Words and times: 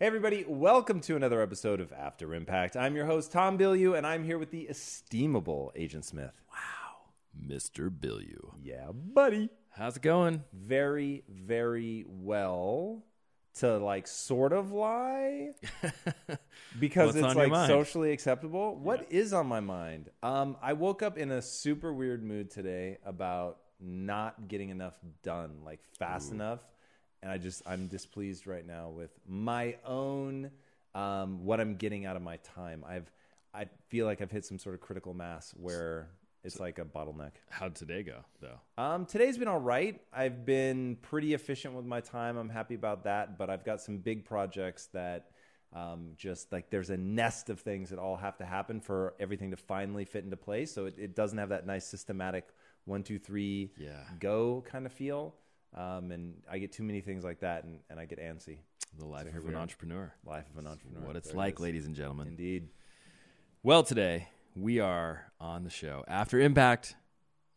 Hey, 0.00 0.06
everybody, 0.06 0.44
welcome 0.46 1.00
to 1.00 1.16
another 1.16 1.42
episode 1.42 1.80
of 1.80 1.92
After 1.92 2.32
Impact. 2.32 2.76
I'm 2.76 2.94
your 2.94 3.06
host, 3.06 3.32
Tom 3.32 3.58
Bilyeu, 3.58 3.98
and 3.98 4.06
I'm 4.06 4.22
here 4.22 4.38
with 4.38 4.52
the 4.52 4.68
esteemable 4.70 5.70
Agent 5.74 6.04
Smith. 6.04 6.40
Wow. 6.52 7.48
Mr. 7.56 7.90
Bilyeu. 7.90 8.52
Yeah, 8.62 8.92
buddy. 8.92 9.50
How's 9.70 9.96
it 9.96 10.04
going? 10.04 10.44
Very, 10.52 11.24
very 11.28 12.04
well 12.06 13.02
to 13.56 13.78
like 13.78 14.06
sort 14.06 14.52
of 14.52 14.70
lie 14.70 15.48
because 16.78 17.16
What's 17.16 17.26
it's 17.26 17.34
like 17.34 17.66
socially 17.66 18.12
acceptable. 18.12 18.76
What 18.76 19.10
is 19.10 19.32
on 19.32 19.48
my 19.48 19.58
mind? 19.58 20.10
Um, 20.22 20.58
I 20.62 20.74
woke 20.74 21.02
up 21.02 21.18
in 21.18 21.32
a 21.32 21.42
super 21.42 21.92
weird 21.92 22.22
mood 22.22 22.52
today 22.52 22.98
about 23.04 23.58
not 23.80 24.46
getting 24.46 24.68
enough 24.68 24.94
done, 25.24 25.62
like 25.64 25.80
fast 25.98 26.30
enough, 26.30 26.60
and 27.22 27.30
I 27.32 27.38
just 27.38 27.62
I'm 27.66 27.86
displeased 27.88 28.46
right 28.46 28.66
now 28.66 28.88
with 28.90 29.10
my 29.26 29.76
own 29.84 30.50
um, 30.94 31.44
what 31.44 31.60
I'm 31.60 31.76
getting 31.76 32.06
out 32.06 32.16
of 32.16 32.22
my 32.22 32.36
time. 32.38 32.84
I've 32.88 33.10
I 33.54 33.66
feel 33.88 34.06
like 34.06 34.20
I've 34.20 34.30
hit 34.30 34.44
some 34.44 34.58
sort 34.58 34.74
of 34.74 34.80
critical 34.80 35.14
mass 35.14 35.52
where 35.56 36.08
it's 36.44 36.60
like 36.60 36.78
a 36.78 36.84
bottleneck. 36.84 37.32
How'd 37.50 37.74
today 37.74 38.02
go, 38.02 38.18
though? 38.40 38.58
Um, 38.82 39.06
today's 39.06 39.36
been 39.38 39.48
all 39.48 39.60
right. 39.60 40.00
I've 40.12 40.44
been 40.46 40.96
pretty 41.02 41.34
efficient 41.34 41.74
with 41.74 41.84
my 41.84 42.00
time. 42.00 42.36
I'm 42.36 42.48
happy 42.48 42.74
about 42.74 43.04
that. 43.04 43.36
But 43.38 43.50
I've 43.50 43.64
got 43.64 43.80
some 43.80 43.98
big 43.98 44.24
projects 44.24 44.86
that 44.92 45.30
um, 45.74 46.12
just 46.16 46.52
like 46.52 46.70
there's 46.70 46.90
a 46.90 46.96
nest 46.96 47.50
of 47.50 47.60
things 47.60 47.90
that 47.90 47.98
all 47.98 48.16
have 48.16 48.36
to 48.38 48.44
happen 48.44 48.80
for 48.80 49.14
everything 49.18 49.50
to 49.50 49.56
finally 49.56 50.04
fit 50.04 50.24
into 50.24 50.36
place. 50.36 50.72
So 50.72 50.86
it, 50.86 50.94
it 50.98 51.16
doesn't 51.16 51.38
have 51.38 51.48
that 51.48 51.66
nice 51.66 51.86
systematic 51.86 52.48
one, 52.84 53.02
two, 53.02 53.18
three, 53.18 53.72
Yeah. 53.76 54.04
go 54.20 54.62
kind 54.66 54.86
of 54.86 54.92
feel. 54.92 55.34
Um, 55.74 56.10
and 56.10 56.34
I 56.50 56.58
get 56.58 56.72
too 56.72 56.82
many 56.82 57.00
things 57.00 57.24
like 57.24 57.40
that 57.40 57.64
and, 57.64 57.80
and 57.90 58.00
I 58.00 58.06
get 58.06 58.18
antsy. 58.18 58.58
The 58.98 59.06
life 59.06 59.28
here 59.30 59.38
of 59.38 59.46
an 59.46 59.54
entrepreneur. 59.54 60.12
Life 60.24 60.46
of 60.50 60.58
an 60.58 60.66
entrepreneur. 60.66 61.06
What 61.06 61.16
it's 61.16 61.28
There 61.28 61.36
like, 61.36 61.54
is. 61.54 61.60
ladies 61.60 61.86
and 61.86 61.94
gentlemen. 61.94 62.28
Indeed. 62.28 62.68
Well, 63.62 63.82
today 63.82 64.28
we 64.56 64.80
are 64.80 65.32
on 65.40 65.64
the 65.64 65.70
show 65.70 66.04
After 66.08 66.40
Impact, 66.40 66.96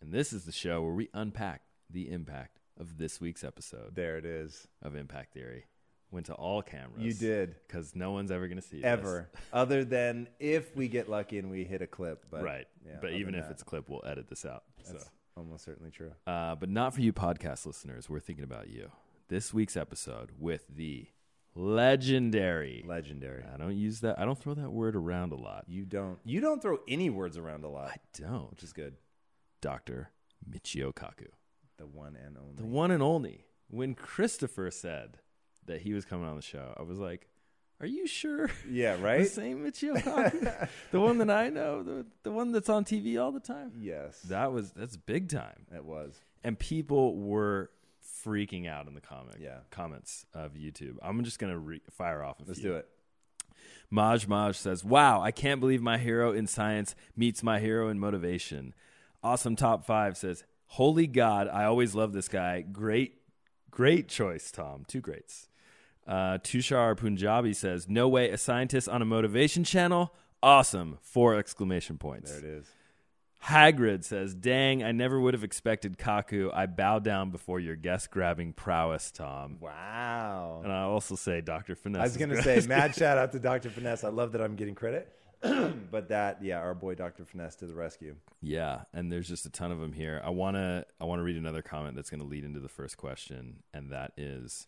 and 0.02 0.12
this 0.12 0.34
is 0.34 0.44
the 0.46 0.52
show 0.52 0.82
where 0.82 0.94
we 0.94 1.10
unpack 1.14 1.62
the 1.90 2.12
impact 2.12 2.60
of 2.78 2.98
this 2.98 3.22
week's 3.22 3.44
episode 3.44 3.96
There 3.96 4.18
it 4.18 4.26
is. 4.26 4.68
of 4.82 4.96
Impact 4.96 5.34
Theory. 5.34 5.66
Went 6.12 6.26
to 6.26 6.34
all 6.34 6.62
cameras. 6.62 7.02
You 7.02 7.14
did. 7.14 7.56
Because 7.66 7.96
no 7.96 8.12
one's 8.12 8.32
ever 8.32 8.48
going 8.48 8.60
to 8.60 8.68
see 8.68 8.78
this. 8.78 8.86
Ever. 8.86 9.30
Other 9.54 9.86
than 9.86 10.28
if 10.40 10.76
we 10.76 10.90
get 10.90 11.10
lucky 11.10 11.40
and 11.40 11.50
we 11.50 11.64
hit 11.64 11.82
a 11.82 11.88
clip. 11.88 12.26
But 12.30 12.44
right. 12.44 12.68
yeah, 12.86 12.98
but 13.00 13.14
even 13.14 13.34
if 13.34 13.46
that, 13.46 13.52
it's 13.52 13.62
a 13.62 13.66
clip, 13.66 13.90
we'll 13.90 14.04
edit 14.06 14.28
this 14.28 14.44
out. 14.44 14.64
So. 14.84 14.98
Almost 15.42 15.66
certainly 15.66 15.90
true. 15.92 16.12
Uh, 16.28 16.56
but 16.56 16.70
not 16.70 16.94
for 16.94 17.02
you 17.02 17.12
podcast 17.12 17.66
listeners. 17.66 18.10
We're 18.10 18.20
thinking 18.20 18.44
about 18.44 18.70
you. 18.70 18.92
This 19.28 19.54
week's 19.54 19.76
episode 19.76 20.30
with 20.38 20.66
the 20.70 21.08
legendary. 21.56 22.86
Legendary. 22.88 23.44
I 23.52 23.58
don't 23.58 23.76
use 23.76 24.02
that. 24.02 24.20
I 24.20 24.26
don't 24.26 24.38
throw 24.38 24.54
that 24.54 24.70
word 24.72 24.96
around 24.96 25.32
a 25.32 25.36
lot. 25.36 25.66
You 25.68 25.86
don't. 25.86 26.20
You 26.24 26.42
don't 26.42 26.62
throw 26.62 26.78
any 26.88 27.10
words 27.10 27.38
around 27.38 27.64
a 27.64 27.70
lot, 27.70 27.90
I 27.90 27.98
don't. 28.14 28.52
which 28.52 28.64
is 28.64 28.72
good. 28.72 28.96
Dr. 29.62 30.12
Michio 30.48 30.94
Kaku. 30.94 31.30
The 31.78 31.88
one 31.88 32.16
and 32.24 32.38
only. 32.38 32.56
The 32.58 32.66
one 32.66 32.92
and 32.92 33.02
only. 33.02 33.46
When 33.68 33.96
Christopher 33.96 34.70
said 34.70 35.18
that 35.66 35.82
he 35.82 35.94
was 35.94 36.06
coming 36.06 36.28
on 36.28 36.36
the 36.36 36.42
show, 36.42 36.76
I 36.78 36.84
was 36.84 37.00
like, 37.00 37.28
"Are 37.82 37.88
you 37.88 38.08
sure?" 38.08 38.50
Yeah. 38.70 38.98
right. 39.02 39.20
The 39.24 39.26
same 39.26 39.66
Michio 39.66 39.96
Kaku, 39.98 40.68
the 40.92 41.00
one 41.02 41.18
that 41.20 41.30
I 41.30 41.50
know, 41.50 41.84
the 41.84 42.06
the 42.24 42.32
one 42.32 42.52
that's 42.52 42.70
on 42.70 42.86
TV 42.86 43.22
all 43.22 43.32
the 43.32 43.40
time. 43.40 43.72
yes. 43.78 44.20
That 44.24 44.52
was 44.54 44.72
that's 44.72 44.98
big 44.98 45.30
time, 45.30 45.66
it 45.76 45.84
was. 45.86 46.20
and 46.44 46.58
people 46.58 47.16
were 47.18 47.70
freaking 48.26 48.68
out 48.70 48.88
in 48.88 48.94
the 48.94 49.02
comic 49.02 49.36
Yeah. 49.40 49.60
comments 49.72 50.26
of 50.34 50.54
YouTube. 50.54 50.98
I'm 51.02 51.24
just 51.24 51.40
gonna 51.40 51.58
re- 51.58 51.82
fire 51.90 52.24
off. 52.24 52.40
A 52.40 52.44
Let's 52.46 52.60
few. 52.60 52.70
do 52.72 52.76
it. 52.76 52.88
Maj 53.90 54.28
Maj 54.28 54.56
says, 54.58 54.84
Wow, 54.84 55.22
I 55.22 55.32
can't 55.32 55.60
believe 55.60 55.82
my 55.82 55.98
hero 55.98 56.32
in 56.32 56.48
science 56.48 56.96
meets 57.16 57.44
my 57.44 57.60
hero 57.60 57.90
in 57.90 58.00
motivation. 58.00 58.74
Awesome 59.24 59.56
Top 59.56 59.86
5 59.86 60.18
says, 60.18 60.44
Holy 60.68 61.06
God, 61.08 61.48
I 61.50 61.66
always 61.66 61.94
love 61.94 62.14
this 62.14 62.28
guy. 62.30 62.62
Great, 62.62 63.22
great 63.70 64.08
choice, 64.08 64.50
Tom. 64.52 64.86
Two 64.88 65.02
greats. 65.02 65.50
Uh, 66.12 66.38
Tushar 66.40 66.98
Punjabi 66.98 67.54
says, 67.54 67.88
No 67.88 68.10
way, 68.10 68.30
a 68.32 68.38
scientist 68.38 68.90
on 68.90 69.02
a 69.02 69.06
motivation 69.06 69.64
channel? 69.64 70.14
Awesome. 70.44 70.98
Four 71.02 71.38
exclamation 71.38 71.98
points. 71.98 72.32
There 72.32 72.40
it 72.40 72.46
is. 72.46 72.66
Hagrid 73.46 74.04
says, 74.04 74.36
Dang, 74.36 74.84
I 74.84 74.92
never 74.92 75.22
would 75.22 75.34
have 75.34 75.46
expected 75.46 75.98
Kaku. 75.98 76.54
I 76.54 76.66
bow 76.66 77.00
down 77.00 77.32
before 77.32 77.62
your 77.62 77.78
guest 77.78 78.12
grabbing 78.12 78.52
prowess, 78.52 79.10
Tom. 79.10 79.56
Wow. 79.62 80.60
And 80.66 80.74
I 80.74 80.82
also 80.82 81.16
say 81.16 81.40
Dr. 81.40 81.76
Finesse. 81.76 82.02
I 82.02 82.04
was 82.04 82.18
gonna 82.18 82.44
say, 82.44 82.60
mad 82.68 82.94
shout 82.94 83.18
out 83.18 83.32
to 83.32 83.40
Dr. 83.40 83.70
Finesse. 83.70 84.04
I 84.04 84.10
love 84.10 84.34
that 84.34 84.42
I'm 84.42 84.58
getting 84.58 84.76
credit, 84.76 85.10
but 85.42 86.10
that, 86.10 86.44
yeah, 86.44 86.60
our 86.60 86.76
boy 86.76 86.94
Dr. 86.94 87.24
Finesse 87.24 87.56
to 87.56 87.68
the 87.68 87.74
rescue. 87.74 88.18
Yeah, 88.42 88.82
and 88.94 89.10
there's 89.10 89.30
just 89.30 89.46
a 89.46 89.50
ton 89.50 89.72
of 89.72 89.80
them 89.80 89.94
here. 89.94 90.22
I 90.26 90.32
want 90.32 90.58
to 90.58 90.86
I 91.00 91.06
want 91.06 91.20
to 91.20 91.24
read 91.24 91.38
another 91.38 91.62
comment 91.62 91.96
that's 91.96 92.10
going 92.10 92.22
to 92.22 92.28
lead 92.28 92.44
into 92.44 92.60
the 92.60 92.70
first 92.70 92.98
question 92.98 93.64
and 93.74 93.92
that 93.92 94.12
is 94.18 94.68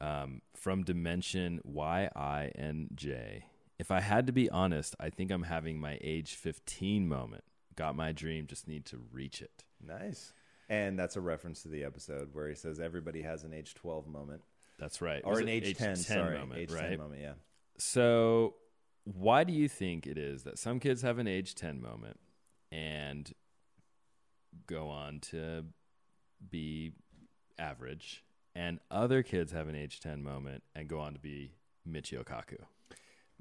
um, 0.00 0.42
from 0.54 0.82
Dimension 0.82 1.60
Y 1.64 2.08
I 2.14 2.50
N 2.54 2.88
J. 2.94 3.44
If 3.78 3.90
I 3.90 4.00
had 4.00 4.26
to 4.26 4.32
be 4.32 4.50
honest, 4.50 4.94
I 5.00 5.10
think 5.10 5.30
I'm 5.30 5.44
having 5.44 5.80
my 5.80 5.98
age 6.02 6.34
15 6.34 7.08
moment. 7.08 7.44
Got 7.76 7.96
my 7.96 8.12
dream, 8.12 8.46
just 8.46 8.68
need 8.68 8.84
to 8.86 9.00
reach 9.10 9.40
it. 9.40 9.64
Nice. 9.84 10.32
And 10.68 10.98
that's 10.98 11.16
a 11.16 11.20
reference 11.20 11.62
to 11.62 11.68
the 11.68 11.84
episode 11.84 12.28
where 12.32 12.48
he 12.48 12.54
says 12.54 12.78
everybody 12.78 13.22
has 13.22 13.42
an 13.42 13.52
age 13.52 13.74
12 13.74 14.06
moment 14.06 14.42
That's 14.78 15.00
right. 15.00 15.22
or 15.24 15.40
an 15.40 15.48
it 15.48 15.64
age 15.66 15.76
10, 15.76 15.96
sorry, 15.96 16.38
moment, 16.38 16.60
age 16.60 16.70
right? 16.70 16.90
10 16.90 16.98
moment. 16.98 17.20
Yeah. 17.20 17.32
So, 17.78 18.54
why 19.04 19.44
do 19.44 19.52
you 19.52 19.68
think 19.68 20.06
it 20.06 20.18
is 20.18 20.42
that 20.44 20.58
some 20.58 20.78
kids 20.78 21.02
have 21.02 21.18
an 21.18 21.26
age 21.26 21.54
10 21.54 21.80
moment 21.80 22.20
and 22.70 23.32
go 24.66 24.88
on 24.88 25.20
to 25.20 25.64
be 26.50 26.92
average, 27.58 28.22
and 28.54 28.78
other 28.90 29.22
kids 29.22 29.52
have 29.52 29.68
an 29.68 29.74
age 29.74 30.00
10 30.00 30.22
moment 30.22 30.62
and 30.74 30.88
go 30.88 30.98
on 30.98 31.14
to 31.14 31.18
be 31.20 31.52
Michio 31.88 32.24
Kaku? 32.24 32.58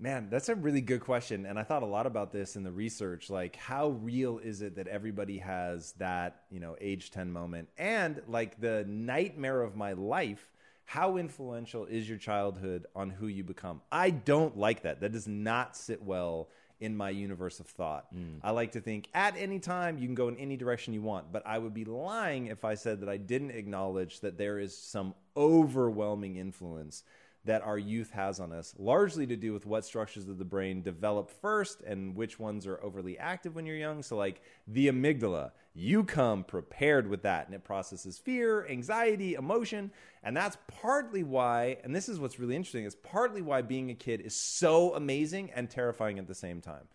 Man, 0.01 0.29
that's 0.29 0.47
a 0.47 0.55
really 0.55 0.79
good 0.79 1.01
question. 1.01 1.45
And 1.45 1.59
I 1.59 1.63
thought 1.63 1.83
a 1.83 1.87
lot 1.87 2.05
about 2.05 2.31
this 2.31 2.55
in 2.55 2.63
the 2.63 2.71
research. 2.71 3.29
Like, 3.29 3.57
how 3.57 3.89
real 3.89 4.39
is 4.39 4.61
it 4.61 4.77
that 4.77 4.87
everybody 4.87 5.39
has 5.39 5.91
that, 5.93 6.43
you 6.49 6.61
know, 6.61 6.77
age 6.79 7.11
10 7.11 7.31
moment? 7.31 7.67
And 7.77 8.21
like 8.27 8.61
the 8.61 8.85
nightmare 8.87 9.61
of 9.61 9.75
my 9.75 9.93
life, 9.93 10.53
how 10.85 11.17
influential 11.17 11.85
is 11.85 12.07
your 12.07 12.17
childhood 12.17 12.87
on 12.95 13.09
who 13.09 13.27
you 13.27 13.43
become? 13.43 13.81
I 13.91 14.09
don't 14.09 14.57
like 14.57 14.83
that. 14.83 15.01
That 15.01 15.11
does 15.11 15.27
not 15.27 15.75
sit 15.75 16.01
well 16.01 16.47
in 16.79 16.95
my 16.95 17.09
universe 17.09 17.59
of 17.59 17.67
thought. 17.67 18.13
Mm. 18.15 18.39
I 18.41 18.51
like 18.51 18.71
to 18.73 18.81
think 18.81 19.09
at 19.13 19.35
any 19.37 19.59
time 19.59 19.97
you 19.97 20.07
can 20.07 20.15
go 20.15 20.27
in 20.27 20.37
any 20.37 20.57
direction 20.57 20.93
you 20.93 21.01
want, 21.01 21.31
but 21.31 21.45
I 21.45 21.57
would 21.57 21.73
be 21.73 21.85
lying 21.85 22.47
if 22.47 22.63
I 22.63 22.75
said 22.75 23.01
that 23.01 23.09
I 23.09 23.17
didn't 23.17 23.51
acknowledge 23.51 24.21
that 24.21 24.37
there 24.37 24.59
is 24.59 24.75
some 24.75 25.13
overwhelming 25.35 26.37
influence 26.37 27.03
that 27.45 27.61
our 27.61 27.77
youth 27.77 28.11
has 28.11 28.39
on 28.39 28.51
us, 28.51 28.75
largely 28.77 29.25
to 29.25 29.35
do 29.35 29.53
with 29.53 29.65
what 29.65 29.85
structures 29.85 30.27
of 30.27 30.37
the 30.37 30.45
brain 30.45 30.81
develop 30.81 31.29
first 31.41 31.81
and 31.81 32.15
which 32.15 32.37
ones 32.37 32.67
are 32.67 32.83
overly 32.83 33.17
active 33.17 33.55
when 33.55 33.65
you're 33.65 33.77
young. 33.77 34.03
So, 34.03 34.17
like 34.17 34.41
the 34.67 34.87
amygdala, 34.87 35.51
you 35.73 36.03
come 36.03 36.43
prepared 36.43 37.07
with 37.07 37.23
that 37.23 37.45
and 37.45 37.55
it 37.55 37.63
processes 37.63 38.17
fear, 38.17 38.67
anxiety, 38.67 39.35
emotion. 39.35 39.91
And 40.23 40.35
that's 40.35 40.57
partly 40.67 41.23
why, 41.23 41.77
and 41.83 41.95
this 41.95 42.09
is 42.09 42.19
what's 42.19 42.39
really 42.39 42.55
interesting, 42.55 42.85
is 42.85 42.95
partly 42.95 43.41
why 43.41 43.61
being 43.61 43.89
a 43.89 43.95
kid 43.95 44.21
is 44.21 44.35
so 44.35 44.95
amazing 44.95 45.51
and 45.55 45.69
terrifying 45.69 46.19
at 46.19 46.27
the 46.27 46.35
same 46.35 46.61
time. 46.61 46.87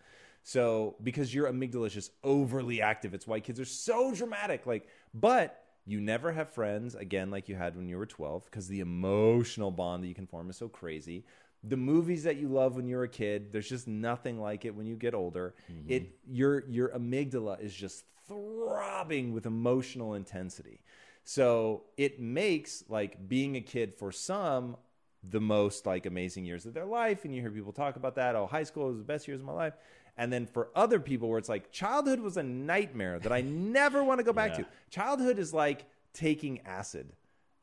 So, 0.43 0.95
because 1.01 1.33
your 1.33 1.51
amygdala 1.51 1.87
is 1.87 1.93
just 1.93 2.11
overly 2.23 2.79
active, 2.79 3.15
it's 3.15 3.25
why 3.25 3.39
kids 3.39 3.59
are 3.59 3.65
so 3.65 4.13
dramatic. 4.13 4.67
Like, 4.67 4.87
but 5.11 5.63
you 5.87 6.01
never 6.01 6.31
have 6.31 6.49
friends 6.49 6.93
again 6.93 7.31
like 7.31 7.49
you 7.49 7.55
had 7.55 7.75
when 7.75 7.87
you 7.87 7.97
were 7.97 8.05
12 8.05 8.45
because 8.45 8.67
the 8.67 8.79
emotional 8.79 9.71
bond 9.71 10.03
that 10.03 10.07
you 10.07 10.15
can 10.15 10.27
form 10.27 10.49
is 10.49 10.57
so 10.57 10.67
crazy. 10.67 11.25
The 11.63 11.77
movies 11.77 12.23
that 12.23 12.37
you 12.37 12.47
love 12.47 12.75
when 12.75 12.87
you're 12.87 13.03
a 13.03 13.09
kid, 13.09 13.51
there's 13.51 13.69
just 13.69 13.87
nothing 13.87 14.39
like 14.39 14.65
it 14.65 14.75
when 14.75 14.85
you 14.85 14.95
get 14.95 15.15
older. 15.15 15.55
Mm-hmm. 15.71 15.91
It 15.91 16.19
your 16.27 16.63
your 16.67 16.89
amygdala 16.89 17.59
is 17.59 17.73
just 17.73 18.03
throbbing 18.27 19.33
with 19.33 19.45
emotional 19.45 20.13
intensity. 20.13 20.81
So 21.23 21.83
it 21.97 22.19
makes 22.19 22.83
like 22.89 23.27
being 23.27 23.55
a 23.55 23.61
kid 23.61 23.95
for 23.95 24.11
some 24.11 24.77
the 25.27 25.41
most 25.41 25.85
like 25.87 26.05
amazing 26.05 26.45
years 26.45 26.67
of 26.67 26.73
their 26.75 26.85
life 26.85 27.25
and 27.25 27.33
you 27.33 27.41
hear 27.41 27.49
people 27.49 27.73
talk 27.73 27.95
about 27.95 28.13
that 28.13 28.35
oh 28.35 28.45
high 28.45 28.61
school 28.61 28.89
was 28.89 28.99
the 28.99 29.03
best 29.03 29.27
years 29.27 29.39
of 29.39 29.45
my 29.47 29.53
life 29.53 29.73
and 30.17 30.31
then 30.31 30.45
for 30.45 30.69
other 30.75 30.99
people 30.99 31.27
where 31.29 31.39
it's 31.39 31.49
like 31.49 31.71
childhood 31.71 32.19
was 32.19 32.37
a 32.37 32.43
nightmare 32.43 33.17
that 33.17 33.31
i 33.31 33.41
never 33.41 34.03
want 34.03 34.19
to 34.19 34.23
go 34.23 34.31
back 34.31 34.51
Yeah. 34.59 34.65
to 34.65 34.69
childhood 34.91 35.39
is 35.39 35.51
like 35.51 35.85
taking 36.13 36.59
acid 36.63 37.11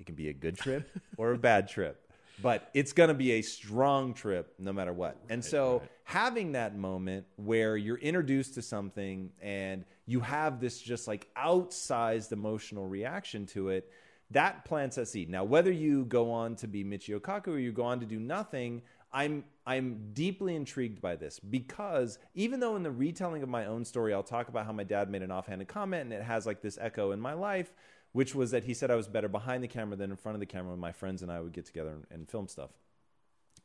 it 0.00 0.06
can 0.06 0.16
be 0.16 0.28
a 0.28 0.32
good 0.32 0.56
trip 0.58 0.90
or 1.16 1.30
a 1.32 1.38
bad 1.38 1.68
trip 1.68 2.11
but 2.40 2.70
it's 2.74 2.92
going 2.92 3.08
to 3.08 3.14
be 3.14 3.32
a 3.32 3.42
strong 3.42 4.14
trip 4.14 4.54
no 4.58 4.72
matter 4.72 4.92
what 4.92 5.16
and 5.28 5.44
so 5.44 5.82
having 6.04 6.52
that 6.52 6.76
moment 6.76 7.26
where 7.36 7.76
you're 7.76 7.98
introduced 7.98 8.54
to 8.54 8.62
something 8.62 9.30
and 9.40 9.84
you 10.06 10.20
have 10.20 10.60
this 10.60 10.80
just 10.80 11.06
like 11.06 11.28
outsized 11.36 12.32
emotional 12.32 12.86
reaction 12.86 13.46
to 13.46 13.68
it 13.68 13.90
that 14.32 14.64
plants 14.64 14.96
a 14.98 15.06
seed. 15.06 15.30
Now, 15.30 15.44
whether 15.44 15.70
you 15.70 16.04
go 16.06 16.30
on 16.30 16.56
to 16.56 16.66
be 16.66 16.84
Michio 16.84 17.20
Kaku 17.20 17.48
or 17.48 17.58
you 17.58 17.72
go 17.72 17.84
on 17.84 18.00
to 18.00 18.06
do 18.06 18.18
nothing, 18.18 18.82
I'm 19.12 19.44
I'm 19.66 20.10
deeply 20.12 20.56
intrigued 20.56 21.00
by 21.00 21.16
this 21.16 21.38
because 21.38 22.18
even 22.34 22.58
though 22.58 22.74
in 22.76 22.82
the 22.82 22.90
retelling 22.90 23.42
of 23.42 23.48
my 23.48 23.66
own 23.66 23.84
story, 23.84 24.12
I'll 24.12 24.22
talk 24.22 24.48
about 24.48 24.66
how 24.66 24.72
my 24.72 24.84
dad 24.84 25.10
made 25.10 25.22
an 25.22 25.30
offhanded 25.30 25.68
comment 25.68 26.04
and 26.04 26.12
it 26.12 26.22
has 26.22 26.46
like 26.46 26.62
this 26.62 26.78
echo 26.80 27.12
in 27.12 27.20
my 27.20 27.34
life, 27.34 27.72
which 28.12 28.34
was 28.34 28.50
that 28.50 28.64
he 28.64 28.74
said 28.74 28.90
I 28.90 28.94
was 28.94 29.08
better 29.08 29.28
behind 29.28 29.62
the 29.62 29.68
camera 29.68 29.96
than 29.96 30.10
in 30.10 30.16
front 30.16 30.36
of 30.36 30.40
the 30.40 30.46
camera 30.46 30.70
when 30.70 30.80
my 30.80 30.92
friends 30.92 31.22
and 31.22 31.32
I 31.32 31.40
would 31.40 31.52
get 31.52 31.66
together 31.66 31.90
and, 31.90 32.06
and 32.10 32.28
film 32.28 32.48
stuff. 32.48 32.70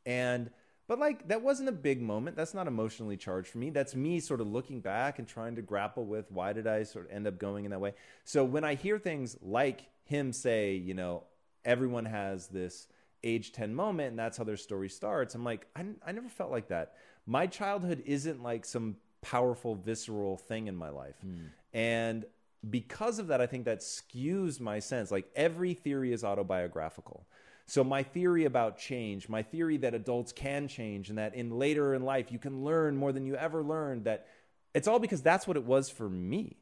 And 0.06 0.50
but 0.88 1.00
like 1.00 1.28
that 1.28 1.42
wasn't 1.42 1.68
a 1.70 1.74
big 1.74 2.02
moment. 2.02 2.38
That's 2.38 2.54
not 2.54 2.68
emotionally 2.68 3.18
charged 3.18 3.50
for 3.50 3.58
me. 3.58 3.70
That's 3.70 3.94
me 3.94 4.20
sort 4.22 4.40
of 4.40 4.48
looking 4.48 4.80
back 4.80 5.20
and 5.20 5.28
trying 5.28 5.56
to 5.56 5.62
grapple 5.62 6.06
with 6.06 6.32
why 6.32 6.54
did 6.54 6.66
I 6.66 6.84
sort 6.84 7.06
of 7.06 7.12
end 7.12 7.28
up 7.28 7.38
going 7.38 7.66
in 7.66 7.72
that 7.72 7.82
way. 7.82 7.94
So 8.24 8.46
when 8.46 8.64
I 8.64 8.76
hear 8.76 8.98
things 8.98 9.38
like 9.42 9.82
him 10.06 10.32
say, 10.32 10.76
you 10.76 10.94
know, 10.94 11.24
everyone 11.66 12.06
has 12.06 12.48
this 12.48 12.88
age 13.24 13.52
10 13.52 13.76
moment 13.76 14.12
and 14.12 14.20
that's 14.20 14.38
how 14.38 14.46
their 14.46 14.56
story 14.56 14.88
starts, 14.88 15.36
I'm 15.36 15.44
like, 15.44 15.68
I, 15.76 15.84
I 16.06 16.14
never 16.14 16.30
felt 16.30 16.52
like 16.52 16.70
that. 16.70 16.94
My 17.26 17.48
childhood 17.48 18.04
isn't 18.06 18.42
like 18.42 18.64
some 18.64 18.96
powerful, 19.22 19.76
visceral 19.76 20.38
thing 20.38 20.68
in 20.68 20.76
my 20.78 20.90
life. 20.90 21.16
Hmm. 21.22 21.48
And 21.74 22.26
because 22.70 23.20
of 23.20 23.28
that, 23.28 23.42
I 23.42 23.46
think 23.46 23.66
that 23.66 23.80
skews 23.80 24.60
my 24.60 24.80
sense. 24.80 25.12
Like 25.12 25.30
every 25.36 25.74
theory 25.74 26.12
is 26.12 26.24
autobiographical. 26.24 27.26
So 27.66 27.84
my 27.84 28.02
theory 28.02 28.46
about 28.46 28.78
change, 28.78 29.28
my 29.28 29.44
theory 29.44 29.78
that 29.78 29.94
adults 29.94 30.32
can 30.32 30.68
change 30.68 31.10
and 31.10 31.18
that 31.18 31.36
in 31.36 31.52
later 31.52 31.94
in 31.94 32.04
life 32.04 32.32
you 32.32 32.40
can 32.40 32.64
learn 32.64 32.96
more 32.96 33.12
than 33.12 33.26
you 33.26 33.36
ever 33.36 33.62
learned, 33.62 34.06
that 34.06 34.28
it's 34.74 34.88
all 34.88 35.00
because 35.00 35.22
that's 35.22 35.46
what 35.46 35.58
it 35.58 35.64
was 35.64 35.90
for 35.90 36.10
me. 36.10 36.58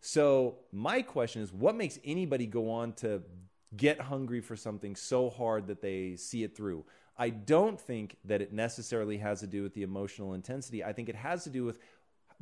So 0.00 0.56
my 0.70 1.00
question 1.00 1.42
is 1.42 1.52
what 1.52 1.74
makes 1.74 1.98
anybody 2.04 2.46
go 2.46 2.70
on 2.70 2.92
to 2.94 3.22
get 3.74 4.00
hungry 4.00 4.40
for 4.40 4.56
something 4.56 4.94
so 4.94 5.30
hard 5.30 5.68
that 5.68 5.80
they 5.80 6.16
see 6.16 6.42
it 6.42 6.54
through? 6.54 6.84
I 7.16 7.30
don't 7.30 7.80
think 7.80 8.16
that 8.24 8.42
it 8.42 8.52
necessarily 8.52 9.18
has 9.18 9.40
to 9.40 9.46
do 9.46 9.62
with 9.62 9.74
the 9.74 9.82
emotional 9.82 10.34
intensity. 10.34 10.82
I 10.84 10.92
think 10.92 11.08
it 11.08 11.14
has 11.14 11.44
to 11.44 11.50
do 11.50 11.64
with 11.64 11.78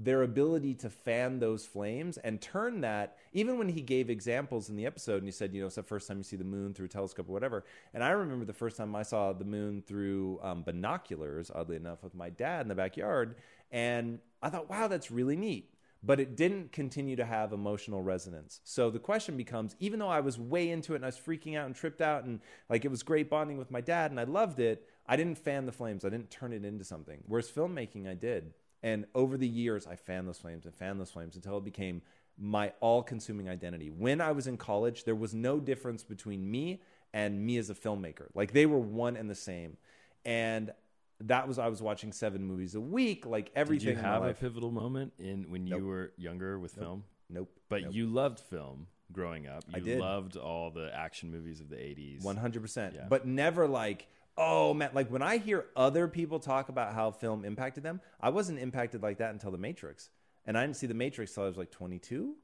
their 0.03 0.23
ability 0.23 0.73
to 0.73 0.89
fan 0.89 1.39
those 1.39 1.67
flames 1.67 2.17
and 2.19 2.41
turn 2.41 2.81
that 2.81 3.19
even 3.35 3.59
when 3.59 3.69
he 3.69 3.83
gave 3.83 4.09
examples 4.09 4.71
in 4.71 4.77
the 4.77 4.87
episode 4.87 5.17
and 5.17 5.27
he 5.27 5.31
said 5.31 5.53
you 5.53 5.61
know 5.61 5.67
it's 5.67 5.77
the 5.77 5.83
first 5.83 6.09
time 6.09 6.17
you 6.17 6.25
see 6.25 6.37
the 6.37 6.45
moon 6.45 6.73
through 6.73 6.87
a 6.87 6.89
telescope 6.89 7.29
or 7.29 7.33
whatever 7.33 7.65
and 7.93 8.03
i 8.03 8.09
remember 8.09 8.47
the 8.47 8.53
first 8.53 8.79
time 8.79 8.97
i 8.97 9.03
saw 9.03 9.33
the 9.35 9.45
moon 9.45 9.83
through 9.87 10.41
um, 10.43 10.63
binoculars 10.63 11.51
oddly 11.55 11.77
enough 11.77 12.03
with 12.03 12.15
my 12.15 12.31
dad 12.31 12.63
in 12.63 12.69
the 12.69 12.75
backyard 12.75 13.37
and 13.71 14.19
i 14.43 14.49
thought 14.49 14.71
wow 14.71 14.89
that's 14.89 15.11
really 15.11 15.37
neat 15.37 15.75
but 16.03 16.19
it 16.19 16.35
didn't 16.35 16.73
continue 16.73 17.15
to 17.15 17.27
have 17.27 17.53
emotional 17.53 18.03
resonance. 18.03 18.61
So 18.65 18.91
the 18.91 18.99
question 18.99 19.37
becomes 19.37 19.77
even 19.81 19.99
though 19.99 20.09
I 20.09 20.21
was 20.21 20.39
way 20.39 20.71
into 20.71 20.95
it 20.95 20.97
and 20.97 21.05
I 21.05 21.09
was 21.09 21.19
freaking 21.19 21.59
out 21.59 21.67
and 21.67 21.75
tripped 21.75 22.01
out 22.01 22.25
and 22.25 22.41
like 22.71 22.85
it 22.85 22.91
was 22.91 23.03
great 23.03 23.29
bonding 23.29 23.59
with 23.59 23.71
my 23.71 23.83
dad 23.83 24.11
and 24.11 24.19
I 24.19 24.25
loved 24.25 24.61
it, 24.61 24.89
I 25.07 25.17
didn't 25.17 25.37
fan 25.37 25.67
the 25.67 25.73
flames. 25.73 26.05
I 26.05 26.09
didn't 26.09 26.31
turn 26.31 26.53
it 26.53 26.65
into 26.65 26.85
something. 26.85 27.23
Whereas 27.27 27.51
filmmaking, 27.51 28.09
I 28.09 28.15
did. 28.15 28.55
And 28.83 29.07
over 29.15 29.37
the 29.37 29.49
years, 29.49 29.87
I 29.87 29.97
fanned 29.97 30.27
those 30.27 30.39
flames 30.39 30.65
and 30.65 30.75
fanned 30.75 31.01
those 31.01 31.11
flames 31.11 31.37
until 31.37 31.59
it 31.59 31.65
became 31.65 32.03
my 32.39 32.73
all 32.81 33.03
consuming 33.03 33.49
identity. 33.49 33.91
When 33.91 34.21
I 34.21 34.33
was 34.33 34.47
in 34.47 34.57
college, 34.57 35.05
there 35.05 35.15
was 35.15 35.35
no 35.35 35.61
difference 35.61 36.03
between 36.03 36.51
me 36.51 36.83
and 37.13 37.45
me 37.45 37.59
as 37.59 37.69
a 37.69 37.75
filmmaker. 37.75 38.27
Like 38.35 38.53
they 38.53 38.67
were 38.67 38.79
one 38.79 39.17
and 39.17 39.29
the 39.29 39.35
same. 39.35 39.77
And 40.25 40.73
that 41.21 41.47
was 41.47 41.59
I 41.59 41.69
was 41.69 41.83
watching 41.83 42.13
seven 42.13 42.43
movies 42.45 42.75
a 42.75 42.81
week, 42.81 43.27
like 43.27 43.51
everything. 43.55 43.89
Did 43.89 43.93
you 43.93 43.99
in 43.99 44.05
my 44.07 44.13
have 44.13 44.23
a 44.25 44.35
pivotal 44.35 44.71
moment 44.71 45.13
in 45.19 45.51
when 45.51 45.67
you 45.67 45.85
were 45.85 46.13
younger 46.17 46.59
with 46.59 46.73
film? 46.73 47.05
Nope. 47.29 47.51
But 47.69 47.83
Nope. 47.83 47.95
you 47.95 48.07
loved 48.07 48.41
film 48.41 48.87
growing 49.13 49.47
up. 49.47 49.65
You 49.69 49.77
I 49.77 49.81
did. 49.81 49.99
loved 50.01 50.37
all 50.37 50.71
the 50.71 50.91
action 50.95 51.31
movies 51.31 51.61
of 51.61 51.69
the 51.69 51.77
80s. 51.77 52.23
One 52.25 52.37
hundred 52.37 52.63
percent. 52.63 52.95
Yeah. 52.95 53.07
But 53.09 53.27
never 53.27 53.69
like, 53.69 54.09
oh 54.41 54.73
man, 54.75 54.91
like 54.95 55.11
when 55.11 55.23
I 55.23 55.37
hear 55.37 55.67
other 55.77 56.09
people 56.09 56.41
talk 56.41 56.71
about 56.71 56.95
how 56.95 57.11
film 57.11 57.45
impacted 57.45 57.85
them, 57.85 58.01
I 58.21 58.31
wasn't 58.31 58.59
impacted 58.59 59.03
like 59.03 59.19
that 59.19 59.31
until 59.31 59.51
The 59.51 59.59
Matrix, 59.59 60.09
and 60.47 60.57
I 60.59 60.63
didn't 60.63 60.77
see 60.77 60.87
The 60.87 60.95
Matrix 60.95 61.35
till 61.35 61.45
I 61.45 61.47
was 61.47 61.59
like 61.59 61.71
twenty 61.71 61.99
two. 61.99 62.35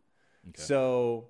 So, 0.54 1.28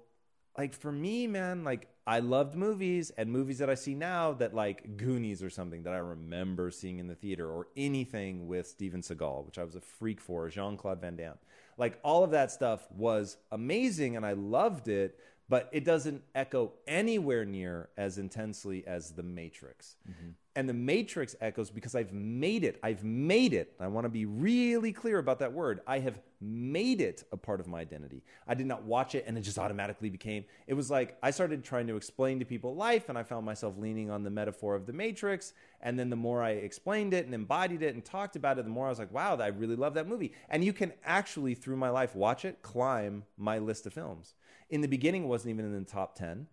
like 0.58 0.74
for 0.74 0.92
me, 0.92 1.26
man, 1.26 1.64
like 1.64 1.88
I 2.06 2.18
loved 2.18 2.54
movies 2.54 3.10
and 3.16 3.30
movies 3.30 3.58
that 3.58 3.70
I 3.70 3.74
see 3.74 3.94
now 3.94 4.32
that 4.34 4.54
like 4.54 4.96
Goonies 4.96 5.42
or 5.42 5.48
something 5.48 5.84
that 5.84 5.94
I 5.94 5.98
remember 5.98 6.70
seeing 6.70 6.98
in 6.98 7.06
the 7.06 7.14
theater 7.14 7.50
or 7.50 7.68
anything 7.76 8.46
with 8.46 8.66
Steven 8.66 9.00
Seagal, 9.00 9.46
which 9.46 9.58
I 9.58 9.64
was 9.64 9.74
a 9.74 9.80
freak 9.80 10.20
for, 10.20 10.48
Jean 10.50 10.76
Claude 10.76 11.00
Van 11.00 11.16
Damme. 11.16 11.38
Like 11.78 11.98
all 12.02 12.24
of 12.24 12.30
that 12.32 12.50
stuff 12.50 12.86
was 12.90 13.38
amazing 13.52 14.16
and 14.16 14.26
I 14.26 14.32
loved 14.32 14.88
it, 14.88 15.18
but 15.48 15.68
it 15.72 15.84
doesn't 15.84 16.22
echo 16.34 16.72
anywhere 16.86 17.44
near 17.44 17.88
as 17.96 18.18
intensely 18.18 18.86
as 18.86 19.12
The 19.12 19.22
Matrix. 19.22 19.96
Mm-hmm. 20.08 20.30
And 20.56 20.68
The 20.68 20.74
Matrix 20.74 21.36
echoes 21.40 21.70
because 21.70 21.94
I've 21.94 22.12
made 22.12 22.64
it. 22.64 22.80
I've 22.82 23.04
made 23.04 23.52
it. 23.52 23.74
I 23.78 23.86
want 23.88 24.06
to 24.06 24.08
be 24.08 24.24
really 24.24 24.90
clear 24.90 25.18
about 25.18 25.38
that 25.40 25.52
word. 25.52 25.80
I 25.86 25.98
have 26.00 26.18
made 26.40 27.00
it 27.00 27.24
a 27.30 27.36
part 27.36 27.60
of 27.60 27.66
my 27.66 27.80
identity. 27.80 28.22
I 28.48 28.54
did 28.54 28.66
not 28.66 28.82
watch 28.82 29.14
it 29.14 29.24
and 29.26 29.36
it 29.36 29.42
just 29.42 29.58
automatically 29.58 30.08
became. 30.08 30.44
It 30.66 30.74
was 30.74 30.90
like 30.90 31.16
I 31.22 31.30
started 31.30 31.62
trying 31.62 31.86
to 31.88 31.96
explain 31.96 32.38
to 32.38 32.44
people 32.44 32.74
life 32.74 33.08
and 33.08 33.18
I 33.18 33.22
found 33.22 33.44
myself 33.44 33.74
leaning 33.76 34.10
on 34.10 34.24
the 34.24 34.30
metaphor 34.30 34.74
of 34.74 34.86
The 34.86 34.92
Matrix. 34.94 35.52
And 35.80 35.98
then 35.98 36.10
the 36.10 36.16
more 36.16 36.42
I 36.42 36.50
explained 36.52 37.12
it 37.12 37.26
and 37.26 37.34
embodied 37.34 37.82
it 37.82 37.94
and 37.94 38.04
talked 38.04 38.34
about 38.34 38.58
it, 38.58 38.64
the 38.64 38.70
more 38.70 38.86
I 38.86 38.90
was 38.90 38.98
like, 38.98 39.12
wow, 39.12 39.36
I 39.36 39.48
really 39.48 39.76
love 39.76 39.94
that 39.94 40.08
movie. 40.08 40.32
And 40.48 40.64
you 40.64 40.72
can 40.72 40.92
actually, 41.04 41.54
through 41.54 41.76
my 41.76 41.90
life, 41.90 42.16
watch 42.16 42.44
it 42.46 42.62
climb 42.62 43.24
my 43.36 43.58
list 43.58 43.86
of 43.86 43.92
films. 43.92 44.34
In 44.68 44.80
the 44.80 44.88
beginning, 44.88 45.28
wasn't 45.28 45.50
even 45.50 45.64
in 45.66 45.78
the 45.78 45.90
top 45.90 46.14
10 46.16 46.46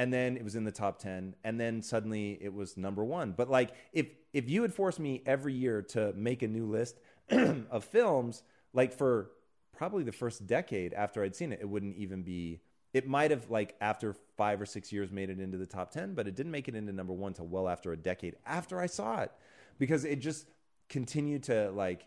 and 0.00 0.12
then 0.12 0.36
it 0.36 0.44
was 0.44 0.56
in 0.56 0.64
the 0.64 0.72
top 0.72 0.98
10 0.98 1.34
and 1.44 1.60
then 1.60 1.82
suddenly 1.82 2.38
it 2.40 2.52
was 2.52 2.76
number 2.76 3.04
1 3.04 3.32
but 3.36 3.50
like 3.50 3.72
if 3.92 4.06
if 4.32 4.48
you 4.48 4.62
had 4.62 4.72
forced 4.72 4.98
me 4.98 5.22
every 5.26 5.52
year 5.52 5.82
to 5.82 6.12
make 6.14 6.42
a 6.42 6.48
new 6.48 6.64
list 6.64 6.98
of 7.30 7.84
films 7.84 8.42
like 8.72 8.92
for 8.92 9.30
probably 9.76 10.02
the 10.02 10.12
first 10.12 10.46
decade 10.46 10.94
after 10.94 11.22
I'd 11.22 11.36
seen 11.36 11.52
it 11.52 11.60
it 11.60 11.68
wouldn't 11.68 11.96
even 11.96 12.22
be 12.22 12.60
it 12.94 13.06
might 13.06 13.30
have 13.30 13.50
like 13.50 13.76
after 13.80 14.14
5 14.36 14.62
or 14.62 14.66
6 14.66 14.90
years 14.90 15.12
made 15.12 15.28
it 15.28 15.38
into 15.38 15.58
the 15.58 15.66
top 15.66 15.90
10 15.90 16.14
but 16.14 16.26
it 16.26 16.34
didn't 16.34 16.52
make 16.52 16.68
it 16.68 16.74
into 16.74 16.92
number 16.92 17.12
1 17.12 17.34
till 17.34 17.46
well 17.46 17.68
after 17.68 17.92
a 17.92 17.96
decade 17.96 18.36
after 18.46 18.80
I 18.80 18.86
saw 18.86 19.20
it 19.20 19.32
because 19.78 20.06
it 20.06 20.20
just 20.20 20.46
continued 20.88 21.42
to 21.44 21.70
like 21.72 22.06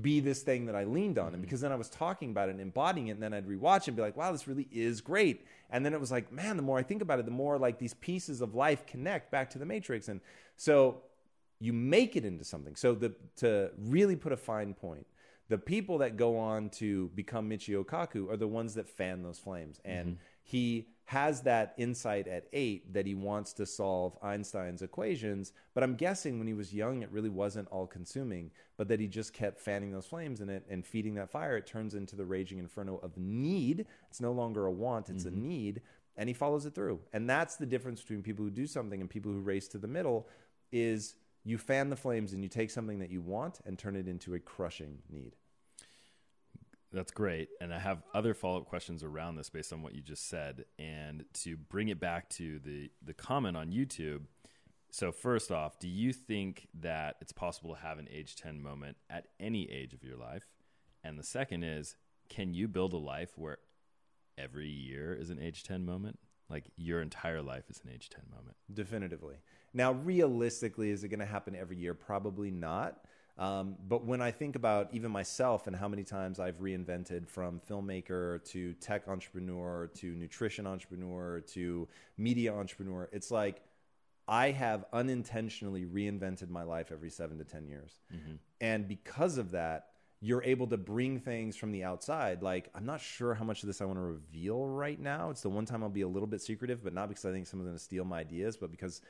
be 0.00 0.20
this 0.20 0.42
thing 0.42 0.66
that 0.66 0.76
I 0.76 0.84
leaned 0.84 1.18
on. 1.18 1.28
And 1.28 1.34
mm-hmm. 1.34 1.42
because 1.42 1.60
then 1.60 1.72
I 1.72 1.76
was 1.76 1.88
talking 1.88 2.30
about 2.30 2.48
it 2.48 2.52
and 2.52 2.60
embodying 2.60 3.08
it, 3.08 3.12
and 3.12 3.22
then 3.22 3.32
I'd 3.32 3.46
rewatch 3.46 3.82
it 3.82 3.88
and 3.88 3.96
be 3.96 4.02
like, 4.02 4.16
wow, 4.16 4.30
this 4.32 4.46
really 4.46 4.68
is 4.70 5.00
great. 5.00 5.46
And 5.70 5.84
then 5.84 5.94
it 5.94 6.00
was 6.00 6.10
like, 6.10 6.30
man, 6.32 6.56
the 6.56 6.62
more 6.62 6.78
I 6.78 6.82
think 6.82 7.02
about 7.02 7.18
it, 7.18 7.24
the 7.24 7.30
more 7.30 7.58
like 7.58 7.78
these 7.78 7.94
pieces 7.94 8.40
of 8.40 8.54
life 8.54 8.86
connect 8.86 9.30
back 9.30 9.50
to 9.50 9.58
the 9.58 9.66
Matrix. 9.66 10.08
And 10.08 10.20
so 10.56 11.02
you 11.58 11.72
make 11.72 12.16
it 12.16 12.24
into 12.24 12.44
something. 12.44 12.76
So 12.76 12.94
the 12.94 13.14
to 13.36 13.70
really 13.78 14.16
put 14.16 14.32
a 14.32 14.36
fine 14.36 14.74
point, 14.74 15.06
The 15.50 15.58
people 15.58 15.98
that 15.98 16.16
go 16.16 16.38
on 16.38 16.70
to 16.70 17.08
become 17.08 17.50
Michio 17.50 17.84
Kaku 17.84 18.30
are 18.30 18.36
the 18.36 18.46
ones 18.46 18.74
that 18.74 18.88
fan 18.88 19.22
those 19.22 19.40
flames. 19.40 19.80
And 19.84 20.10
mm-hmm. 20.10 20.22
He 20.42 20.88
has 21.10 21.40
that 21.40 21.74
insight 21.76 22.28
at 22.28 22.44
eight 22.52 22.94
that 22.94 23.04
he 23.04 23.16
wants 23.16 23.52
to 23.52 23.66
solve 23.66 24.16
Einstein's 24.22 24.80
equations. 24.80 25.52
But 25.74 25.82
I'm 25.82 25.96
guessing 25.96 26.38
when 26.38 26.46
he 26.46 26.54
was 26.54 26.72
young, 26.72 27.02
it 27.02 27.10
really 27.10 27.28
wasn't 27.28 27.66
all 27.68 27.88
consuming, 27.88 28.52
but 28.76 28.86
that 28.86 29.00
he 29.00 29.08
just 29.08 29.32
kept 29.32 29.58
fanning 29.60 29.90
those 29.90 30.06
flames 30.06 30.40
in 30.40 30.48
it 30.48 30.64
and 30.70 30.86
feeding 30.86 31.16
that 31.16 31.28
fire. 31.28 31.56
It 31.56 31.66
turns 31.66 31.96
into 31.96 32.14
the 32.14 32.24
raging 32.24 32.58
inferno 32.58 32.98
of 33.02 33.18
need. 33.18 33.86
It's 34.08 34.20
no 34.20 34.30
longer 34.30 34.66
a 34.66 34.70
want, 34.70 35.10
it's 35.10 35.24
a 35.24 35.30
mm-hmm. 35.30 35.48
need. 35.48 35.82
And 36.16 36.28
he 36.28 36.32
follows 36.32 36.64
it 36.64 36.76
through. 36.76 37.00
And 37.12 37.28
that's 37.28 37.56
the 37.56 37.66
difference 37.66 38.00
between 38.00 38.22
people 38.22 38.44
who 38.44 38.50
do 38.52 38.68
something 38.68 39.00
and 39.00 39.10
people 39.10 39.32
who 39.32 39.40
race 39.40 39.66
to 39.68 39.78
the 39.78 39.88
middle 39.88 40.28
is 40.70 41.16
you 41.42 41.58
fan 41.58 41.90
the 41.90 41.96
flames 41.96 42.34
and 42.34 42.42
you 42.44 42.48
take 42.48 42.70
something 42.70 43.00
that 43.00 43.10
you 43.10 43.20
want 43.20 43.58
and 43.66 43.76
turn 43.76 43.96
it 43.96 44.06
into 44.06 44.34
a 44.34 44.38
crushing 44.38 44.98
need. 45.10 45.34
That's 46.92 47.12
great. 47.12 47.48
And 47.60 47.72
I 47.72 47.78
have 47.78 48.02
other 48.14 48.34
follow 48.34 48.58
up 48.58 48.66
questions 48.66 49.04
around 49.04 49.36
this 49.36 49.48
based 49.48 49.72
on 49.72 49.82
what 49.82 49.94
you 49.94 50.02
just 50.02 50.28
said. 50.28 50.64
And 50.78 51.24
to 51.34 51.56
bring 51.56 51.88
it 51.88 52.00
back 52.00 52.28
to 52.30 52.58
the, 52.58 52.90
the 53.04 53.14
comment 53.14 53.56
on 53.56 53.70
YouTube. 53.70 54.22
So, 54.90 55.12
first 55.12 55.52
off, 55.52 55.78
do 55.78 55.86
you 55.86 56.12
think 56.12 56.66
that 56.74 57.16
it's 57.20 57.32
possible 57.32 57.74
to 57.74 57.80
have 57.80 57.98
an 58.00 58.08
age 58.10 58.34
10 58.34 58.60
moment 58.60 58.96
at 59.08 59.28
any 59.38 59.70
age 59.70 59.94
of 59.94 60.02
your 60.02 60.16
life? 60.16 60.46
And 61.04 61.16
the 61.16 61.22
second 61.22 61.62
is, 61.62 61.94
can 62.28 62.54
you 62.54 62.66
build 62.66 62.92
a 62.92 62.98
life 62.98 63.30
where 63.36 63.58
every 64.36 64.68
year 64.68 65.14
is 65.14 65.30
an 65.30 65.38
age 65.38 65.62
10 65.62 65.84
moment? 65.86 66.18
Like 66.48 66.72
your 66.76 67.00
entire 67.00 67.40
life 67.40 67.70
is 67.70 67.80
an 67.84 67.90
age 67.94 68.08
10 68.10 68.24
moment. 68.34 68.56
Definitively. 68.72 69.36
Now, 69.72 69.92
realistically, 69.92 70.90
is 70.90 71.04
it 71.04 71.08
going 71.08 71.20
to 71.20 71.26
happen 71.26 71.54
every 71.54 71.76
year? 71.76 71.94
Probably 71.94 72.50
not. 72.50 73.04
Um, 73.40 73.76
but 73.88 74.04
when 74.04 74.20
I 74.20 74.30
think 74.32 74.54
about 74.54 74.90
even 74.92 75.10
myself 75.10 75.66
and 75.66 75.74
how 75.74 75.88
many 75.88 76.04
times 76.04 76.38
I've 76.38 76.60
reinvented 76.60 77.26
from 77.26 77.58
filmmaker 77.68 78.44
to 78.50 78.74
tech 78.74 79.08
entrepreneur 79.08 79.90
to 79.94 80.12
nutrition 80.12 80.66
entrepreneur 80.66 81.40
to 81.54 81.88
media 82.18 82.52
entrepreneur, 82.54 83.08
it's 83.12 83.30
like 83.30 83.62
I 84.28 84.50
have 84.50 84.84
unintentionally 84.92 85.86
reinvented 85.86 86.50
my 86.50 86.64
life 86.64 86.92
every 86.92 87.08
seven 87.08 87.38
to 87.38 87.44
10 87.44 87.66
years. 87.66 87.98
And 88.60 88.86
because 88.86 89.38
of 89.38 89.52
that, 89.52 89.86
you're 90.20 90.42
able 90.44 90.66
to 90.66 90.76
bring 90.76 91.18
things 91.18 91.56
from 91.56 91.72
the 91.72 91.82
outside. 91.82 92.42
Like, 92.42 92.68
I'm 92.74 92.84
not 92.84 93.00
sure 93.00 93.32
how 93.32 93.44
much 93.44 93.62
of 93.62 93.68
this 93.68 93.80
I 93.80 93.86
want 93.86 93.96
to 93.96 94.02
reveal 94.02 94.66
right 94.66 95.00
now. 95.00 95.30
It's 95.30 95.40
the 95.40 95.48
one 95.48 95.64
time 95.64 95.82
I'll 95.82 95.88
be 95.88 96.02
a 96.02 96.08
little 96.08 96.26
bit 96.26 96.42
secretive, 96.42 96.84
but 96.84 96.92
not 96.92 97.08
because 97.08 97.24
I 97.24 97.32
think 97.32 97.46
someone's 97.46 97.68
going 97.68 97.78
to 97.78 97.82
steal 97.82 98.04
my 98.04 98.20
ideas, 98.20 98.58
but 98.58 98.70
because 98.70 99.00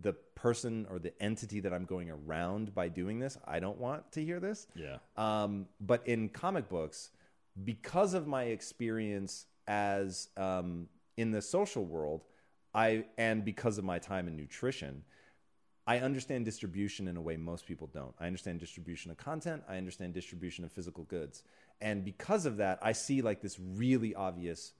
the 0.00 0.12
person 0.34 0.86
or 0.90 0.98
the 0.98 1.12
entity 1.22 1.60
that 1.60 1.72
I'm 1.72 1.84
going 1.84 2.10
around 2.10 2.74
by 2.74 2.88
doing 2.88 3.18
this, 3.18 3.38
I 3.44 3.60
don't 3.60 3.78
want 3.78 4.10
to 4.12 4.24
hear 4.24 4.40
this. 4.40 4.66
Yeah. 4.74 4.98
Um, 5.16 5.66
but 5.80 6.06
in 6.06 6.28
comic 6.28 6.68
books, 6.68 7.10
because 7.64 8.14
of 8.14 8.26
my 8.26 8.44
experience 8.44 9.46
as 9.66 10.28
um, 10.36 10.88
in 11.16 11.30
the 11.30 11.40
social 11.40 11.84
world, 11.84 12.24
I 12.74 13.06
and 13.16 13.44
because 13.44 13.78
of 13.78 13.84
my 13.84 13.98
time 13.98 14.26
in 14.26 14.36
nutrition, 14.36 15.04
I 15.86 15.98
understand 15.98 16.44
distribution 16.44 17.06
in 17.06 17.16
a 17.16 17.20
way 17.20 17.36
most 17.36 17.66
people 17.66 17.88
don't. 17.92 18.14
I 18.18 18.26
understand 18.26 18.58
distribution 18.58 19.10
of 19.10 19.16
content. 19.16 19.62
I 19.68 19.76
understand 19.76 20.14
distribution 20.14 20.64
of 20.64 20.72
physical 20.72 21.04
goods, 21.04 21.44
and 21.80 22.04
because 22.04 22.46
of 22.46 22.56
that, 22.56 22.80
I 22.82 22.92
see 22.92 23.22
like 23.22 23.40
this 23.40 23.58
really 23.60 24.14
obvious 24.14 24.72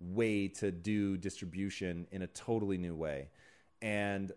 way 0.00 0.48
to 0.48 0.70
do 0.70 1.16
distribution 1.16 2.06
in 2.12 2.22
a 2.22 2.26
totally 2.28 2.78
new 2.78 2.94
way, 2.94 3.28
and 3.82 4.32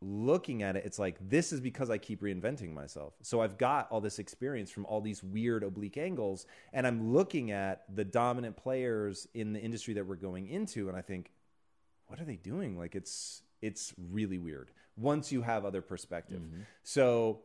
looking 0.00 0.62
at 0.62 0.76
it, 0.76 0.84
it's 0.84 0.98
like 0.98 1.16
this 1.28 1.52
is 1.52 1.60
because 1.60 1.90
I 1.90 1.98
keep 1.98 2.20
reinventing 2.20 2.72
myself. 2.72 3.14
So 3.22 3.40
I've 3.40 3.56
got 3.56 3.88
all 3.90 4.00
this 4.00 4.18
experience 4.18 4.70
from 4.70 4.84
all 4.86 5.00
these 5.00 5.22
weird 5.22 5.62
oblique 5.62 5.96
angles, 5.96 6.46
and 6.72 6.86
I'm 6.86 7.12
looking 7.12 7.50
at 7.50 7.84
the 7.94 8.04
dominant 8.04 8.56
players 8.56 9.26
in 9.34 9.52
the 9.52 9.60
industry 9.60 9.94
that 9.94 10.06
we're 10.06 10.16
going 10.16 10.48
into, 10.48 10.88
and 10.88 10.96
I 10.96 11.02
think, 11.02 11.32
what 12.06 12.20
are 12.20 12.24
they 12.24 12.36
doing? 12.36 12.78
Like 12.78 12.94
it's 12.94 13.42
it's 13.62 13.94
really 14.10 14.38
weird 14.38 14.70
once 14.96 15.32
you 15.32 15.42
have 15.42 15.64
other 15.64 15.80
perspective. 15.80 16.40
Mm-hmm. 16.40 16.60
So 16.82 17.40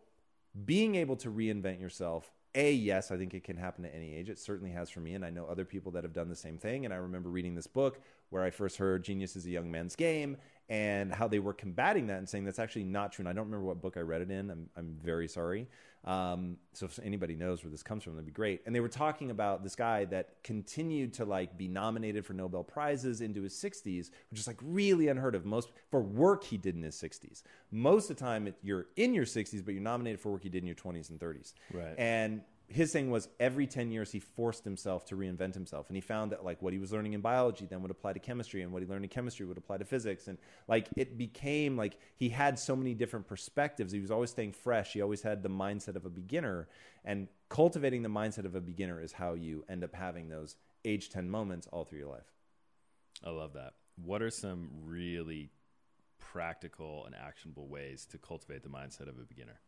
being 0.66 0.96
able 0.96 1.16
to 1.18 1.30
reinvent 1.30 1.80
yourself 1.80 2.32
a 2.56 2.72
yes 2.74 3.12
i 3.12 3.18
think 3.18 3.34
it 3.36 3.44
can 3.44 3.56
happen 3.56 3.86
at 3.86 3.94
any 3.94 4.16
age 4.16 4.30
it 4.30 4.40
certainly 4.40 4.72
has 4.72 4.90
for 4.90 5.00
me 5.00 5.14
and 5.14 5.24
i 5.24 5.30
know 5.30 5.46
other 5.46 5.64
people 5.64 5.92
that 5.92 6.04
have 6.04 6.14
done 6.14 6.30
the 6.30 6.36
same 6.36 6.58
thing 6.58 6.84
and 6.84 6.94
i 6.94 6.98
remember 6.98 7.30
reading 7.30 7.54
this 7.54 7.68
book 7.68 8.00
where 8.32 8.44
i 8.44 8.50
first 8.50 8.78
heard 8.78 9.04
genius 9.04 9.36
is 9.36 9.46
a 9.46 9.50
young 9.50 9.70
man's 9.70 9.96
game 9.96 10.36
and 10.70 11.12
how 11.14 11.28
they 11.28 11.40
were 11.40 11.54
combating 11.54 12.08
that 12.08 12.20
and 12.20 12.30
saying 12.30 12.46
that's 12.46 12.60
actually 12.60 12.84
not 12.84 13.12
true. 13.12 13.24
And 13.24 13.30
i 13.30 13.34
don't 13.34 13.46
remember 13.46 13.66
what 13.66 13.82
book 13.82 13.98
i 13.98 14.02
read 14.02 14.22
it 14.22 14.30
in. 14.32 14.50
I'm, 14.52 14.70
I'm 14.78 14.96
very 15.02 15.28
sorry. 15.28 15.68
Um, 16.06 16.56
so 16.72 16.86
if 16.86 16.98
anybody 17.04 17.36
knows 17.36 17.62
where 17.62 17.70
this 17.72 17.84
comes 17.84 18.04
from 18.04 18.14
that'd 18.14 18.26
be 18.26 18.32
great. 18.32 18.62
And 18.66 18.74
they 18.74 18.80
were 18.80 18.88
talking 18.88 19.32
about 19.32 19.64
this 19.64 19.76
guy 19.76 20.06
that 20.06 20.42
continued 20.46 21.14
to 21.16 21.26
like 21.26 21.58
be 21.58 21.68
nominated 21.68 22.26
for 22.26 22.32
nobel 22.34 22.64
prizes 22.64 23.20
into 23.20 23.42
his 23.42 23.54
60s 23.54 24.10
which 24.32 24.40
is 24.40 24.48
like 24.48 24.58
really 24.62 25.10
unheard 25.10 25.36
of. 25.36 25.46
Most 25.46 25.70
for 25.92 26.02
work 26.02 26.44
he 26.46 26.58
did 26.58 26.76
in 26.76 26.84
his 26.84 26.96
60s 26.96 27.42
most 27.72 28.10
of 28.10 28.16
the 28.16 28.24
time 28.24 28.48
it, 28.48 28.56
you're 28.62 28.88
in 28.96 29.14
your 29.14 29.26
60s 29.26 29.64
but 29.66 29.74
you're 29.74 29.84
nominated 29.84 30.20
for 30.22 30.32
work 30.32 30.44
you 30.46 30.50
did 30.50 30.64
in 30.64 30.68
your 30.68 30.76
20s 30.76 31.10
and 31.10 31.20
30s 31.20 31.54
Right. 31.74 31.96
and 31.98 32.42
his 32.70 32.94
thing 32.94 33.10
was 33.10 33.28
every 33.40 33.66
10 33.66 33.92
years 33.92 34.12
he 34.12 34.20
forced 34.20 34.64
himself 34.64 35.04
to 35.06 35.16
reinvent 35.16 35.56
himself. 35.56 35.88
And 35.90 35.98
he 35.98 36.02
found 36.02 36.32
that 36.32 36.46
like 36.46 36.62
what 36.62 36.72
he 36.72 36.78
was 36.78 36.92
learning 36.92 37.14
in 37.14 37.22
biology 37.22 37.66
then 37.66 37.82
would 37.82 37.90
apply 37.90 38.14
to 38.14 38.20
chemistry 38.20 38.62
and 38.62 38.72
what 38.72 38.84
he 38.84 38.88
learned 38.88 39.04
in 39.04 39.10
chemistry 39.10 39.46
would 39.48 39.58
apply 39.58 39.78
to 39.78 39.86
physics. 39.86 40.28
And 40.28 40.38
like 40.68 40.88
it 40.96 41.18
became 41.18 41.76
like 41.76 41.98
he 42.16 42.30
had 42.30 42.60
so 42.60 42.76
many 42.76 42.94
different 42.94 43.28
perspectives. 43.28 43.92
He 43.92 44.00
was 44.00 44.12
always 44.12 44.30
staying 44.30 44.54
fresh. 44.54 44.94
He 44.94 45.02
always 45.02 45.24
had 45.24 45.42
the 45.42 45.50
mindset 45.50 45.96
of 45.96 46.06
a 46.06 46.10
beginner. 46.10 46.68
And 47.04 47.28
cultivating 47.50 48.04
the 48.04 48.10
mindset 48.10 48.46
of 48.46 48.54
a 48.54 48.62
beginner 48.62 49.02
is 49.02 49.14
how 49.14 49.34
you 49.34 49.66
end 49.68 49.84
up 49.84 49.96
having 49.96 50.30
those 50.30 50.56
age 50.86 51.10
10 51.10 51.28
moments 51.28 51.68
all 51.72 51.86
through 51.86 52.00
your 52.00 52.10
life. 52.10 52.32
I 53.26 53.32
love 53.32 53.54
that. 53.54 53.74
What 53.96 54.22
are 54.22 54.30
some 54.30 54.70
really 54.86 55.50
practical 56.20 57.06
and 57.06 57.16
actionable 57.16 57.68
ways 57.68 58.06
to 58.12 58.20
cultivate 58.20 58.62
the 58.62 58.70
mindset 58.70 59.10
of 59.10 59.18
a 59.18 59.26
beginner? 59.28 59.60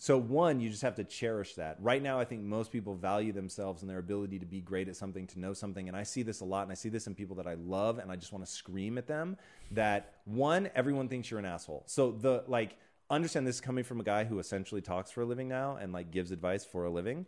So 0.00 0.16
one, 0.16 0.60
you 0.60 0.70
just 0.70 0.82
have 0.82 0.94
to 0.94 1.04
cherish 1.04 1.54
that. 1.54 1.76
Right 1.80 2.00
now, 2.00 2.20
I 2.20 2.24
think 2.24 2.42
most 2.42 2.70
people 2.70 2.94
value 2.94 3.32
themselves 3.32 3.82
and 3.82 3.90
their 3.90 3.98
ability 3.98 4.38
to 4.38 4.46
be 4.46 4.60
great 4.60 4.88
at 4.88 4.94
something, 4.94 5.26
to 5.26 5.40
know 5.40 5.52
something, 5.52 5.88
and 5.88 5.96
I 5.96 6.04
see 6.04 6.22
this 6.22 6.40
a 6.40 6.44
lot, 6.44 6.62
and 6.62 6.70
I 6.70 6.76
see 6.76 6.88
this 6.88 7.08
in 7.08 7.16
people 7.16 7.34
that 7.36 7.48
I 7.48 7.54
love, 7.54 7.98
and 7.98 8.10
I 8.10 8.14
just 8.14 8.32
want 8.32 8.44
to 8.44 8.50
scream 8.50 8.96
at 8.96 9.08
them. 9.08 9.36
That 9.72 10.14
one, 10.24 10.70
everyone 10.76 11.08
thinks 11.08 11.30
you're 11.30 11.40
an 11.40 11.46
asshole. 11.46 11.82
So 11.86 12.12
the 12.12 12.44
like, 12.46 12.76
understand 13.10 13.46
this 13.46 13.56
is 13.56 13.60
coming 13.60 13.82
from 13.82 13.98
a 14.00 14.04
guy 14.04 14.24
who 14.24 14.38
essentially 14.38 14.82
talks 14.82 15.10
for 15.10 15.22
a 15.22 15.26
living 15.26 15.48
now 15.48 15.76
and 15.76 15.92
like 15.92 16.12
gives 16.12 16.30
advice 16.30 16.64
for 16.64 16.84
a 16.84 16.90
living. 16.90 17.26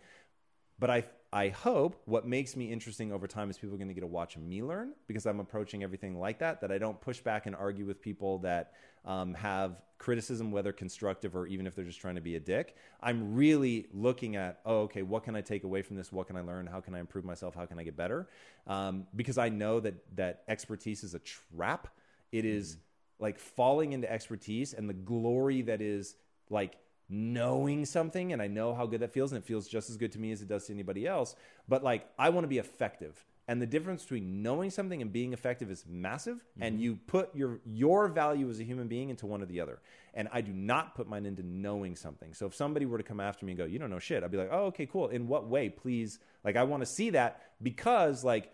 But 0.79 0.91
I 0.91 1.05
I 1.33 1.49
hope 1.49 2.03
what 2.07 2.27
makes 2.27 2.57
me 2.57 2.73
interesting 2.73 3.13
over 3.13 3.29
time 3.29 3.51
is 3.51 3.59
people 3.59 3.75
are 3.75 3.79
going 3.79 3.89
to 3.89 3.95
get 3.95 4.01
to 4.01 4.07
watch 4.09 4.37
me 4.37 4.65
learn 4.65 4.95
because 5.07 5.27
I'm 5.27 5.39
approaching 5.39 5.85
everything 5.85 6.19
like 6.19 6.41
that. 6.41 6.61
That 6.61 6.73
I 6.73 6.79
don't 6.79 7.01
push 7.01 7.21
back 7.21 7.47
and 7.47 7.55
argue 7.55 7.87
with 7.87 8.03
people 8.03 8.39
that 8.39 8.73
um, 9.05 9.35
have 9.35 9.81
criticism, 9.99 10.51
whether 10.51 10.73
constructive 10.73 11.37
or 11.37 11.47
even 11.47 11.69
if 11.69 11.77
they're 11.77 11.85
just 11.85 12.01
trying 12.01 12.17
to 12.17 12.21
be 12.21 12.35
a 12.35 12.41
dick. 12.41 12.75
I'm 13.01 13.35
really 13.35 13.87
looking 13.93 14.35
at 14.35 14.61
oh 14.67 14.81
okay, 14.83 15.03
what 15.03 15.23
can 15.23 15.37
I 15.37 15.41
take 15.41 15.63
away 15.63 15.83
from 15.83 15.97
this? 15.97 16.11
What 16.11 16.27
can 16.27 16.37
I 16.37 16.41
learn? 16.41 16.67
How 16.67 16.81
can 16.81 16.97
I 16.97 16.99
improve 16.99 17.25
myself? 17.25 17.55
How 17.55 17.65
can 17.65 17.79
I 17.79 17.85
get 17.85 17.97
better? 17.97 18.29
Um, 18.67 19.07
because 19.15 19.39
I 19.39 19.51
know 19.51 19.79
that 19.81 19.95
that 20.17 20.43
expertise 20.49 21.05
is 21.05 21.15
a 21.15 21.21
trap. 21.21 21.87
It 22.33 22.45
is 22.45 22.79
like 23.21 23.39
falling 23.39 23.93
into 23.93 24.11
expertise 24.11 24.73
and 24.73 24.89
the 24.89 24.95
glory 24.95 25.63
that 25.63 25.81
is 25.81 26.17
like 26.49 26.77
knowing 27.11 27.85
something 27.85 28.33
and 28.33 28.41
I 28.41 28.47
know 28.47 28.75
how 28.75 28.87
good 28.87 29.01
that 29.01 29.13
feels 29.13 29.33
and 29.33 29.43
it 29.43 29.47
feels 29.47 29.69
just 29.69 29.91
as 29.91 29.97
good 29.97 30.13
to 30.13 30.19
me 30.19 30.33
as 30.33 30.43
it 30.43 30.49
does 30.49 30.67
to 30.67 30.73
anybody 30.73 31.07
else. 31.07 31.35
But 31.69 31.83
like 31.83 32.09
I 32.19 32.31
want 32.31 32.45
to 32.45 32.49
be 32.49 32.59
effective. 32.59 33.25
And 33.49 33.61
the 33.61 33.67
difference 33.67 34.03
between 34.03 34.43
knowing 34.43 34.71
something 34.71 35.03
and 35.03 35.13
being 35.13 35.33
effective 35.33 35.73
is 35.73 35.85
massive. 35.89 36.45
And 36.61 36.77
mm-hmm. 36.77 36.85
you 36.85 36.99
put 37.09 37.35
your 37.35 37.59
your 37.67 38.07
value 38.07 38.49
as 38.49 38.61
a 38.61 38.65
human 38.65 38.87
being 38.87 39.11
into 39.11 39.27
one 39.27 39.43
or 39.43 39.47
the 39.47 39.61
other. 39.61 39.81
And 40.15 40.29
I 40.33 40.41
do 40.41 40.53
not 40.53 40.95
put 40.95 41.09
mine 41.09 41.27
into 41.27 41.43
knowing 41.43 41.97
something. 41.97 42.33
So 42.33 42.47
if 42.47 42.55
somebody 42.55 42.87
were 42.87 42.99
to 42.99 43.03
come 43.03 43.19
after 43.19 43.45
me 43.45 43.53
and 43.53 43.59
go, 43.59 43.65
you 43.65 43.81
don't 43.81 43.91
know 43.91 43.99
shit, 43.99 44.23
I'd 44.23 44.31
be 44.31 44.39
like, 44.39 44.51
oh, 44.53 44.67
okay, 44.67 44.87
cool. 44.87 45.09
In 45.09 45.27
what 45.27 45.49
way? 45.49 45.69
Please, 45.69 46.21
like 46.45 46.55
I 46.55 46.63
want 46.63 46.83
to 46.83 46.87
see 46.87 47.11
that 47.11 47.43
because 47.61 48.23
like 48.23 48.53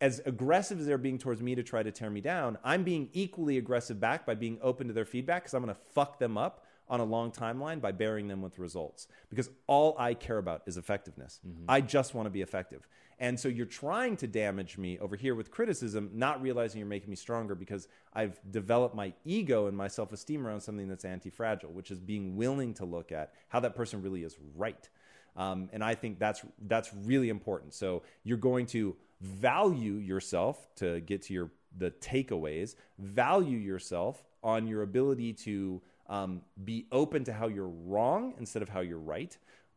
as 0.00 0.20
aggressive 0.26 0.80
as 0.80 0.86
they're 0.86 0.98
being 0.98 1.18
towards 1.18 1.40
me 1.40 1.54
to 1.54 1.62
try 1.62 1.84
to 1.84 1.92
tear 1.92 2.10
me 2.10 2.20
down, 2.20 2.58
I'm 2.64 2.82
being 2.82 3.10
equally 3.12 3.58
aggressive 3.58 4.00
back 4.00 4.26
by 4.26 4.34
being 4.34 4.58
open 4.60 4.88
to 4.88 4.92
their 4.92 5.04
feedback 5.04 5.44
because 5.44 5.54
I'm 5.54 5.62
going 5.62 5.72
to 5.72 5.80
fuck 5.94 6.18
them 6.18 6.36
up 6.36 6.66
on 6.92 7.00
a 7.00 7.04
long 7.04 7.32
timeline 7.32 7.80
by 7.80 7.90
bearing 7.90 8.28
them 8.28 8.42
with 8.42 8.58
results. 8.58 9.08
Because 9.30 9.48
all 9.66 9.96
I 9.98 10.12
care 10.12 10.36
about 10.36 10.62
is 10.66 10.76
effectiveness. 10.76 11.40
I 11.66 11.80
just 11.80 12.14
want 12.14 12.26
to 12.26 12.30
be 12.30 12.42
effective. 12.42 12.86
And 13.18 13.40
so 13.40 13.48
you're 13.48 13.64
trying 13.64 14.18
to 14.18 14.26
damage 14.26 14.76
me 14.76 14.98
over 14.98 15.16
here 15.16 15.34
with 15.34 15.50
criticism, 15.50 16.10
not 16.12 16.42
realizing 16.42 16.80
you're 16.80 16.88
making 16.88 17.08
me 17.08 17.16
stronger 17.16 17.54
because 17.54 17.88
I've 18.12 18.38
developed 18.50 18.94
my 18.94 19.14
ego 19.24 19.68
and 19.68 19.76
my 19.76 19.88
self 19.88 20.12
esteem 20.12 20.46
around 20.46 20.60
something 20.60 20.86
that's 20.86 21.06
anti 21.06 21.30
fragile, 21.30 21.70
which 21.70 21.90
is 21.90 21.98
being 21.98 22.36
willing 22.36 22.74
to 22.74 22.84
look 22.84 23.10
at 23.10 23.32
how 23.48 23.60
that 23.60 23.74
person 23.74 24.02
really 24.02 24.22
is 24.22 24.36
right. 24.54 24.86
Um, 25.34 25.70
and 25.72 25.82
I 25.82 25.94
think 25.94 26.18
that's 26.18 26.42
that's 26.66 26.92
really 27.04 27.30
important. 27.30 27.72
So 27.72 28.02
you're 28.22 28.36
going 28.36 28.66
to 28.66 28.96
value 29.22 29.94
yourself 29.94 30.68
to 30.76 31.00
get 31.00 31.22
to 31.22 31.32
your 31.32 31.50
the 31.78 31.90
takeaways. 31.90 32.74
Value 32.98 33.56
yourself 33.56 34.22
on 34.42 34.66
your 34.66 34.82
ability 34.82 35.32
to 35.32 35.80
um, 36.08 36.42
be 36.64 36.86
open 36.92 37.24
to 37.24 37.32
how 37.32 37.48
you're 37.48 37.68
wrong 37.68 38.34
instead 38.38 38.62
of 38.62 38.68
how 38.68 38.80
you're 38.80 38.98
right. 38.98 39.36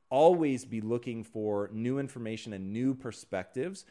always 0.10 0.65
be 0.65 0.82
looking 0.82 1.24
for 1.24 1.70
new 1.74 2.00
information 2.00 2.53
and 2.53 2.72
new 2.72 2.94
perspectives. 2.94 3.86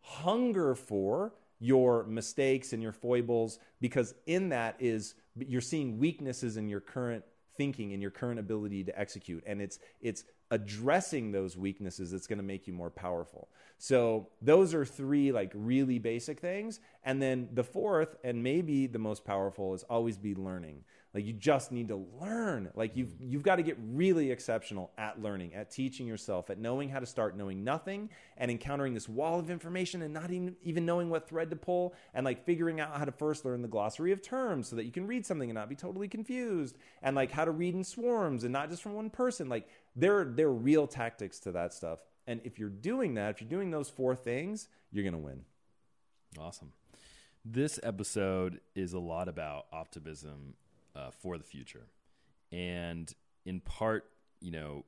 Hunger 0.00 0.74
for 0.74 1.32
your 1.60 2.04
mistakes 2.04 2.72
and 2.72 2.82
your 2.82 2.92
foibles 2.92 3.58
because 3.80 4.14
in 4.26 4.48
that 4.48 4.74
is 4.80 5.14
you're 5.36 5.60
seeing 5.60 5.98
weaknesses 5.98 6.56
in 6.56 6.68
your 6.68 6.80
current 6.80 7.22
thinking 7.56 7.92
and 7.92 8.00
your 8.00 8.10
current 8.10 8.40
ability 8.40 8.82
to 8.82 8.98
execute 8.98 9.44
and 9.46 9.60
it's 9.60 9.78
it's 10.00 10.24
addressing 10.50 11.30
those 11.30 11.56
weaknesses 11.56 12.10
that's 12.10 12.26
going 12.26 12.38
to 12.38 12.44
make 12.44 12.66
you 12.66 12.72
more 12.72 12.90
powerful 12.90 13.48
so 13.76 14.28
those 14.40 14.72
are 14.72 14.84
three 14.86 15.30
like 15.30 15.52
really 15.54 15.98
basic 15.98 16.40
things 16.40 16.80
and 17.04 17.20
then 17.20 17.48
the 17.52 17.62
fourth 17.62 18.16
and 18.24 18.42
maybe 18.42 18.86
the 18.86 18.98
most 18.98 19.24
powerful 19.24 19.74
is 19.74 19.82
always 19.84 20.16
be 20.16 20.34
learning 20.34 20.82
like 21.12 21.24
you 21.24 21.32
just 21.32 21.72
need 21.72 21.88
to 21.88 22.06
learn. 22.20 22.70
Like 22.74 22.96
you've 22.96 23.12
you've 23.20 23.42
got 23.42 23.56
to 23.56 23.62
get 23.62 23.76
really 23.80 24.30
exceptional 24.30 24.92
at 24.96 25.20
learning, 25.20 25.54
at 25.54 25.70
teaching 25.70 26.06
yourself, 26.06 26.50
at 26.50 26.58
knowing 26.58 26.88
how 26.88 27.00
to 27.00 27.06
start 27.06 27.36
knowing 27.36 27.64
nothing 27.64 28.10
and 28.36 28.50
encountering 28.50 28.94
this 28.94 29.08
wall 29.08 29.40
of 29.40 29.50
information 29.50 30.02
and 30.02 30.14
not 30.14 30.30
even, 30.30 30.54
even 30.62 30.86
knowing 30.86 31.10
what 31.10 31.28
thread 31.28 31.50
to 31.50 31.56
pull 31.56 31.94
and 32.14 32.24
like 32.24 32.44
figuring 32.44 32.78
out 32.78 32.96
how 32.96 33.04
to 33.04 33.12
first 33.12 33.44
learn 33.44 33.60
the 33.60 33.68
glossary 33.68 34.12
of 34.12 34.22
terms 34.22 34.68
so 34.68 34.76
that 34.76 34.84
you 34.84 34.92
can 34.92 35.06
read 35.06 35.26
something 35.26 35.50
and 35.50 35.56
not 35.56 35.68
be 35.68 35.74
totally 35.74 36.06
confused 36.06 36.76
and 37.02 37.16
like 37.16 37.32
how 37.32 37.44
to 37.44 37.50
read 37.50 37.74
in 37.74 37.82
swarms 37.82 38.44
and 38.44 38.52
not 38.52 38.70
just 38.70 38.82
from 38.82 38.94
one 38.94 39.10
person. 39.10 39.48
Like 39.48 39.68
there 39.96 40.24
there 40.24 40.46
are 40.46 40.54
real 40.54 40.86
tactics 40.86 41.40
to 41.40 41.52
that 41.52 41.74
stuff. 41.74 41.98
And 42.28 42.40
if 42.44 42.58
you're 42.60 42.68
doing 42.68 43.14
that, 43.14 43.30
if 43.30 43.40
you're 43.40 43.50
doing 43.50 43.72
those 43.72 43.90
four 43.90 44.14
things, 44.14 44.68
you're 44.92 45.02
going 45.02 45.14
to 45.14 45.18
win. 45.18 45.42
Awesome. 46.38 46.72
This 47.44 47.80
episode 47.82 48.60
is 48.76 48.92
a 48.92 49.00
lot 49.00 49.28
about 49.28 49.66
optimism 49.72 50.54
uh, 50.94 51.10
for 51.10 51.38
the 51.38 51.44
future. 51.44 51.86
And 52.52 53.12
in 53.44 53.60
part, 53.60 54.04
you 54.40 54.50
know, 54.50 54.84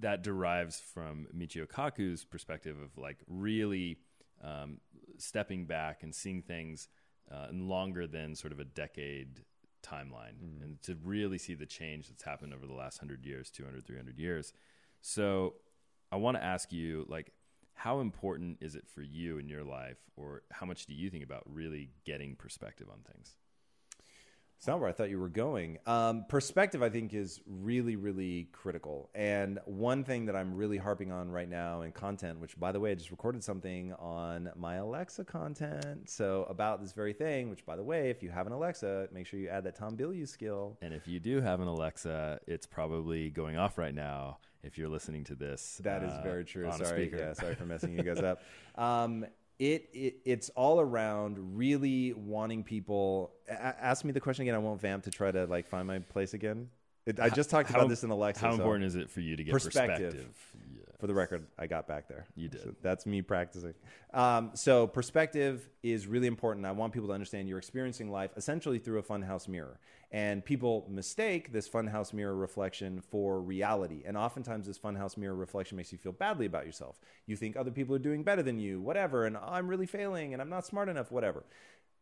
that 0.00 0.22
derives 0.22 0.80
from 0.80 1.26
Michio 1.36 1.66
Kaku's 1.66 2.24
perspective 2.24 2.76
of 2.80 2.96
like 2.96 3.18
really 3.28 3.98
um, 4.42 4.78
stepping 5.18 5.66
back 5.66 6.02
and 6.02 6.14
seeing 6.14 6.42
things 6.42 6.88
uh, 7.32 7.48
longer 7.52 8.06
than 8.06 8.34
sort 8.34 8.52
of 8.52 8.60
a 8.60 8.64
decade 8.64 9.44
timeline 9.82 10.34
mm. 10.42 10.62
and 10.62 10.82
to 10.82 10.96
really 11.04 11.38
see 11.38 11.54
the 11.54 11.66
change 11.66 12.08
that's 12.08 12.22
happened 12.22 12.52
over 12.52 12.66
the 12.66 12.72
last 12.72 13.00
100 13.00 13.24
years 13.24 13.50
200 13.50 13.86
300 13.86 14.18
years 14.18 14.52
so 15.00 15.54
i 16.10 16.16
want 16.16 16.36
to 16.36 16.42
ask 16.42 16.72
you 16.72 17.06
like 17.08 17.32
how 17.74 18.00
important 18.00 18.58
is 18.60 18.74
it 18.74 18.88
for 18.88 19.02
you 19.02 19.38
in 19.38 19.48
your 19.48 19.62
life 19.62 19.98
or 20.16 20.42
how 20.50 20.66
much 20.66 20.86
do 20.86 20.94
you 20.94 21.08
think 21.10 21.22
about 21.22 21.42
really 21.46 21.90
getting 22.04 22.34
perspective 22.34 22.88
on 22.90 22.98
things 23.12 23.36
it's 24.58 24.66
not 24.66 24.80
where 24.80 24.88
I 24.88 24.92
thought 24.92 25.08
you 25.08 25.20
were 25.20 25.28
going. 25.28 25.78
Um, 25.86 26.24
perspective, 26.28 26.82
I 26.82 26.88
think, 26.88 27.14
is 27.14 27.40
really, 27.46 27.94
really 27.94 28.48
critical. 28.50 29.08
And 29.14 29.60
one 29.66 30.02
thing 30.02 30.26
that 30.26 30.34
I'm 30.34 30.52
really 30.52 30.78
harping 30.78 31.12
on 31.12 31.30
right 31.30 31.48
now 31.48 31.82
in 31.82 31.92
content, 31.92 32.40
which, 32.40 32.58
by 32.58 32.72
the 32.72 32.80
way, 32.80 32.90
I 32.90 32.96
just 32.96 33.12
recorded 33.12 33.44
something 33.44 33.92
on 34.00 34.50
my 34.56 34.74
Alexa 34.74 35.26
content. 35.26 36.10
So, 36.10 36.44
about 36.48 36.82
this 36.82 36.92
very 36.92 37.12
thing, 37.12 37.50
which, 37.50 37.64
by 37.64 37.76
the 37.76 37.84
way, 37.84 38.10
if 38.10 38.20
you 38.20 38.30
have 38.30 38.48
an 38.48 38.52
Alexa, 38.52 39.08
make 39.12 39.28
sure 39.28 39.38
you 39.38 39.48
add 39.48 39.62
that 39.62 39.76
Tom 39.76 39.96
Bilyeu 39.96 40.26
skill. 40.26 40.76
And 40.82 40.92
if 40.92 41.06
you 41.06 41.20
do 41.20 41.40
have 41.40 41.60
an 41.60 41.68
Alexa, 41.68 42.40
it's 42.48 42.66
probably 42.66 43.30
going 43.30 43.56
off 43.56 43.78
right 43.78 43.94
now 43.94 44.38
if 44.64 44.76
you're 44.76 44.88
listening 44.88 45.22
to 45.24 45.36
this. 45.36 45.80
That 45.84 46.02
uh, 46.02 46.06
is 46.06 46.12
very 46.24 46.44
true. 46.44 46.68
Sorry. 46.72 47.12
Yeah, 47.16 47.32
sorry 47.34 47.54
for 47.54 47.64
messing 47.64 47.96
you 47.96 48.02
guys 48.02 48.20
up. 48.20 48.42
Um, 48.78 49.26
it, 49.58 49.88
it 49.92 50.16
it's 50.24 50.50
all 50.50 50.80
around 50.80 51.56
really 51.56 52.12
wanting 52.12 52.62
people. 52.62 53.32
A- 53.48 53.52
ask 53.84 54.04
me 54.04 54.12
the 54.12 54.20
question 54.20 54.42
again. 54.42 54.54
I 54.54 54.58
won't 54.58 54.80
vamp 54.80 55.04
to 55.04 55.10
try 55.10 55.30
to 55.30 55.46
like 55.46 55.66
find 55.66 55.86
my 55.86 55.98
place 55.98 56.34
again. 56.34 56.68
It, 57.06 57.18
I 57.20 57.30
just 57.30 57.48
talked 57.48 57.70
how, 57.70 57.78
about 57.78 57.88
this 57.88 58.04
in 58.04 58.10
Alexa. 58.10 58.44
How 58.44 58.50
so 58.50 58.56
important 58.56 58.84
is 58.84 58.94
it 58.94 59.10
for 59.10 59.20
you 59.20 59.34
to 59.34 59.42
get 59.42 59.52
perspective? 59.52 60.12
perspective? 60.12 60.34
Yes. 60.76 60.84
For 61.00 61.06
the 61.06 61.14
record, 61.14 61.46
I 61.56 61.68
got 61.68 61.86
back 61.86 62.08
there. 62.08 62.26
You 62.34 62.48
did. 62.48 62.60
So 62.60 62.74
that's 62.82 63.06
me 63.06 63.22
practicing. 63.22 63.72
Um, 64.12 64.50
so 64.54 64.86
perspective 64.86 65.68
is 65.82 66.08
really 66.08 66.26
important. 66.26 66.66
I 66.66 66.72
want 66.72 66.92
people 66.92 67.08
to 67.08 67.14
understand 67.14 67.48
you're 67.48 67.58
experiencing 67.58 68.10
life 68.10 68.32
essentially 68.36 68.78
through 68.78 68.98
a 68.98 69.02
funhouse 69.02 69.46
mirror, 69.46 69.78
and 70.10 70.44
people 70.44 70.86
mistake 70.88 71.52
this 71.52 71.68
funhouse 71.68 72.12
mirror 72.12 72.34
reflection 72.34 73.00
for 73.00 73.40
reality. 73.40 74.02
And 74.06 74.16
oftentimes, 74.16 74.66
this 74.66 74.78
funhouse 74.78 75.16
mirror 75.16 75.34
reflection 75.34 75.76
makes 75.76 75.92
you 75.92 75.98
feel 75.98 76.12
badly 76.12 76.46
about 76.46 76.64
yourself. 76.64 76.98
You 77.26 77.36
think 77.36 77.56
other 77.56 77.70
people 77.70 77.94
are 77.94 78.00
doing 78.00 78.22
better 78.22 78.42
than 78.42 78.58
you, 78.58 78.80
whatever, 78.80 79.26
and 79.26 79.36
I'm 79.36 79.68
really 79.68 79.86
failing, 79.86 80.32
and 80.32 80.40
I'm 80.40 80.48
not 80.48 80.66
smart 80.66 80.88
enough, 80.88 81.10
whatever. 81.10 81.44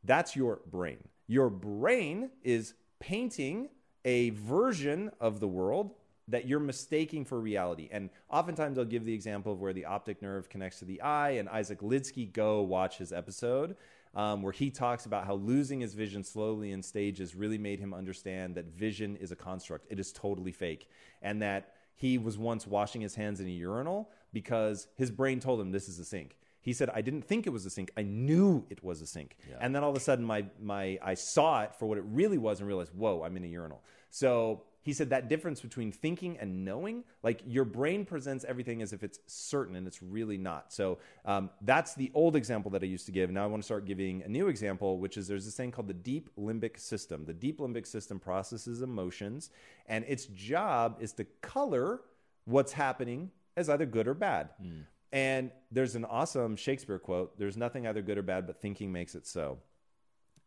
That's 0.04 0.36
your 0.36 0.60
brain. 0.70 1.08
Your 1.26 1.50
brain 1.50 2.30
is 2.44 2.74
painting 3.00 3.70
a 4.04 4.30
version 4.30 5.10
of 5.20 5.40
the 5.40 5.48
world 5.48 5.94
that 6.28 6.46
you're 6.46 6.60
mistaking 6.60 7.24
for 7.24 7.40
reality. 7.40 7.88
And 7.90 8.10
oftentimes 8.30 8.78
I'll 8.78 8.84
give 8.84 9.04
the 9.04 9.14
example 9.14 9.52
of 9.52 9.60
where 9.60 9.72
the 9.72 9.84
optic 9.84 10.22
nerve 10.22 10.48
connects 10.48 10.80
to 10.80 10.84
the 10.84 11.00
eye. 11.02 11.30
And 11.30 11.48
Isaac 11.48 11.80
Lidsky, 11.80 12.32
go 12.32 12.62
watch 12.62 12.98
his 12.98 13.12
episode 13.12 13.76
um, 14.16 14.42
where 14.42 14.52
he 14.52 14.70
talks 14.70 15.04
about 15.04 15.26
how 15.26 15.34
losing 15.34 15.80
his 15.80 15.92
vision 15.94 16.24
slowly 16.24 16.72
in 16.72 16.82
stages 16.82 17.34
really 17.34 17.58
made 17.58 17.78
him 17.78 17.92
understand 17.92 18.54
that 18.54 18.64
vision 18.64 19.14
is 19.16 19.30
a 19.30 19.36
construct, 19.36 19.86
it 19.90 20.00
is 20.00 20.10
totally 20.10 20.52
fake. 20.52 20.88
And 21.20 21.42
that 21.42 21.74
he 21.94 22.16
was 22.16 22.38
once 22.38 22.66
washing 22.66 23.02
his 23.02 23.14
hands 23.14 23.40
in 23.40 23.46
a 23.46 23.50
urinal 23.50 24.10
because 24.32 24.88
his 24.96 25.10
brain 25.10 25.38
told 25.38 25.60
him 25.60 25.70
this 25.70 25.88
is 25.88 25.98
a 25.98 26.04
sink. 26.04 26.38
He 26.62 26.72
said, 26.72 26.90
I 26.92 27.02
didn't 27.02 27.22
think 27.22 27.46
it 27.46 27.50
was 27.50 27.64
a 27.66 27.70
sink. 27.70 27.92
I 27.96 28.02
knew 28.02 28.64
it 28.70 28.82
was 28.82 29.00
a 29.02 29.06
sink. 29.06 29.36
Yeah. 29.48 29.58
And 29.60 29.74
then 29.74 29.84
all 29.84 29.90
of 29.90 29.96
a 29.96 30.00
sudden, 30.00 30.24
my, 30.24 30.46
my, 30.60 30.98
I 31.00 31.14
saw 31.14 31.62
it 31.62 31.74
for 31.78 31.86
what 31.86 31.96
it 31.98 32.04
really 32.08 32.38
was 32.38 32.58
and 32.58 32.66
realized, 32.66 32.92
whoa, 32.94 33.22
I'm 33.22 33.36
in 33.36 33.44
a 33.44 33.46
urinal. 33.46 33.82
So 34.10 34.62
he 34.86 34.92
said 34.92 35.10
that 35.10 35.28
difference 35.28 35.60
between 35.60 35.90
thinking 35.90 36.38
and 36.38 36.64
knowing, 36.64 37.02
like 37.24 37.42
your 37.44 37.64
brain 37.64 38.04
presents 38.04 38.44
everything 38.44 38.82
as 38.82 38.92
if 38.92 39.02
it's 39.02 39.18
certain 39.26 39.74
and 39.74 39.84
it's 39.84 40.00
really 40.00 40.38
not. 40.38 40.72
So 40.72 40.98
um, 41.24 41.50
that's 41.62 41.96
the 41.96 42.12
old 42.14 42.36
example 42.36 42.70
that 42.70 42.84
I 42.84 42.86
used 42.86 43.04
to 43.06 43.12
give. 43.12 43.32
Now 43.32 43.42
I 43.42 43.48
want 43.48 43.64
to 43.64 43.64
start 43.64 43.84
giving 43.84 44.22
a 44.22 44.28
new 44.28 44.46
example, 44.46 45.00
which 45.00 45.16
is 45.16 45.26
there's 45.26 45.44
this 45.44 45.56
thing 45.56 45.72
called 45.72 45.88
the 45.88 45.92
deep 45.92 46.30
limbic 46.38 46.78
system. 46.78 47.24
The 47.24 47.34
deep 47.34 47.58
limbic 47.58 47.84
system 47.84 48.20
processes 48.20 48.80
emotions, 48.80 49.50
and 49.86 50.04
its 50.06 50.26
job 50.26 50.98
is 51.00 51.12
to 51.14 51.24
color 51.42 52.02
what's 52.44 52.70
happening 52.70 53.32
as 53.56 53.68
either 53.68 53.86
good 53.86 54.06
or 54.06 54.14
bad. 54.14 54.50
Mm. 54.62 54.84
And 55.10 55.50
there's 55.72 55.96
an 55.96 56.04
awesome 56.04 56.54
Shakespeare 56.54 57.00
quote 57.00 57.36
there's 57.40 57.56
nothing 57.56 57.88
either 57.88 58.02
good 58.02 58.18
or 58.18 58.22
bad, 58.22 58.46
but 58.46 58.60
thinking 58.62 58.92
makes 58.92 59.16
it 59.16 59.26
so. 59.26 59.58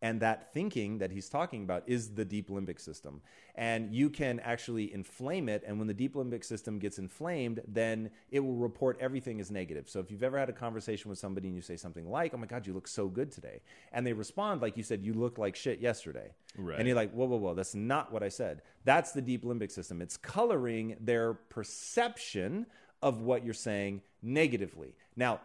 And 0.01 0.21
that 0.21 0.53
thinking 0.53 0.99
that 0.99 1.11
he's 1.11 1.27
talking 1.27 1.63
about 1.63 1.83
is 1.85 2.13
the 2.15 2.23
deep 2.23 2.49
limbic 2.49 2.79
system. 2.79 3.21
And 3.55 3.93
you 3.93 4.09
can 4.09 4.39
actually 4.39 4.93
inflame 4.93 5.49
it. 5.49 5.63
And 5.67 5.77
when 5.77 5.87
the 5.87 5.93
deep 5.93 6.15
limbic 6.15 6.45
system 6.45 6.79
gets 6.79 6.99
inflamed, 6.99 7.61
then 7.67 8.09
it 8.31 8.39
will 8.39 8.55
report 8.55 8.97
everything 9.01 9.41
as 9.41 9.51
negative. 9.51 9.89
So 9.89 9.99
if 9.99 10.09
you've 10.09 10.23
ever 10.23 10.39
had 10.39 10.49
a 10.49 10.53
conversation 10.53 11.09
with 11.09 11.19
somebody 11.19 11.47
and 11.47 11.55
you 11.55 11.61
say 11.61 11.75
something 11.75 12.09
like, 12.09 12.33
Oh 12.33 12.37
my 12.37 12.45
God, 12.45 12.65
you 12.65 12.73
look 12.73 12.87
so 12.87 13.07
good 13.09 13.29
today. 13.29 13.61
And 13.91 14.07
they 14.07 14.13
respond 14.13 14.61
like 14.61 14.77
you 14.77 14.83
said, 14.83 15.03
You 15.03 15.13
looked 15.13 15.37
like 15.37 15.57
shit 15.57 15.81
yesterday. 15.81 16.31
Right. 16.57 16.79
And 16.79 16.87
you're 16.87 16.95
like, 16.95 17.11
Whoa, 17.11 17.25
whoa, 17.25 17.37
whoa, 17.37 17.53
that's 17.53 17.75
not 17.75 18.13
what 18.13 18.23
I 18.23 18.29
said. 18.29 18.61
That's 18.85 19.11
the 19.11 19.21
deep 19.21 19.43
limbic 19.43 19.71
system. 19.71 20.01
It's 20.01 20.15
coloring 20.15 20.95
their 21.01 21.33
perception 21.33 22.67
of 23.01 23.21
what 23.21 23.43
you're 23.43 23.53
saying 23.53 24.01
negatively. 24.21 24.95
Now, 25.17 25.41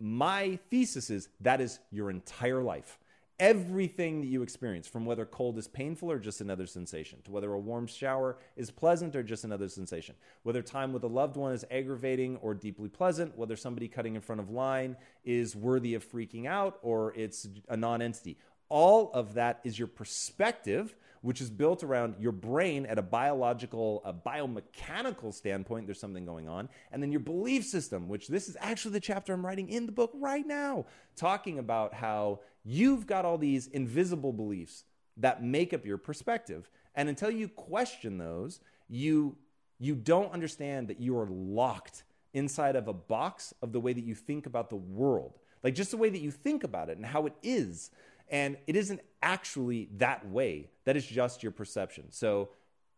my 0.00 0.58
thesis 0.70 1.10
is 1.10 1.28
that 1.40 1.60
is 1.60 1.78
your 1.90 2.08
entire 2.08 2.62
life 2.62 2.98
everything 3.40 4.20
that 4.20 4.26
you 4.26 4.42
experience, 4.42 4.88
from 4.88 5.04
whether 5.04 5.24
cold 5.24 5.58
is 5.58 5.68
painful 5.68 6.10
or 6.10 6.18
just 6.18 6.40
another 6.40 6.66
sensation, 6.66 7.20
to 7.24 7.30
whether 7.30 7.52
a 7.52 7.58
warm 7.58 7.86
shower 7.86 8.38
is 8.56 8.70
pleasant 8.70 9.14
or 9.14 9.22
just 9.22 9.44
another 9.44 9.68
sensation, 9.68 10.14
whether 10.42 10.62
time 10.62 10.92
with 10.92 11.04
a 11.04 11.08
loved 11.08 11.36
one 11.36 11.52
is 11.52 11.64
aggravating 11.70 12.36
or 12.38 12.54
deeply 12.54 12.88
pleasant, 12.88 13.36
whether 13.36 13.56
somebody 13.56 13.88
cutting 13.88 14.14
in 14.14 14.20
front 14.20 14.40
of 14.40 14.50
line 14.50 14.96
is 15.24 15.54
worthy 15.54 15.94
of 15.94 16.04
freaking 16.04 16.46
out 16.46 16.78
or 16.82 17.14
it's 17.14 17.46
a 17.68 17.76
non 17.76 18.02
entity. 18.02 18.38
All 18.68 19.10
of 19.12 19.34
that 19.34 19.60
is 19.64 19.78
your 19.78 19.88
perspective 19.88 20.94
which 21.22 21.40
is 21.40 21.50
built 21.50 21.82
around 21.82 22.14
your 22.18 22.32
brain 22.32 22.86
at 22.86 22.98
a 22.98 23.02
biological, 23.02 24.02
a 24.04 24.12
biomechanical 24.12 25.32
standpoint. 25.32 25.86
There's 25.86 26.00
something 26.00 26.24
going 26.24 26.48
on. 26.48 26.68
And 26.92 27.02
then 27.02 27.10
your 27.10 27.20
belief 27.20 27.64
system, 27.64 28.08
which 28.08 28.28
this 28.28 28.48
is 28.48 28.56
actually 28.60 28.92
the 28.92 29.00
chapter 29.00 29.32
I'm 29.32 29.44
writing 29.44 29.68
in 29.68 29.86
the 29.86 29.92
book 29.92 30.12
right 30.14 30.46
now, 30.46 30.86
talking 31.16 31.58
about 31.58 31.94
how 31.94 32.40
you've 32.68 33.06
got 33.06 33.24
all 33.24 33.38
these 33.38 33.66
invisible 33.68 34.32
beliefs 34.32 34.84
that 35.16 35.42
make 35.42 35.72
up 35.72 35.86
your 35.86 35.96
perspective. 35.96 36.68
And 36.94 37.08
until 37.08 37.30
you 37.30 37.48
question 37.48 38.18
those, 38.18 38.60
you 38.88 39.36
you 39.80 39.94
don't 39.94 40.32
understand 40.32 40.88
that 40.88 41.00
you 41.00 41.16
are 41.16 41.28
locked 41.30 42.02
inside 42.34 42.74
of 42.76 42.88
a 42.88 42.92
box 42.92 43.54
of 43.62 43.72
the 43.72 43.80
way 43.80 43.92
that 43.92 44.04
you 44.04 44.14
think 44.14 44.44
about 44.46 44.70
the 44.70 44.76
world. 44.76 45.38
Like 45.62 45.74
just 45.74 45.92
the 45.92 45.96
way 45.96 46.10
that 46.10 46.20
you 46.20 46.32
think 46.32 46.64
about 46.64 46.90
it 46.90 46.96
and 46.96 47.06
how 47.06 47.26
it 47.26 47.32
is. 47.42 47.90
And 48.28 48.58
it 48.66 48.74
isn't 48.74 49.00
actually 49.22 49.88
that 49.98 50.28
way. 50.28 50.68
That 50.84 50.96
is 50.96 51.06
just 51.06 51.44
your 51.44 51.52
perception. 51.52 52.10
So 52.10 52.50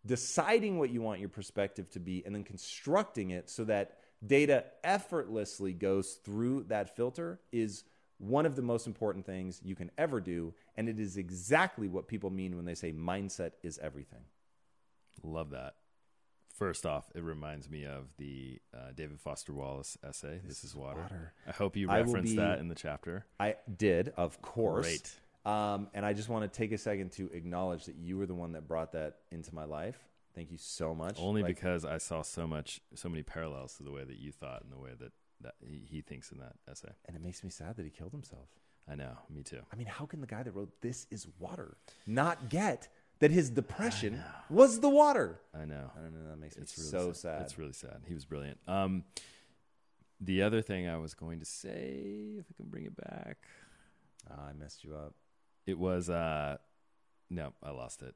deciding 0.07 0.79
what 0.79 0.89
you 0.89 1.03
want 1.03 1.21
your 1.21 1.29
perspective 1.29 1.91
to 1.91 2.01
be 2.01 2.23
and 2.25 2.35
then 2.35 2.45
constructing 2.45 3.31
it 3.31 3.51
so 3.51 3.65
that 3.65 3.99
data 4.27 4.65
effortlessly 4.83 5.75
goes 5.75 6.15
through 6.25 6.65
that 6.69 6.97
filter 6.97 7.41
is 7.53 7.85
one 8.21 8.47
of 8.47 8.55
the 8.55 8.63
most 8.63 8.87
important 8.87 9.27
things 9.27 9.61
you 9.65 9.75
can 9.75 9.91
ever 9.99 10.21
do. 10.21 10.55
And 10.77 10.89
it 10.89 11.01
is 11.01 11.17
exactly 11.17 11.89
what 11.89 12.07
people 12.07 12.31
mean 12.31 12.57
when 12.57 12.65
they 12.65 12.75
say 12.75 12.93
mindset 12.93 13.53
is 13.63 13.79
everything. 13.83 14.21
Love 15.23 15.51
that. 15.51 15.75
First 16.55 16.85
off, 16.85 17.07
it 17.15 17.23
reminds 17.23 17.71
me 17.71 17.87
of 17.87 18.09
the 18.19 18.61
uh, 18.75 18.93
David 18.95 19.19
Foster 19.19 19.55
Wallace 19.55 19.97
essay. 20.07 20.41
This, 20.45 20.63
is 20.63 20.75
water. 20.77 21.33
I 21.49 21.53
hope 21.53 21.75
you 21.75 21.89
referenced 21.89 22.33
be- 22.33 22.37
that 22.37 22.59
in 22.59 22.69
the 22.69 22.75
chapter. 22.75 23.25
I 23.39 23.57
did, 23.79 24.13
of 24.17 24.43
course. 24.43 24.87
Great. 24.87 25.15
Um, 25.47 25.89
and 25.95 26.05
I 26.05 26.13
just 26.13 26.29
want 26.29 26.51
to 26.51 26.55
take 26.55 26.73
a 26.73 26.79
second 26.79 27.13
to 27.13 27.31
acknowledge 27.33 27.87
that 27.87 27.97
you 27.97 28.19
were 28.19 28.27
the 28.27 28.35
one 28.35 28.53
that 28.53 28.69
brought 28.69 28.93
that 28.93 29.17
into 29.31 29.55
my 29.55 29.65
life. 29.65 29.97
Thank 30.35 30.51
you 30.51 30.59
so 30.59 30.95
much. 30.95 31.17
Only 31.19 31.43
Like, 31.43 31.57
because 31.57 31.87
I 31.87 31.97
saw 31.97 32.23
so 32.23 32.47
much, 32.47 32.81
so 32.95 33.09
many 33.09 33.23
parallels 33.23 33.75
to 33.79 33.83
the 33.83 33.91
way 33.91 34.05
that 34.05 34.19
you 34.19 34.31
thought 34.31 34.63
and 34.63 34.71
the 34.71 34.79
way 34.79 34.91
that, 35.01 35.13
that 35.43 35.55
he, 35.67 35.83
he 35.89 36.01
thinks 36.01 36.31
in 36.33 36.39
that 36.39 36.55
essay. 36.71 36.93
and 37.07 37.17
it 37.17 37.23
makes 37.23 37.43
me 37.45 37.51
sad 37.51 37.77
that 37.77 37.85
he 37.85 37.91
killed 37.91 38.13
himself. 38.13 38.49
I 38.91 38.95
know, 38.97 39.13
me 39.29 39.43
too. 39.43 39.61
I 39.73 39.77
mean, 39.77 39.87
how 39.87 40.07
can 40.07 40.21
the 40.21 40.27
guy 40.27 40.43
that 40.43 40.51
wrote 40.53 40.81
"This 40.81 41.07
Is 41.11 41.27
Water" 41.39 41.77
not 42.07 42.49
get 42.49 42.89
that 43.21 43.31
his 43.31 43.51
depression 43.51 44.21
was 44.49 44.81
the 44.81 44.89
water? 44.89 45.41
I 45.55 45.65
know. 45.65 45.91
I 45.97 46.01
don't 46.01 46.13
know. 46.15 46.29
That 46.31 46.39
makes 46.39 46.57
me 46.57 46.63
It's 46.63 46.77
really 46.79 46.91
so 46.91 47.13
sad. 47.13 47.17
sad. 47.17 47.43
It's 47.43 47.59
really 47.59 47.73
sad. 47.73 47.99
He 48.07 48.15
was 48.15 48.25
brilliant. 48.25 48.59
Um, 48.67 49.05
the 50.21 50.43
other 50.43 50.61
thing 50.63 50.89
I 50.89 50.97
was 50.99 51.15
going 51.15 51.39
to 51.41 51.47
say, 51.47 52.35
if 52.39 52.47
I 52.51 52.53
can 52.57 52.67
bring 52.69 52.85
it 52.85 52.97
back, 52.97 53.39
Ah, 54.31 54.49
I 54.49 54.53
messed 54.53 54.85
you 54.85 54.95
up. 54.95 55.15
it 55.67 55.79
was 55.79 56.11
uh, 56.11 56.57
no, 57.31 57.53
I 57.63 57.71
lost 57.71 58.03
it. 58.03 58.15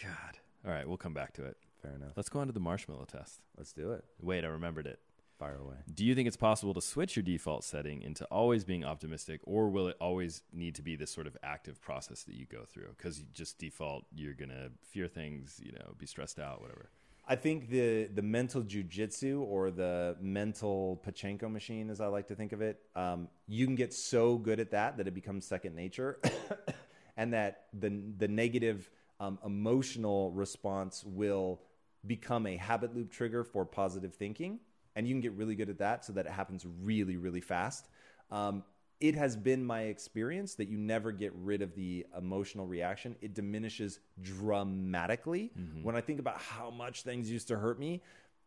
God. 0.00 0.38
All 0.66 0.72
right, 0.72 0.88
we'll 0.88 0.96
come 0.96 1.14
back 1.14 1.32
to 1.34 1.44
it. 1.44 1.56
Fair 1.82 1.92
enough. 1.92 2.12
Let's 2.16 2.28
go 2.30 2.40
on 2.40 2.46
to 2.46 2.52
the 2.52 2.60
marshmallow 2.60 3.04
test. 3.04 3.40
Let's 3.58 3.72
do 3.72 3.92
it. 3.92 4.04
Wait, 4.20 4.44
I 4.44 4.48
remembered 4.48 4.86
it. 4.86 4.98
Fire 5.38 5.56
away. 5.56 5.76
Do 5.92 6.04
you 6.04 6.14
think 6.14 6.28
it's 6.28 6.36
possible 6.36 6.74
to 6.74 6.80
switch 6.80 7.16
your 7.16 7.24
default 7.24 7.64
setting 7.64 8.02
into 8.02 8.24
always 8.26 8.64
being 8.64 8.84
optimistic, 8.84 9.40
or 9.44 9.68
will 9.68 9.88
it 9.88 9.96
always 10.00 10.42
need 10.52 10.76
to 10.76 10.82
be 10.82 10.94
this 10.94 11.10
sort 11.10 11.26
of 11.26 11.36
active 11.42 11.80
process 11.80 12.22
that 12.24 12.36
you 12.36 12.46
go 12.46 12.64
through? 12.64 12.94
Because 12.96 13.24
just 13.32 13.58
default, 13.58 14.04
you're 14.14 14.34
gonna 14.34 14.70
fear 14.82 15.08
things, 15.08 15.60
you 15.62 15.72
know, 15.72 15.94
be 15.98 16.06
stressed 16.06 16.38
out, 16.38 16.60
whatever. 16.60 16.88
I 17.26 17.36
think 17.36 17.68
the 17.68 18.04
the 18.04 18.22
mental 18.22 18.62
jujitsu 18.62 19.40
or 19.40 19.70
the 19.70 20.16
mental 20.20 21.02
pachinko 21.06 21.50
machine, 21.50 21.90
as 21.90 22.00
I 22.00 22.06
like 22.06 22.28
to 22.28 22.34
think 22.34 22.52
of 22.52 22.60
it, 22.60 22.80
um, 22.94 23.28
you 23.46 23.66
can 23.66 23.74
get 23.74 23.94
so 23.94 24.36
good 24.36 24.60
at 24.60 24.70
that 24.72 24.98
that 24.98 25.08
it 25.08 25.14
becomes 25.14 25.46
second 25.46 25.74
nature, 25.74 26.20
and 27.16 27.32
that 27.32 27.64
the 27.72 28.02
the 28.18 28.28
negative 28.28 28.90
um, 29.20 29.38
emotional 29.44 30.32
response 30.32 31.02
will 31.04 31.60
become 32.06 32.46
a 32.46 32.56
habit 32.56 32.94
loop 32.94 33.10
trigger 33.10 33.42
for 33.42 33.64
positive 33.64 34.14
thinking, 34.14 34.60
and 34.96 35.06
you 35.06 35.14
can 35.14 35.20
get 35.20 35.32
really 35.32 35.54
good 35.54 35.68
at 35.68 35.78
that 35.78 36.04
so 36.04 36.12
that 36.12 36.26
it 36.26 36.32
happens 36.32 36.66
really 36.82 37.16
really 37.16 37.40
fast. 37.40 37.88
Um, 38.30 38.64
it 39.00 39.14
has 39.16 39.36
been 39.36 39.64
my 39.64 39.82
experience 39.82 40.54
that 40.54 40.68
you 40.68 40.78
never 40.78 41.12
get 41.12 41.32
rid 41.34 41.60
of 41.62 41.74
the 41.74 42.06
emotional 42.16 42.66
reaction. 42.66 43.16
It 43.20 43.34
diminishes 43.34 43.98
dramatically. 44.22 45.50
When 45.82 45.96
I 45.96 46.00
think 46.00 46.20
about 46.20 46.38
how 46.38 46.70
much 46.70 47.02
things 47.02 47.30
used 47.30 47.48
to 47.48 47.56
hurt 47.58 47.78
me, 47.78 48.02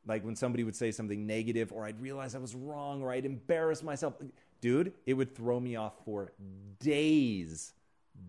like 0.07 0.23
when 0.23 0.35
somebody 0.35 0.63
would 0.63 0.75
say 0.75 0.91
something 0.91 1.27
negative, 1.27 1.71
or 1.73 1.85
I'd 1.85 2.01
realize 2.01 2.33
I 2.33 2.39
was 2.39 2.55
wrong, 2.55 3.03
or 3.03 3.11
I'd 3.11 3.25
embarrass 3.25 3.83
myself, 3.83 4.15
dude, 4.61 4.93
it 5.05 5.13
would 5.13 5.35
throw 5.35 5.59
me 5.59 5.75
off 5.75 5.93
for 6.05 6.31
days. 6.79 7.73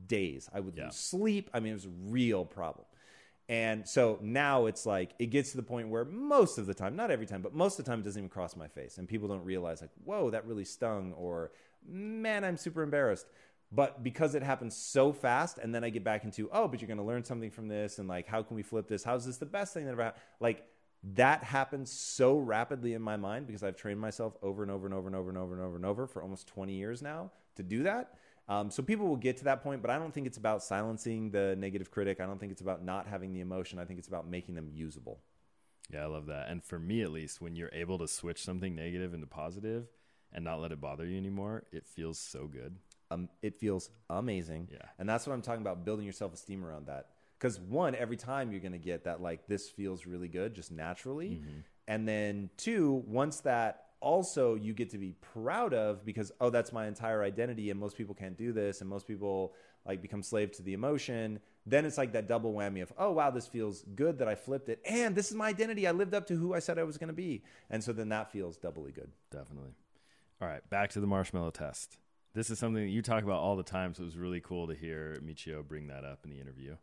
Days. 0.07 0.50
I 0.52 0.61
would 0.61 0.76
Yeah. 0.76 0.87
lose 0.87 0.96
sleep. 0.96 1.48
I 1.54 1.61
mean, 1.61 1.70
it 1.70 1.76
was 1.76 1.87
a 1.87 1.90
real 2.11 2.44
problem. 2.44 2.85
And 3.49 3.89
so 3.89 4.19
now 4.21 4.67
it's 4.67 4.85
like 4.85 5.15
it 5.19 5.27
gets 5.27 5.53
to 5.53 5.57
the 5.57 5.63
point 5.63 5.89
where 5.89 6.05
most 6.05 6.59
of 6.59 6.67
the 6.67 6.75
time, 6.75 6.97
not 6.97 7.11
every 7.11 7.27
time, 7.27 7.41
but 7.41 7.55
most 7.55 7.79
of 7.79 7.85
the 7.85 7.91
time 7.91 8.01
it 8.01 8.05
doesn't 8.05 8.21
even 8.21 8.29
cross 8.29 8.55
my 8.57 8.69
face. 8.69 8.99
And 8.99 9.09
people 9.09 9.27
don't 9.29 9.45
realize, 9.45 9.81
like, 9.81 9.91
whoa, 10.05 10.31
that 10.31 10.47
really 10.47 10.65
stung, 10.65 11.15
or 11.15 11.51
man, 11.87 12.45
I'm 12.45 12.59
super 12.59 12.83
embarrassed. 12.83 13.27
But 13.71 14.03
because 14.03 14.35
it 14.35 14.43
happens 14.43 14.77
so 14.77 15.13
fast, 15.13 15.59
and 15.59 15.75
then 15.75 15.85
I 15.85 15.91
get 15.91 16.05
back 16.05 16.25
into, 16.25 16.49
oh, 16.53 16.69
but 16.69 16.81
you're 16.81 16.95
to 16.95 17.03
learn 17.03 17.25
something 17.25 17.51
from 17.51 17.69
this, 17.69 17.99
and 17.99 18.09
like, 18.09 18.27
how 18.27 18.43
can 18.43 18.57
we 18.57 18.63
flip 18.63 18.89
this? 18.89 19.05
How's 19.05 19.27
this 19.27 19.39
the 19.39 19.47
best 19.47 19.75
thing 19.75 19.85
that 19.87 19.93
ever 19.93 20.05
happened? 20.05 20.23
Like, 20.41 20.65
that 21.15 21.45
happens 21.45 21.93
so 21.93 22.37
rapidly 22.37 22.95
in 22.95 23.03
my 23.03 23.17
mind 23.17 23.47
because 23.47 23.63
I've 23.63 23.77
trained 23.77 24.01
myself 24.01 24.37
over 24.43 24.63
and 24.63 24.73
over 24.73 24.87
and 24.87 24.95
over 24.95 25.09
and 25.09 25.17
over 25.17 25.31
and 25.31 25.39
over 25.39 25.55
and 25.55 25.63
over 25.63 25.77
and 25.77 25.87
over 25.87 26.07
for 26.07 26.23
almost 26.23 26.47
20 26.49 26.73
years 26.75 27.03
now 27.03 27.31
to 27.57 27.63
do 27.63 27.85
that. 27.85 28.15
Um, 28.49 28.71
so 28.71 28.83
people 28.83 29.07
will 29.07 29.17
get 29.17 29.37
to 29.39 29.45
that 29.45 29.63
point, 29.63 29.83
but 29.83 29.91
I 29.91 29.99
don't 29.99 30.13
think 30.13 30.27
it's 30.27 30.39
about 30.39 30.63
silencing 30.63 31.31
the 31.31 31.55
negative 31.57 31.91
critic. 31.91 32.19
I 32.21 32.27
don't 32.27 32.39
think 32.39 32.53
it's 32.53 32.63
about 32.63 32.83
not 32.83 33.07
having 33.07 33.35
the 33.35 33.41
emotion. 33.41 33.79
I 33.79 33.85
think 33.85 33.99
it's 33.99 34.09
about 34.09 34.27
making 34.27 34.55
them 34.55 34.71
usable. 34.73 35.21
Yeah, 35.93 36.05
I 36.05 36.07
love 36.07 36.27
that. 36.27 36.49
And 36.49 36.65
for 36.65 36.79
me, 36.79 37.03
at 37.03 37.13
least, 37.13 37.41
when 37.41 37.57
you're 37.57 37.71
able 37.73 37.99
to 37.99 38.09
switch 38.09 38.43
something 38.43 38.75
negative 38.75 39.15
into 39.15 39.27
positive 39.27 39.87
and 40.33 40.45
not 40.45 40.61
let 40.61 40.73
it 40.73 40.81
bother 40.81 41.07
you 41.07 41.17
anymore, 41.17 41.65
it 41.73 41.87
feels 41.87 42.19
so 42.19 42.47
good. 42.47 42.77
Um, 43.11 43.29
it 43.43 43.57
feels 43.57 43.91
amazing. 44.11 44.69
Yeah. 44.71 44.79
And 44.99 45.09
that's 45.09 45.27
what 45.27 45.33
I'm 45.33 45.43
talking 45.43 45.63
about 45.63 45.85
building 45.85 46.05
your 46.05 46.13
self 46.13 46.35
esteem 46.35 46.65
around 46.65 46.87
that. 46.87 47.09
Because 47.39 47.61
one, 47.61 47.95
every 47.95 48.17
time 48.17 48.51
you're 48.51 48.61
going 48.61 48.73
to 48.73 48.79
get 48.79 49.05
that, 49.05 49.23
like, 49.23 49.47
this 49.47 49.69
feels 49.69 50.07
really 50.07 50.29
good 50.29 50.55
just 50.55 50.73
naturally. 50.73 51.41
Mm-hmm. 51.41 51.61
And 51.87 52.07
then 52.09 52.51
two, 52.57 53.03
once 53.07 53.41
that 53.41 53.88
also 54.01 54.55
you 54.55 54.73
get 54.73 54.91
to 54.91 54.99
be 54.99 55.15
proud 55.21 55.75
of 55.75 56.05
because, 56.05 56.33
oh, 56.41 56.51
that's 56.51 56.73
my 56.73 56.87
entire 56.87 57.23
identity 57.23 57.71
and 57.71 57.79
most 57.79 57.97
people 57.97 58.15
can't 58.15 58.37
do 58.37 58.53
this 58.53 58.81
and 58.81 58.89
most 58.89 59.07
people 59.07 59.55
like 59.87 60.03
become 60.03 60.23
slave 60.23 60.53
to 60.53 60.63
the 60.63 60.75
emotion. 60.75 61.41
Then 61.67 61.85
it's 61.85 61.99
like 61.99 62.13
that 62.13 62.29
double 62.29 62.53
whammy 62.53 62.83
of, 62.83 62.93
oh, 62.99 63.13
wow, 63.13 63.31
this 63.31 63.47
feels 63.47 63.83
good 63.95 64.19
that 64.19 64.29
I 64.29 64.35
flipped 64.35 64.69
it. 64.69 64.81
And 64.85 65.15
this 65.15 65.31
is 65.31 65.35
my 65.35 65.49
identity. 65.49 65.87
I 65.87 65.93
lived 65.93 66.15
up 66.15 66.27
to 66.29 66.35
who 66.35 66.55
I 66.55 66.59
said 66.59 66.79
I 66.79 66.85
was 66.85 66.99
going 66.99 67.09
to 67.09 67.15
be. 67.15 67.43
And 67.71 67.83
so 67.83 67.93
then 67.93 68.09
that 68.11 68.33
feels 68.33 68.57
doubly 68.57 68.93
good. 68.93 69.11
Definitely. 69.31 69.73
All 70.41 70.49
right, 70.49 70.69
back 70.71 70.91
to 70.91 71.01
the 71.01 71.07
marshmallow 71.07 71.51
test. 71.51 71.99
This 72.35 72.51
is 72.51 72.59
something 72.59 72.85
that 72.85 72.91
you 72.91 73.03
talk 73.03 73.25
about 73.25 73.41
all 73.41 73.57
the 73.57 73.65
time, 73.65 73.95
so 73.95 74.03
it 74.03 74.07
was 74.07 74.17
really 74.17 74.41
cool 74.41 74.69
to 74.69 74.75
hear 74.75 75.19
Michio 75.25 75.67
bring 75.67 75.89
that 75.89 76.05
up 76.05 76.21
in 76.25 76.31
the 76.31 76.39
interview. 76.39 76.77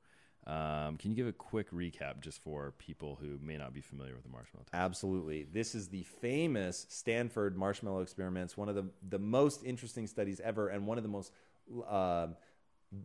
Um, 0.47 0.97
can 0.97 1.09
you 1.09 1.15
give 1.15 1.27
a 1.27 1.33
quick 1.33 1.71
recap 1.71 2.21
just 2.21 2.41
for 2.43 2.73
people 2.77 3.17
who 3.19 3.39
may 3.41 3.57
not 3.57 3.73
be 3.73 3.81
familiar 3.81 4.13
with 4.13 4.23
the 4.23 4.29
marshmallow 4.29 4.65
test? 4.65 4.75
Absolutely. 4.75 5.47
This 5.51 5.73
is 5.73 5.87
the 5.87 6.03
famous 6.03 6.85
Stanford 6.89 7.57
marshmallow 7.57 8.01
experiments, 8.01 8.55
one 8.55 8.69
of 8.69 8.75
the, 8.75 8.85
the 9.09 9.17
most 9.17 9.63
interesting 9.63 10.05
studies 10.05 10.39
ever, 10.43 10.67
and 10.67 10.85
one 10.85 10.97
of 10.97 11.03
the 11.03 11.09
most 11.09 11.31
uh, 11.89 12.27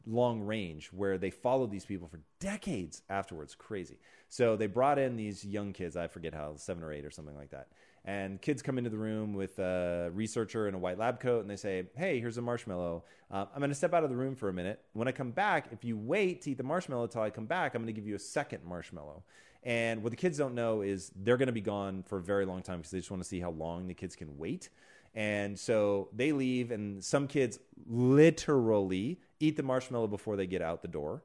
long 0.07 0.43
range, 0.43 0.89
where 0.89 1.17
they 1.17 1.31
followed 1.31 1.71
these 1.71 1.87
people 1.87 2.09
for 2.09 2.21
decades 2.41 3.01
afterwards. 3.09 3.55
Crazy. 3.55 3.99
So 4.29 4.57
they 4.57 4.67
brought 4.67 4.99
in 4.99 5.17
these 5.17 5.43
young 5.43 5.73
kids, 5.73 5.97
I 5.97 6.09
forget 6.09 6.35
how, 6.35 6.57
seven 6.57 6.83
or 6.83 6.93
eight 6.93 7.07
or 7.07 7.11
something 7.11 7.37
like 7.37 7.51
that. 7.51 7.69
And 8.05 8.41
kids 8.41 8.63
come 8.63 8.79
into 8.79 8.89
the 8.89 8.99
room 8.99 9.35
with 9.35 9.59
a 9.59 10.11
researcher 10.15 10.67
in 10.69 10.75
a 10.75 10.79
white 10.79 10.99
lab 10.99 11.21
coat, 11.21 11.43
and 11.43 11.51
they 11.51 11.57
say, 11.57 11.85
Hey, 11.97 12.19
here's 12.19 12.39
a 12.39 12.43
marshmallow. 12.43 13.05
Uh, 13.31 13.45
I'm 13.53 13.59
going 13.59 13.71
to 13.71 13.75
step 13.75 13.93
out 13.93 14.05
of 14.05 14.11
the 14.11 14.17
room 14.17 14.35
for 14.35 14.49
a 14.49 14.53
minute. 14.53 14.81
When 14.95 15.07
I 15.07 15.13
come 15.13 15.33
back, 15.33 15.69
if 15.71 15.85
you 15.85 15.97
wait 15.97 16.43
to 16.43 16.53
eat 16.53 16.57
the 16.57 16.65
marshmallow 16.65 17.05
until 17.05 17.23
I 17.23 17.31
come 17.31 17.47
back, 17.47 17.75
I'm 17.75 17.83
going 17.83 17.95
to 17.95 18.01
give 18.01 18.09
you 18.09 18.15
a 18.15 18.21
second 18.21 18.65
marshmallow. 18.65 19.23
And 19.63 20.03
what 20.03 20.11
the 20.11 20.17
kids 20.17 20.39
don't 20.39 20.55
know 20.55 20.81
is 20.81 21.13
they're 21.15 21.37
going 21.37 21.49
to 21.49 21.53
be 21.53 21.61
gone 21.61 22.03
for 22.03 22.19
a 22.19 22.23
very 22.23 22.47
long 22.47 22.63
time 22.63 22.79
because 22.79 22.91
they 22.91 22.99
just 22.99 23.11
want 23.11 23.23
to 23.23 23.29
see 23.29 23.41
how 23.41 23.51
long 23.51 23.87
the 23.87 23.95
kids 23.95 24.17
can 24.17 24.39
wait. 24.39 24.71
And 25.15 25.59
so 25.59 26.09
they 26.15 26.33
leave, 26.33 26.71
and 26.71 27.03
some 27.03 27.27
kids 27.27 27.59
literally 27.87 29.21
eat 29.41 29.57
the 29.57 29.63
marshmallow 29.63 30.07
before 30.07 30.37
they 30.37 30.47
get 30.47 30.63
out 30.63 30.83
the 30.83 30.89
door. 30.89 31.23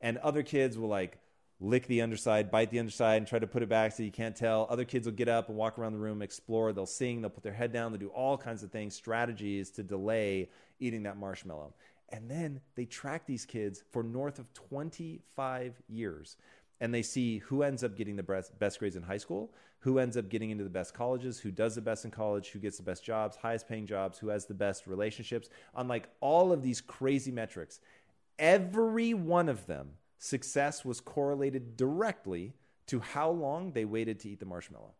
And 0.00 0.18
other 0.18 0.42
kids 0.42 0.78
will 0.78 0.88
like 0.88 1.18
lick 1.60 1.86
the 1.86 2.02
underside, 2.02 2.50
bite 2.50 2.70
the 2.70 2.78
underside, 2.78 3.18
and 3.18 3.26
try 3.26 3.38
to 3.38 3.46
put 3.46 3.62
it 3.62 3.68
back 3.68 3.92
so 3.92 4.02
you 4.02 4.12
can't 4.12 4.36
tell. 4.36 4.66
Other 4.70 4.84
kids 4.84 5.06
will 5.06 5.14
get 5.14 5.28
up 5.28 5.48
and 5.48 5.56
walk 5.56 5.78
around 5.78 5.92
the 5.92 5.98
room, 5.98 6.22
explore. 6.22 6.72
They'll 6.72 6.86
sing, 6.86 7.20
they'll 7.20 7.30
put 7.30 7.42
their 7.42 7.52
head 7.52 7.72
down, 7.72 7.92
they'll 7.92 8.00
do 8.00 8.08
all 8.08 8.38
kinds 8.38 8.62
of 8.62 8.70
things, 8.70 8.94
strategies 8.94 9.70
to 9.72 9.82
delay 9.82 10.50
eating 10.78 11.02
that 11.04 11.16
marshmallow. 11.16 11.74
And 12.10 12.30
then 12.30 12.60
they 12.74 12.84
track 12.84 13.26
these 13.26 13.44
kids 13.44 13.82
for 13.90 14.02
north 14.02 14.38
of 14.38 14.52
25 14.54 15.82
years. 15.88 16.36
And 16.80 16.94
they 16.94 17.02
see 17.02 17.38
who 17.38 17.62
ends 17.62 17.82
up 17.82 17.96
getting 17.96 18.16
the 18.16 18.22
best, 18.22 18.56
best 18.58 18.78
grades 18.78 18.96
in 18.96 19.02
high 19.02 19.18
school, 19.18 19.52
who 19.80 19.98
ends 19.98 20.16
up 20.16 20.28
getting 20.28 20.50
into 20.50 20.64
the 20.64 20.70
best 20.70 20.94
colleges, 20.94 21.38
who 21.38 21.50
does 21.50 21.74
the 21.74 21.80
best 21.80 22.04
in 22.04 22.10
college, 22.10 22.50
who 22.50 22.58
gets 22.58 22.76
the 22.76 22.82
best 22.82 23.04
jobs, 23.04 23.36
highest 23.36 23.68
paying 23.68 23.86
jobs, 23.86 24.18
who 24.18 24.28
has 24.28 24.46
the 24.46 24.54
best 24.54 24.86
relationships, 24.86 25.48
on 25.74 25.88
like 25.88 26.08
all 26.20 26.52
of 26.52 26.62
these 26.62 26.80
crazy 26.80 27.32
metrics. 27.32 27.80
Every 28.38 29.12
one 29.12 29.48
of 29.48 29.66
them, 29.66 29.90
success 30.18 30.84
was 30.84 31.00
correlated 31.00 31.76
directly 31.76 32.54
to 32.86 33.00
how 33.00 33.30
long 33.30 33.72
they 33.72 33.84
waited 33.84 34.20
to 34.20 34.28
eat 34.28 34.40
the 34.40 34.46
marshmallow. 34.46 34.94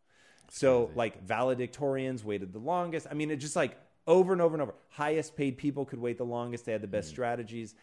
So, 0.50 0.90
like 0.94 1.26
valedictorians 1.26 2.24
waited 2.24 2.52
the 2.52 2.58
longest. 2.58 3.06
I 3.10 3.14
mean, 3.14 3.30
it 3.30 3.36
just 3.36 3.56
like 3.56 3.76
over 4.06 4.32
and 4.32 4.40
over 4.40 4.54
and 4.54 4.62
over. 4.62 4.74
Highest 4.88 5.36
paid 5.36 5.58
people 5.58 5.84
could 5.84 5.98
wait 5.98 6.16
the 6.16 6.24
longest. 6.24 6.64
They 6.64 6.72
had 6.72 6.80
the 6.80 6.86
best 6.88 7.08
hmm. 7.08 7.14
strategies, 7.14 7.74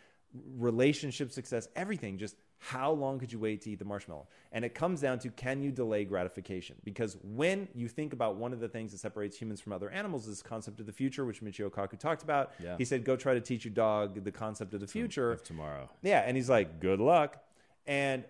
relationship 0.57 1.31
success, 1.31 1.67
everything. 1.75 2.17
Just 2.17 2.35
how 2.57 2.91
long 2.91 3.19
could 3.19 3.31
you 3.31 3.39
wait 3.39 3.61
to 3.61 3.71
eat 3.71 3.79
the 3.79 3.85
marshmallow? 3.85 4.27
And 4.51 4.65
it 4.65 4.73
comes 4.73 5.01
down 5.01 5.19
to 5.19 5.29
can 5.29 5.61
you 5.61 5.71
delay 5.71 6.03
gratification? 6.05 6.75
Because 6.83 7.17
when 7.23 7.67
you 7.75 7.87
think 7.87 8.13
about 8.13 8.37
one 8.37 8.53
of 8.53 8.59
the 8.59 8.67
things 8.67 8.91
that 8.91 8.99
separates 8.99 9.37
humans 9.37 9.61
from 9.61 9.73
other 9.73 9.89
animals 9.89 10.23
is 10.23 10.37
this 10.37 10.41
concept 10.41 10.79
of 10.79 10.85
the 10.85 10.91
future, 10.91 11.25
which 11.25 11.41
Michio 11.41 11.69
Kaku 11.69 11.99
talked 11.99 12.23
about. 12.23 12.53
Yeah. 12.61 12.75
He 12.77 12.85
said, 12.85 13.03
go 13.03 13.15
try 13.15 13.33
to 13.33 13.41
teach 13.41 13.65
your 13.65 13.73
dog 13.73 14.23
the 14.23 14.31
concept 14.31 14.73
of 14.73 14.79
the 14.79 14.87
future. 14.87 15.31
Of 15.31 15.43
tomorrow. 15.43 15.89
Yeah, 16.01 16.21
and 16.21 16.35
he's 16.35 16.49
like, 16.49 16.79
"Good 16.79 16.99
luck." 16.99 17.37
And 17.85 18.23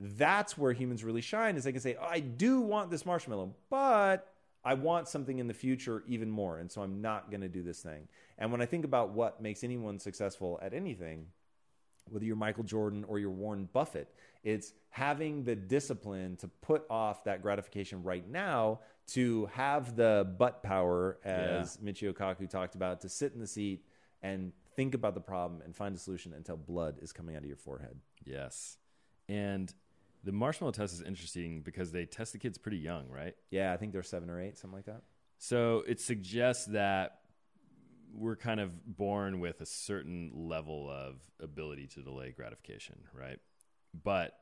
that's 0.00 0.56
where 0.58 0.72
humans 0.72 1.04
really 1.04 1.20
shine 1.20 1.56
is 1.56 1.64
they 1.64 1.72
can 1.72 1.80
say, 1.80 1.96
oh, 2.00 2.04
"I 2.04 2.20
do 2.20 2.60
want 2.60 2.90
this 2.90 3.06
marshmallow, 3.06 3.54
but 3.70 4.32
I 4.64 4.74
want 4.74 5.08
something 5.08 5.38
in 5.38 5.46
the 5.46 5.54
future 5.54 6.02
even 6.06 6.30
more, 6.30 6.58
and 6.58 6.70
so 6.70 6.82
I'm 6.82 7.00
not 7.00 7.30
going 7.30 7.42
to 7.42 7.48
do 7.48 7.62
this 7.62 7.80
thing." 7.82 8.08
And 8.38 8.50
when 8.50 8.60
I 8.60 8.66
think 8.66 8.84
about 8.84 9.10
what 9.10 9.40
makes 9.40 9.62
anyone 9.62 9.98
successful 9.98 10.58
at 10.62 10.74
anything, 10.74 11.26
whether 12.08 12.24
you're 12.24 12.36
Michael 12.36 12.64
Jordan 12.64 13.04
or 13.06 13.18
you're 13.18 13.30
Warren 13.30 13.68
Buffett. 13.72 14.12
It's 14.44 14.72
having 14.90 15.44
the 15.44 15.54
discipline 15.54 16.36
to 16.36 16.48
put 16.48 16.84
off 16.90 17.24
that 17.24 17.42
gratification 17.42 18.02
right 18.02 18.28
now 18.28 18.80
to 19.08 19.46
have 19.52 19.96
the 19.96 20.34
butt 20.38 20.62
power, 20.62 21.18
as 21.24 21.78
yeah. 21.82 21.92
Michio 21.92 22.12
Kaku 22.12 22.48
talked 22.48 22.74
about, 22.74 23.00
to 23.02 23.08
sit 23.08 23.32
in 23.32 23.40
the 23.40 23.46
seat 23.46 23.84
and 24.22 24.52
think 24.76 24.94
about 24.94 25.14
the 25.14 25.20
problem 25.20 25.60
and 25.64 25.74
find 25.74 25.94
a 25.94 25.98
solution 25.98 26.32
until 26.32 26.56
blood 26.56 26.98
is 27.02 27.12
coming 27.12 27.36
out 27.36 27.42
of 27.42 27.48
your 27.48 27.56
forehead. 27.56 27.96
Yes. 28.24 28.78
And 29.28 29.72
the 30.24 30.32
marshmallow 30.32 30.72
test 30.72 30.94
is 30.94 31.02
interesting 31.02 31.62
because 31.62 31.90
they 31.90 32.04
test 32.04 32.32
the 32.32 32.38
kids 32.38 32.58
pretty 32.58 32.78
young, 32.78 33.08
right? 33.08 33.34
Yeah, 33.50 33.72
I 33.72 33.76
think 33.76 33.92
they're 33.92 34.02
seven 34.02 34.30
or 34.30 34.40
eight, 34.40 34.56
something 34.56 34.76
like 34.76 34.86
that. 34.86 35.02
So 35.38 35.82
it 35.88 36.00
suggests 36.00 36.66
that 36.66 37.21
we're 38.14 38.36
kind 38.36 38.60
of 38.60 38.96
born 38.96 39.40
with 39.40 39.60
a 39.60 39.66
certain 39.66 40.30
level 40.34 40.90
of 40.90 41.16
ability 41.40 41.86
to 41.88 42.02
delay 42.02 42.32
gratification, 42.36 42.96
right? 43.14 43.38
But 44.04 44.36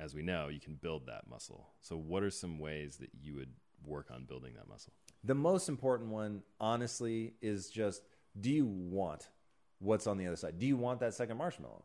as 0.00 0.14
we 0.14 0.22
know, 0.22 0.48
you 0.48 0.60
can 0.60 0.74
build 0.74 1.06
that 1.06 1.28
muscle. 1.28 1.68
So, 1.80 1.96
what 1.96 2.22
are 2.22 2.30
some 2.30 2.58
ways 2.58 2.96
that 2.96 3.10
you 3.20 3.34
would 3.36 3.52
work 3.86 4.10
on 4.12 4.24
building 4.24 4.54
that 4.56 4.68
muscle? 4.68 4.92
The 5.22 5.34
most 5.34 5.68
important 5.68 6.10
one, 6.10 6.42
honestly, 6.60 7.34
is 7.40 7.70
just 7.70 8.02
do 8.38 8.50
you 8.50 8.66
want 8.66 9.28
what's 9.78 10.06
on 10.06 10.18
the 10.18 10.26
other 10.26 10.36
side? 10.36 10.58
Do 10.58 10.66
you 10.66 10.76
want 10.76 11.00
that 11.00 11.14
second 11.14 11.36
marshmallow? 11.36 11.84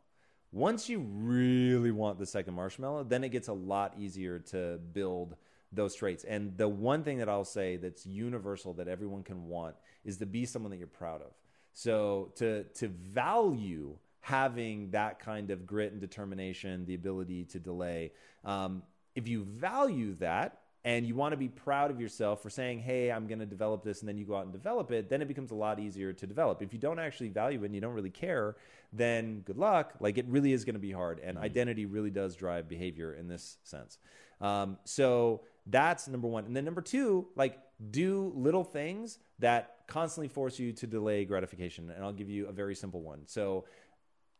Once 0.51 0.89
you 0.89 0.99
really 0.99 1.91
want 1.91 2.17
the 2.17 2.25
second 2.25 2.55
marshmallow, 2.55 3.03
then 3.03 3.23
it 3.23 3.29
gets 3.29 3.49
a 3.49 3.53
lot 3.53 3.93
easier 3.99 4.39
to 4.39 4.79
build 4.93 5.35
those 5.71 5.95
traits. 5.95 6.23
And 6.23 6.57
the 6.57 6.67
one 6.67 7.03
thing 7.03 7.19
that 7.19 7.29
I'll 7.29 7.45
say 7.45 7.77
that's 7.77 8.05
universal 8.05 8.73
that 8.75 8.87
everyone 8.87 9.23
can 9.23 9.47
want 9.47 9.75
is 10.03 10.17
to 10.17 10.25
be 10.25 10.45
someone 10.45 10.71
that 10.71 10.77
you're 10.77 10.87
proud 10.87 11.21
of. 11.21 11.31
So 11.73 12.31
to 12.35 12.63
to 12.75 12.87
value 12.87 13.95
having 14.21 14.91
that 14.91 15.19
kind 15.19 15.49
of 15.51 15.65
grit 15.65 15.91
and 15.91 16.01
determination, 16.01 16.85
the 16.85 16.95
ability 16.95 17.45
to 17.45 17.59
delay. 17.59 18.11
Um, 18.43 18.83
if 19.15 19.27
you 19.27 19.43
value 19.43 20.15
that, 20.15 20.59
and 20.85 21.05
you 21.05 21.13
want 21.13 21.33
to 21.33 21.37
be 21.37 21.49
proud 21.49 21.91
of 21.91 21.99
yourself 21.99 22.41
for 22.41 22.49
saying, 22.49 22.79
hey, 22.79 23.11
I'm 23.11 23.27
going 23.27 23.39
to 23.39 23.45
develop 23.45 23.83
this, 23.83 23.99
and 23.99 24.07
then 24.07 24.17
you 24.17 24.25
go 24.25 24.35
out 24.35 24.43
and 24.43 24.53
develop 24.53 24.91
it, 24.91 25.09
then 25.09 25.21
it 25.21 25.27
becomes 25.27 25.51
a 25.51 25.55
lot 25.55 25.79
easier 25.79 26.13
to 26.13 26.25
develop. 26.25 26.61
If 26.61 26.71
you 26.73 26.79
don't 26.79 26.99
actually 26.99 27.29
value 27.29 27.61
it 27.63 27.65
and 27.65 27.75
you 27.75 27.81
don't 27.81 27.93
really 27.93 28.09
care, 28.09 28.55
then 28.93 29.41
good 29.41 29.57
luck. 29.57 29.93
Like 29.99 30.17
it 30.17 30.25
really 30.27 30.53
is 30.53 30.63
going 30.63 30.75
to 30.75 30.79
be 30.79 30.91
hard. 30.91 31.19
And 31.19 31.35
mm-hmm. 31.35 31.43
identity 31.43 31.85
really 31.85 32.11
does 32.11 32.35
drive 32.35 32.69
behavior 32.69 33.13
in 33.13 33.27
this 33.27 33.57
sense. 33.63 33.97
Um, 34.39 34.77
so 34.85 35.41
that's 35.69 36.07
number 36.07 36.27
one. 36.27 36.45
And 36.45 36.55
then 36.55 36.65
number 36.65 36.81
two, 36.81 37.27
like 37.35 37.59
do 37.91 38.31
little 38.35 38.63
things 38.63 39.19
that 39.39 39.77
constantly 39.87 40.27
force 40.27 40.59
you 40.59 40.73
to 40.73 40.87
delay 40.87 41.25
gratification. 41.25 41.89
And 41.89 42.03
I'll 42.03 42.13
give 42.13 42.29
you 42.29 42.47
a 42.47 42.51
very 42.51 42.75
simple 42.75 43.01
one. 43.01 43.21
So 43.25 43.65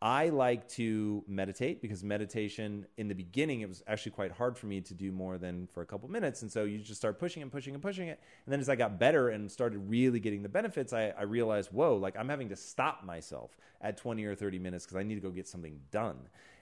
I 0.02 0.30
like 0.30 0.68
to 0.70 1.26
meditate 1.28 1.82
because 1.82 2.06
meditation 2.06 2.86
in 2.98 3.10
the 3.10 3.16
beginning, 3.16 3.62
it 3.62 3.68
was 3.68 3.84
actually 3.86 4.14
quite 4.14 4.32
hard 4.32 4.58
for 4.58 4.68
me 4.68 4.80
to 4.82 4.94
do 4.94 5.12
more 5.12 5.38
than 5.38 5.68
for 5.68 5.82
a 5.82 5.86
couple 5.86 6.10
minutes. 6.10 6.42
And 6.42 6.50
so 6.50 6.64
you 6.64 6.78
just 6.78 7.02
start 7.02 7.20
pushing 7.20 7.44
and 7.44 7.52
pushing 7.52 7.74
and 7.74 7.84
pushing 7.84 8.08
it. 8.08 8.22
And 8.46 8.54
then 8.54 8.62
as 8.62 8.70
I 8.70 8.78
got 8.78 8.98
better 8.98 9.30
and 9.30 9.52
started 9.52 9.80
really 9.90 10.22
getting 10.22 10.42
the 10.42 10.50
benefits, 10.50 10.94
I, 10.94 11.10
I 11.10 11.24
realized, 11.24 11.72
whoa, 11.74 11.98
like 11.98 12.16
I'm 12.18 12.30
having 12.30 12.48
to 12.50 12.56
stop 12.56 13.04
myself 13.04 13.58
at 13.82 13.98
20 13.98 14.24
or 14.24 14.36
30 14.36 14.58
minutes 14.60 14.86
because 14.86 14.98
I 14.98 15.04
need 15.04 15.16
to 15.16 15.22
go 15.22 15.32
get 15.32 15.50
something 15.50 15.80
done. 15.92 16.18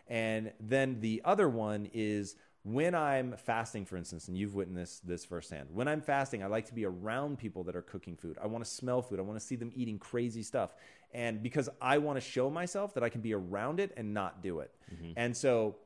And 0.08 0.52
then 0.60 1.00
the 1.02 1.22
other 1.24 1.50
one 1.50 1.90
is 1.94 2.38
when 2.74 2.94
I'm 2.94 3.34
fasting, 3.38 3.86
for 3.86 3.96
instance, 3.96 4.28
and 4.28 4.38
you've 4.38 4.54
witnessed 4.54 5.08
this 5.08 5.24
firsthand, 5.24 5.70
when 5.72 5.88
I'm 5.88 6.02
fasting, 6.02 6.44
I 6.44 6.48
like 6.48 6.66
to 6.66 6.74
be 6.74 6.86
around 6.86 7.38
people 7.38 7.64
that 7.64 7.76
are 7.76 7.82
cooking 7.82 8.18
food. 8.18 8.38
I 8.42 8.48
want 8.48 8.64
to 8.64 8.70
smell 8.70 9.02
food. 9.02 9.20
I 9.20 9.22
want 9.22 9.40
to 9.40 9.46
see 9.46 9.56
them 9.56 9.72
eating 9.74 9.98
crazy 9.98 10.44
stuff. 10.44 10.76
And 11.14 11.42
because 11.42 11.70
I 11.82 11.98
want 12.00 12.18
to 12.18 12.22
show 12.22 12.50
myself 12.50 12.94
that 12.96 13.04
I 13.04 13.10
can 13.10 13.22
be 13.22 13.34
around 13.34 13.80
it 13.80 13.94
and 13.96 14.14
not 14.14 14.44
do 14.44 14.60
it. 14.60 14.72
Mm-hmm. 14.94 15.14
And 15.16 15.36
so 15.36 15.78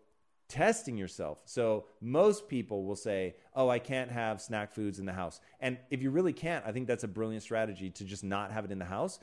testing 0.52 0.98
yourself. 0.98 1.38
So 1.46 1.86
most 2.02 2.50
people 2.50 2.84
will 2.84 2.98
say, 2.98 3.36
"Oh, 3.56 3.70
I 3.70 3.80
can't 3.80 4.12
have 4.12 4.42
snack 4.42 4.74
foods 4.74 5.00
in 5.00 5.06
the 5.06 5.14
house." 5.14 5.40
And 5.62 5.78
if 5.90 6.02
you 6.02 6.12
really 6.12 6.34
can't, 6.34 6.66
I 6.66 6.74
think 6.74 6.88
that's 6.88 7.06
a 7.06 7.08
brilliant 7.08 7.44
strategy 7.44 7.90
to 7.92 8.04
just 8.04 8.24
not 8.24 8.52
have 8.52 8.66
it 8.66 8.72
in 8.72 8.78
the 8.78 8.86
house. 8.86 9.20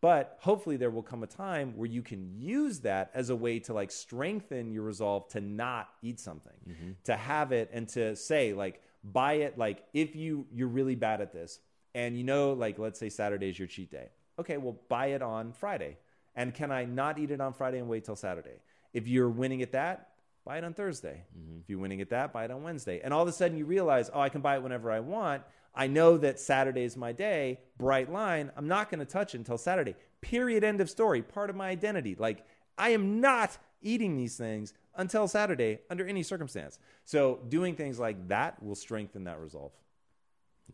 But 0.00 0.38
hopefully 0.40 0.76
there 0.76 0.90
will 0.90 1.02
come 1.02 1.24
a 1.24 1.26
time 1.26 1.76
where 1.76 1.88
you 1.88 2.02
can 2.02 2.30
use 2.38 2.80
that 2.80 3.10
as 3.14 3.30
a 3.30 3.36
way 3.36 3.58
to 3.60 3.72
like 3.72 3.90
strengthen 3.90 4.70
your 4.70 4.84
resolve 4.84 5.28
to 5.30 5.40
not 5.40 5.88
eat 6.02 6.20
something, 6.20 6.52
mm-hmm. 6.68 6.90
to 7.04 7.16
have 7.16 7.50
it 7.50 7.70
and 7.72 7.88
to 7.90 8.14
say 8.14 8.52
like 8.52 8.80
buy 9.02 9.34
it 9.34 9.58
like 9.58 9.84
if 9.92 10.14
you 10.14 10.46
you're 10.52 10.68
really 10.68 10.94
bad 10.94 11.20
at 11.20 11.32
this 11.32 11.60
and 11.94 12.16
you 12.16 12.24
know 12.24 12.52
like 12.52 12.78
let's 12.78 12.98
say 12.98 13.08
Saturday 13.08 13.48
is 13.48 13.58
your 13.58 13.66
cheat 13.66 13.90
day. 13.90 14.08
Okay, 14.38 14.56
well 14.56 14.78
buy 14.88 15.06
it 15.06 15.22
on 15.22 15.52
Friday. 15.52 15.96
And 16.36 16.54
can 16.54 16.70
I 16.70 16.84
not 16.84 17.18
eat 17.18 17.32
it 17.32 17.40
on 17.40 17.52
Friday 17.52 17.78
and 17.78 17.88
wait 17.88 18.04
till 18.04 18.14
Saturday? 18.14 18.60
If 18.92 19.08
you're 19.08 19.28
winning 19.28 19.62
at 19.62 19.72
that, 19.72 20.10
buy 20.44 20.58
it 20.58 20.64
on 20.64 20.74
Thursday. 20.74 21.24
Mm-hmm. 21.36 21.58
If 21.62 21.68
you're 21.68 21.80
winning 21.80 22.00
at 22.00 22.10
that, 22.10 22.32
buy 22.32 22.44
it 22.44 22.52
on 22.52 22.62
Wednesday. 22.62 23.00
And 23.02 23.12
all 23.12 23.22
of 23.22 23.28
a 23.28 23.32
sudden 23.32 23.58
you 23.58 23.64
realize, 23.64 24.08
oh, 24.14 24.20
I 24.20 24.28
can 24.28 24.40
buy 24.40 24.54
it 24.54 24.62
whenever 24.62 24.92
I 24.92 25.00
want 25.00 25.42
I 25.78 25.86
know 25.86 26.18
that 26.18 26.40
Saturday 26.40 26.82
is 26.82 26.96
my 26.96 27.12
day, 27.12 27.60
bright 27.78 28.12
line. 28.12 28.50
I'm 28.56 28.66
not 28.66 28.90
going 28.90 28.98
to 28.98 29.06
touch 29.06 29.34
it 29.34 29.38
until 29.38 29.56
Saturday. 29.56 29.94
Period. 30.20 30.64
End 30.64 30.80
of 30.80 30.90
story. 30.90 31.22
Part 31.22 31.50
of 31.50 31.56
my 31.56 31.68
identity. 31.68 32.16
Like, 32.18 32.44
I 32.76 32.90
am 32.90 33.20
not 33.20 33.56
eating 33.80 34.16
these 34.16 34.36
things 34.36 34.74
until 34.96 35.28
Saturday 35.28 35.78
under 35.88 36.04
any 36.04 36.24
circumstance. 36.24 36.80
So, 37.04 37.38
doing 37.48 37.76
things 37.76 38.00
like 38.00 38.26
that 38.26 38.60
will 38.60 38.74
strengthen 38.74 39.24
that 39.24 39.40
resolve. 39.40 39.70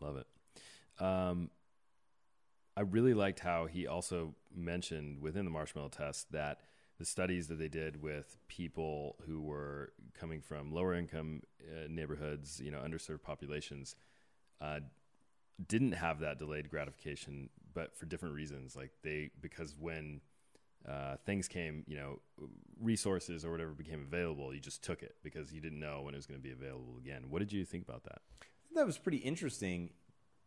Love 0.01 0.17
it. 0.17 1.03
Um, 1.03 1.51
I 2.75 2.81
really 2.81 3.13
liked 3.13 3.39
how 3.39 3.67
he 3.67 3.85
also 3.85 4.33
mentioned 4.55 5.21
within 5.21 5.45
the 5.45 5.51
marshmallow 5.51 5.89
test 5.89 6.31
that 6.31 6.61
the 6.97 7.05
studies 7.05 7.47
that 7.47 7.59
they 7.59 7.67
did 7.67 8.01
with 8.01 8.37
people 8.47 9.17
who 9.27 9.41
were 9.41 9.93
coming 10.19 10.41
from 10.41 10.73
lower 10.73 10.95
income 10.95 11.43
uh, 11.61 11.87
neighborhoods, 11.89 12.59
you 12.59 12.71
know, 12.71 12.79
underserved 12.79 13.21
populations, 13.21 13.95
uh, 14.61 14.79
didn't 15.67 15.93
have 15.93 16.19
that 16.19 16.39
delayed 16.39 16.69
gratification, 16.69 17.49
but 17.73 17.95
for 17.95 18.05
different 18.05 18.35
reasons. 18.35 18.75
Like 18.75 18.91
they, 19.03 19.31
because 19.41 19.75
when 19.79 20.21
uh, 20.87 21.15
things 21.25 21.47
came, 21.47 21.83
you 21.87 21.97
know, 21.97 22.19
resources 22.79 23.45
or 23.45 23.51
whatever 23.51 23.71
became 23.71 24.01
available, 24.01 24.53
you 24.53 24.59
just 24.59 24.83
took 24.83 25.01
it 25.01 25.15
because 25.23 25.53
you 25.53 25.61
didn't 25.61 25.79
know 25.79 26.01
when 26.01 26.13
it 26.13 26.17
was 26.17 26.27
going 26.27 26.39
to 26.39 26.43
be 26.43 26.51
available 26.51 26.97
again. 26.99 27.23
What 27.29 27.39
did 27.39 27.51
you 27.51 27.65
think 27.65 27.83
about 27.87 28.03
that? 28.03 28.19
That 28.75 28.85
was 28.85 28.97
pretty 28.97 29.17
interesting. 29.17 29.91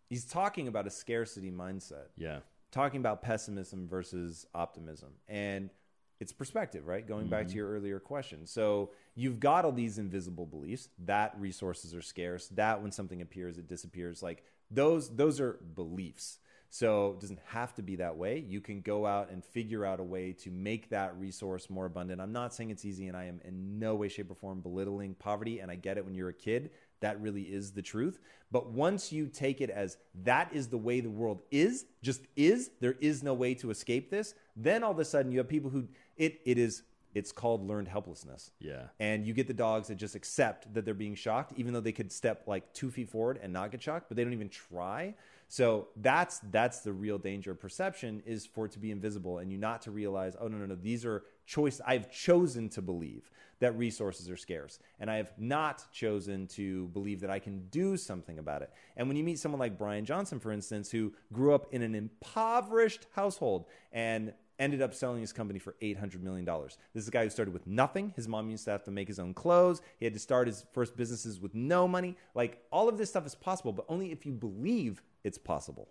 He's 0.09 0.25
talking 0.25 0.68
about 0.68 0.87
a 0.87 0.90
scarcity 0.90 1.51
mindset. 1.51 2.09
Yeah. 2.16 2.40
Talking 2.71 3.01
about 3.01 3.23
pessimism 3.23 3.88
versus 3.88 4.47
optimism. 4.55 5.14
And 5.27 5.71
it's 6.20 6.33
perspective, 6.33 6.87
right? 6.87 7.07
Going 7.07 7.22
mm-hmm. 7.22 7.31
back 7.31 7.42
to 7.42 7.48
mm-hmm. 7.48 7.59
your 7.59 7.70
earlier 7.70 8.00
question. 8.00 8.46
So 8.46 8.90
you've 9.14 9.40
got 9.40 9.64
all 9.64 9.72
these 9.72 9.98
invisible 9.98 10.46
beliefs 10.46 10.88
that 11.04 11.35
resources 11.38 11.94
are 11.94 12.02
scarce, 12.02 12.48
that 12.48 12.83
when 12.83 12.92
something 12.92 13.22
appears, 13.22 13.59
it 13.59 13.68
disappears. 13.68 14.22
Like 14.22 14.44
those, 14.70 15.14
those 15.14 15.40
are 15.40 15.59
beliefs. 15.74 16.38
So 16.70 17.12
it 17.12 17.20
doesn't 17.20 17.40
have 17.46 17.74
to 17.76 17.83
be 17.83 17.96
that 17.96 18.16
way. 18.16 18.44
You 18.46 18.61
can 18.61 18.83
go 18.83 19.07
out 19.07 19.31
and 19.31 19.42
figure 19.42 19.87
out 19.87 20.00
a 20.00 20.04
way 20.04 20.33
to 20.35 20.50
make 20.50 20.90
that 20.90 21.18
resource 21.18 21.70
more 21.70 21.87
abundant. 21.87 22.20
I'm 22.20 22.33
not 22.33 22.54
saying 22.54 22.70
it's 22.70 22.85
easy, 22.85 23.09
and 23.09 23.16
I 23.16 23.24
am 23.24 23.40
in 23.44 23.78
no 23.78 23.94
way, 23.94 24.09
shape, 24.09 24.31
or 24.31 24.35
form 24.35 24.61
belittling 24.61 25.14
poverty. 25.14 25.61
And 25.61 25.70
I 25.70 25.76
get 25.76 25.96
it 25.96 26.04
when 26.04 26.14
you're 26.14 26.28
a 26.28 26.35
kid. 26.35 26.70
That 27.00 27.20
really 27.22 27.42
is 27.42 27.72
the 27.72 27.81
truth. 27.81 28.20
But 28.50 28.70
once 28.70 29.12
you 29.12 29.28
take 29.28 29.62
it 29.62 29.70
as 29.70 29.96
that 30.24 30.52
is 30.52 30.68
the 30.68 30.76
way 30.76 31.00
the 31.00 31.09
world 31.09 31.42
is, 31.50 31.87
just 32.02 32.22
is, 32.37 32.70
there 32.81 32.96
is 33.00 33.22
no 33.22 33.33
way 33.33 33.54
to 33.54 33.70
escape 33.70 34.11
this, 34.11 34.35
then 34.57 34.83
all 34.83 34.90
of 34.90 34.98
a 34.98 35.04
sudden 35.04 35.33
you 35.33 35.38
have 35.38 35.48
people 35.48 35.70
who 35.70 35.88
it 36.18 36.40
it 36.44 36.59
is 36.59 36.83
it's 37.14 37.33
called 37.33 37.66
learned 37.66 37.88
helplessness. 37.88 38.52
Yeah. 38.61 38.85
And 39.00 39.26
you 39.26 39.33
get 39.33 39.46
the 39.46 39.54
dogs 39.54 39.88
that 39.88 39.96
just 39.96 40.14
accept 40.14 40.72
that 40.74 40.85
they're 40.85 40.94
being 40.94 41.14
shocked, 41.14 41.52
even 41.57 41.72
though 41.72 41.81
they 41.81 41.92
could 41.92 42.12
step 42.12 42.44
like 42.46 42.72
two 42.74 42.90
feet 42.90 43.09
forward 43.09 43.40
and 43.42 43.52
not 43.52 43.70
get 43.70 43.83
shocked, 43.83 44.07
but 44.09 44.16
they 44.16 44.24
don't 44.24 44.35
even 44.35 44.50
try. 44.50 45.14
So 45.48 45.88
that's 45.96 46.40
that's 46.50 46.81
the 46.81 46.92
real 46.92 47.16
danger 47.16 47.52
of 47.52 47.61
perception 47.61 48.22
is 48.26 48.44
for 48.44 48.66
it 48.66 48.72
to 48.72 48.78
be 48.78 48.90
invisible 48.90 49.38
and 49.38 49.50
you 49.50 49.57
not 49.57 49.83
to 49.83 49.90
realize, 49.90 50.37
oh 50.38 50.48
no, 50.48 50.59
no, 50.59 50.66
no, 50.66 50.74
these 50.74 51.04
are 51.07 51.24
choice 51.46 51.81
I've 51.87 52.11
chosen 52.11 52.68
to 52.70 52.83
believe 52.83 53.31
that 53.61 53.76
resources 53.76 54.31
are 54.31 54.37
scarce. 54.37 54.78
And 55.00 55.11
I 55.11 55.16
have 55.16 55.33
not 55.38 55.90
chosen 55.90 56.46
to 56.48 56.88
believe 56.88 57.20
that 57.20 57.31
I 57.31 57.38
can 57.38 57.66
do 57.70 57.96
something 57.96 58.38
about 58.38 58.62
it. 58.62 58.70
And 58.96 59.09
when 59.09 59.16
you 59.16 59.24
meet 59.24 59.38
someone 59.38 59.59
like 59.59 59.78
Brian 59.78 60.04
Johnson, 60.04 60.38
for 60.38 60.52
instance, 60.52 60.90
who 60.90 61.12
grew 61.33 61.54
up 61.54 61.72
in 61.72 61.83
an 61.83 61.94
impoverished 61.94 63.07
household 63.14 63.64
and 63.90 64.35
ended 64.59 64.83
up 64.83 64.94
selling 64.94 65.21
his 65.21 65.33
company 65.33 65.59
for 65.59 65.75
$800 65.81 66.21
million. 66.21 66.44
This 66.44 67.03
is 67.03 67.09
a 67.09 67.11
guy 67.11 67.25
who 67.25 67.31
started 67.31 67.53
with 67.53 67.66
nothing. 67.66 68.12
His 68.16 68.27
mom 68.27 68.51
used 68.51 68.64
to 68.64 68.71
have 68.71 68.85
to 68.85 68.90
make 68.90 69.09
his 69.09 69.18
own 69.18 69.35
clothes. 69.35 69.81
He 69.99 70.05
had 70.05 70.14
to 70.14 70.21
start 70.21 70.47
his 70.47 70.64
first 70.73 70.97
businesses 70.97 71.40
with 71.40 71.55
no 71.55 71.87
money. 71.87 72.16
Like 72.35 72.62
all 72.71 72.88
of 72.88 72.99
this 72.99 73.11
stuff 73.11 73.27
is 73.27 73.35
possible, 73.35 73.73
but 73.73 73.85
only 73.88 74.11
if 74.12 74.27
you 74.27 74.33
believe 74.33 75.03
it's 75.25 75.38
possible. 75.38 75.88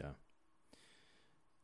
Yeah. 0.00 0.10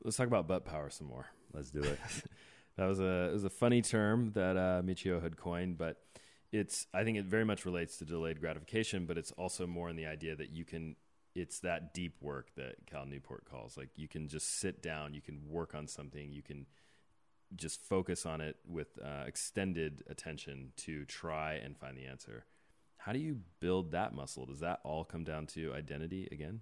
Let's 0.04 0.16
talk 0.16 0.26
about 0.26 0.46
butt 0.46 0.64
power 0.64 0.90
some 0.90 1.06
more. 1.06 1.26
Let's 1.52 1.70
do 1.70 1.80
it. 1.80 1.98
that 2.76 2.86
was 2.86 3.00
a 3.00 3.28
it 3.28 3.32
was 3.32 3.44
a 3.44 3.50
funny 3.50 3.82
term 3.82 4.32
that 4.34 4.56
uh, 4.56 4.82
Michio 4.84 5.22
had 5.22 5.36
coined, 5.36 5.78
but 5.78 5.96
it's 6.52 6.86
I 6.94 7.04
think 7.04 7.18
it 7.18 7.24
very 7.24 7.44
much 7.44 7.64
relates 7.64 7.98
to 7.98 8.04
delayed 8.04 8.40
gratification, 8.40 9.06
but 9.06 9.18
it's 9.18 9.32
also 9.32 9.66
more 9.66 9.88
in 9.88 9.96
the 9.96 10.06
idea 10.06 10.36
that 10.36 10.50
you 10.50 10.64
can 10.64 10.96
it's 11.38 11.60
that 11.60 11.94
deep 11.94 12.16
work 12.20 12.50
that 12.56 12.86
Cal 12.86 13.06
Newport 13.06 13.44
calls. 13.50 13.76
Like 13.76 13.90
you 13.96 14.08
can 14.08 14.28
just 14.28 14.58
sit 14.58 14.82
down, 14.82 15.14
you 15.14 15.20
can 15.20 15.40
work 15.48 15.74
on 15.74 15.86
something, 15.86 16.32
you 16.32 16.42
can 16.42 16.66
just 17.56 17.80
focus 17.80 18.26
on 18.26 18.40
it 18.40 18.56
with 18.66 18.98
uh, 19.02 19.24
extended 19.26 20.02
attention 20.10 20.72
to 20.76 21.04
try 21.04 21.54
and 21.54 21.76
find 21.76 21.96
the 21.96 22.04
answer. 22.04 22.44
How 22.98 23.12
do 23.12 23.18
you 23.18 23.38
build 23.60 23.92
that 23.92 24.14
muscle? 24.14 24.44
Does 24.44 24.60
that 24.60 24.80
all 24.84 25.04
come 25.04 25.24
down 25.24 25.46
to 25.48 25.72
identity 25.72 26.28
again? 26.32 26.60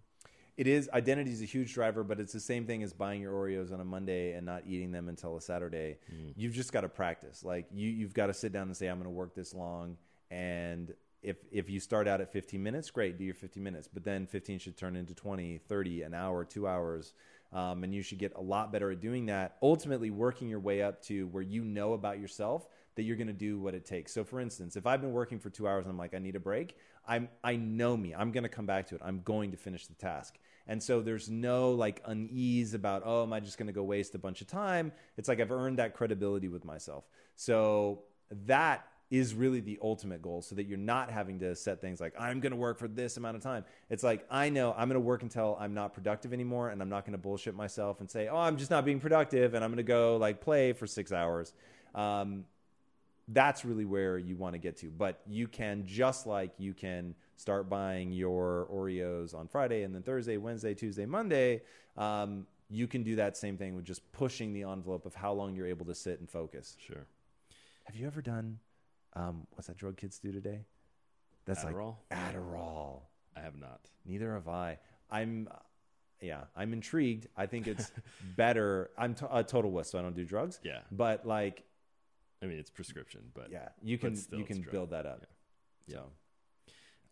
It 0.56 0.66
is 0.66 0.88
identity 0.92 1.32
is 1.32 1.42
a 1.42 1.46
huge 1.46 1.74
driver, 1.74 2.02
but 2.02 2.18
it's 2.18 2.32
the 2.32 2.40
same 2.40 2.66
thing 2.66 2.82
as 2.82 2.92
buying 2.92 3.20
your 3.20 3.32
Oreos 3.32 3.72
on 3.72 3.80
a 3.80 3.84
Monday 3.84 4.32
and 4.32 4.46
not 4.46 4.62
eating 4.66 4.90
them 4.90 5.08
until 5.08 5.36
a 5.36 5.40
Saturday. 5.40 5.98
Mm. 6.12 6.32
You've 6.34 6.54
just 6.54 6.72
got 6.72 6.82
to 6.82 6.88
practice. 6.88 7.44
Like 7.44 7.66
you, 7.72 7.90
you've 7.90 8.14
got 8.14 8.28
to 8.28 8.34
sit 8.34 8.52
down 8.52 8.68
and 8.68 8.76
say, 8.76 8.86
"I'm 8.86 8.96
going 8.96 9.04
to 9.04 9.10
work 9.10 9.34
this 9.34 9.52
long." 9.52 9.98
And 10.30 10.94
if 11.26 11.36
if 11.50 11.68
you 11.68 11.80
start 11.80 12.06
out 12.06 12.20
at 12.20 12.32
15 12.32 12.62
minutes, 12.62 12.90
great, 12.90 13.18
do 13.18 13.24
your 13.24 13.34
15 13.34 13.62
minutes. 13.62 13.88
But 13.92 14.04
then 14.04 14.26
15 14.26 14.60
should 14.60 14.76
turn 14.76 14.96
into 14.96 15.14
20, 15.14 15.58
30, 15.58 16.02
an 16.02 16.14
hour, 16.14 16.44
two 16.44 16.68
hours. 16.68 17.12
Um, 17.52 17.84
and 17.84 17.94
you 17.94 18.02
should 18.02 18.18
get 18.18 18.34
a 18.36 18.40
lot 18.40 18.72
better 18.72 18.90
at 18.90 19.00
doing 19.00 19.26
that. 19.26 19.56
Ultimately, 19.62 20.10
working 20.10 20.48
your 20.48 20.60
way 20.60 20.82
up 20.82 21.02
to 21.04 21.26
where 21.28 21.42
you 21.42 21.64
know 21.64 21.92
about 21.92 22.18
yourself 22.18 22.68
that 22.96 23.02
you're 23.02 23.16
going 23.16 23.26
to 23.26 23.32
do 23.32 23.58
what 23.58 23.74
it 23.74 23.84
takes. 23.84 24.12
So, 24.12 24.24
for 24.24 24.40
instance, 24.40 24.76
if 24.76 24.86
I've 24.86 25.00
been 25.00 25.12
working 25.12 25.38
for 25.38 25.50
two 25.50 25.68
hours 25.68 25.84
and 25.84 25.92
I'm 25.92 25.98
like, 25.98 26.14
I 26.14 26.18
need 26.18 26.36
a 26.36 26.40
break, 26.40 26.76
I'm 27.06 27.28
I 27.42 27.56
know 27.56 27.96
me. 27.96 28.14
I'm 28.14 28.30
going 28.32 28.44
to 28.44 28.48
come 28.48 28.66
back 28.66 28.86
to 28.88 28.94
it. 28.94 29.00
I'm 29.04 29.20
going 29.22 29.50
to 29.50 29.56
finish 29.56 29.86
the 29.86 29.94
task. 29.94 30.38
And 30.68 30.82
so 30.82 31.00
there's 31.00 31.28
no 31.28 31.72
like 31.72 32.02
unease 32.06 32.74
about, 32.74 33.02
oh, 33.04 33.22
am 33.22 33.32
I 33.32 33.40
just 33.40 33.58
going 33.58 33.68
to 33.68 33.72
go 33.72 33.84
waste 33.84 34.14
a 34.14 34.18
bunch 34.18 34.40
of 34.40 34.48
time? 34.48 34.92
It's 35.16 35.28
like 35.28 35.40
I've 35.40 35.52
earned 35.52 35.78
that 35.78 35.94
credibility 35.94 36.48
with 36.48 36.64
myself. 36.64 37.04
So 37.36 38.02
that 38.46 38.86
is 39.10 39.34
really 39.34 39.60
the 39.60 39.78
ultimate 39.82 40.20
goal 40.20 40.42
so 40.42 40.54
that 40.54 40.64
you're 40.64 40.78
not 40.78 41.10
having 41.10 41.38
to 41.38 41.54
set 41.54 41.80
things 41.80 42.00
like 42.00 42.12
i'm 42.18 42.40
going 42.40 42.50
to 42.50 42.56
work 42.56 42.78
for 42.78 42.88
this 42.88 43.16
amount 43.16 43.36
of 43.36 43.42
time. 43.42 43.64
It's 43.90 44.02
like 44.02 44.26
i 44.30 44.48
know 44.48 44.74
i'm 44.76 44.88
going 44.88 45.00
to 45.00 45.00
work 45.00 45.22
until 45.22 45.56
i'm 45.60 45.74
not 45.74 45.94
productive 45.94 46.32
anymore 46.32 46.70
and 46.70 46.82
i'm 46.82 46.88
not 46.88 47.04
going 47.04 47.12
to 47.12 47.18
bullshit 47.18 47.54
myself 47.54 48.00
and 48.00 48.10
say 48.10 48.28
oh 48.28 48.36
i'm 48.36 48.56
just 48.56 48.70
not 48.70 48.84
being 48.84 49.00
productive 49.00 49.54
and 49.54 49.64
i'm 49.64 49.70
going 49.70 49.78
to 49.78 49.82
go 49.82 50.16
like 50.16 50.40
play 50.40 50.72
for 50.72 50.86
six 50.86 51.12
hours. 51.12 51.52
Um, 51.94 52.44
that's 53.28 53.64
really 53.64 53.84
where 53.84 54.18
you 54.18 54.36
want 54.36 54.54
to 54.54 54.58
get 54.58 54.76
to 54.78 54.86
but 54.86 55.20
you 55.26 55.48
can 55.48 55.84
just 55.86 56.26
like 56.26 56.52
you 56.58 56.74
can 56.74 57.14
start 57.34 57.68
buying 57.68 58.12
your 58.12 58.68
oreos 58.72 59.34
on 59.34 59.48
friday 59.48 59.82
and 59.82 59.92
then 59.92 60.02
thursday 60.02 60.36
wednesday 60.36 60.74
tuesday 60.74 61.06
monday 61.06 61.60
um, 61.96 62.46
you 62.68 62.86
can 62.86 63.02
do 63.02 63.16
that 63.16 63.36
same 63.36 63.56
thing 63.56 63.74
with 63.74 63.84
just 63.84 64.10
pushing 64.12 64.52
the 64.52 64.64
envelope 64.64 65.06
of 65.06 65.14
how 65.14 65.32
long 65.32 65.54
you're 65.54 65.66
able 65.66 65.86
to 65.86 65.94
sit 65.94 66.18
and 66.20 66.28
focus. 66.28 66.76
Sure. 66.80 67.06
Have 67.84 67.96
you 67.96 68.06
ever 68.06 68.20
done 68.20 68.58
um, 69.16 69.46
what's 69.52 69.66
that 69.66 69.76
drug 69.76 69.96
kids 69.96 70.18
do 70.18 70.30
today? 70.30 70.66
That's 71.46 71.64
Adderall? 71.64 71.96
like 72.10 72.20
Adderall. 72.20 73.00
I 73.36 73.40
have 73.40 73.56
not. 73.56 73.80
Neither 74.04 74.34
have 74.34 74.48
I. 74.48 74.78
I'm, 75.10 75.48
yeah, 76.20 76.42
I'm 76.54 76.72
intrigued. 76.72 77.26
I 77.36 77.46
think 77.46 77.66
it's 77.66 77.90
better. 78.36 78.90
I'm 78.98 79.14
t- 79.14 79.26
a 79.30 79.42
total 79.42 79.70
wuss, 79.70 79.90
so 79.90 79.98
I 79.98 80.02
don't 80.02 80.14
do 80.14 80.24
drugs. 80.24 80.60
Yeah, 80.62 80.80
but 80.92 81.26
like, 81.26 81.64
I 82.42 82.46
mean, 82.46 82.58
it's 82.58 82.70
prescription, 82.70 83.22
but 83.34 83.48
yeah, 83.50 83.68
you 83.82 83.98
can 83.98 84.16
you 84.32 84.44
can 84.44 84.66
build 84.70 84.90
that 84.90 85.06
up. 85.06 85.26
Yeah. 85.86 85.96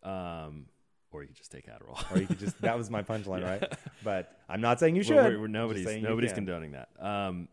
So, 0.03 0.09
um, 0.09 0.65
or 1.11 1.21
you 1.21 1.27
could 1.27 1.37
just 1.37 1.51
take 1.51 1.67
Adderall, 1.67 1.99
or 2.13 2.19
you 2.19 2.27
could 2.27 2.39
just. 2.39 2.59
That 2.61 2.77
was 2.77 2.89
my 2.89 3.01
punchline, 3.03 3.41
yeah. 3.41 3.49
right? 3.49 3.73
But 4.03 4.37
I'm 4.49 4.61
not 4.61 4.79
saying 4.79 4.95
you 4.95 5.03
should. 5.03 5.15
We're, 5.15 5.39
we're, 5.41 5.47
nobody's 5.47 6.03
nobody's 6.03 6.33
condoning 6.33 6.73
that. 6.73 6.89
Um, 6.99 7.47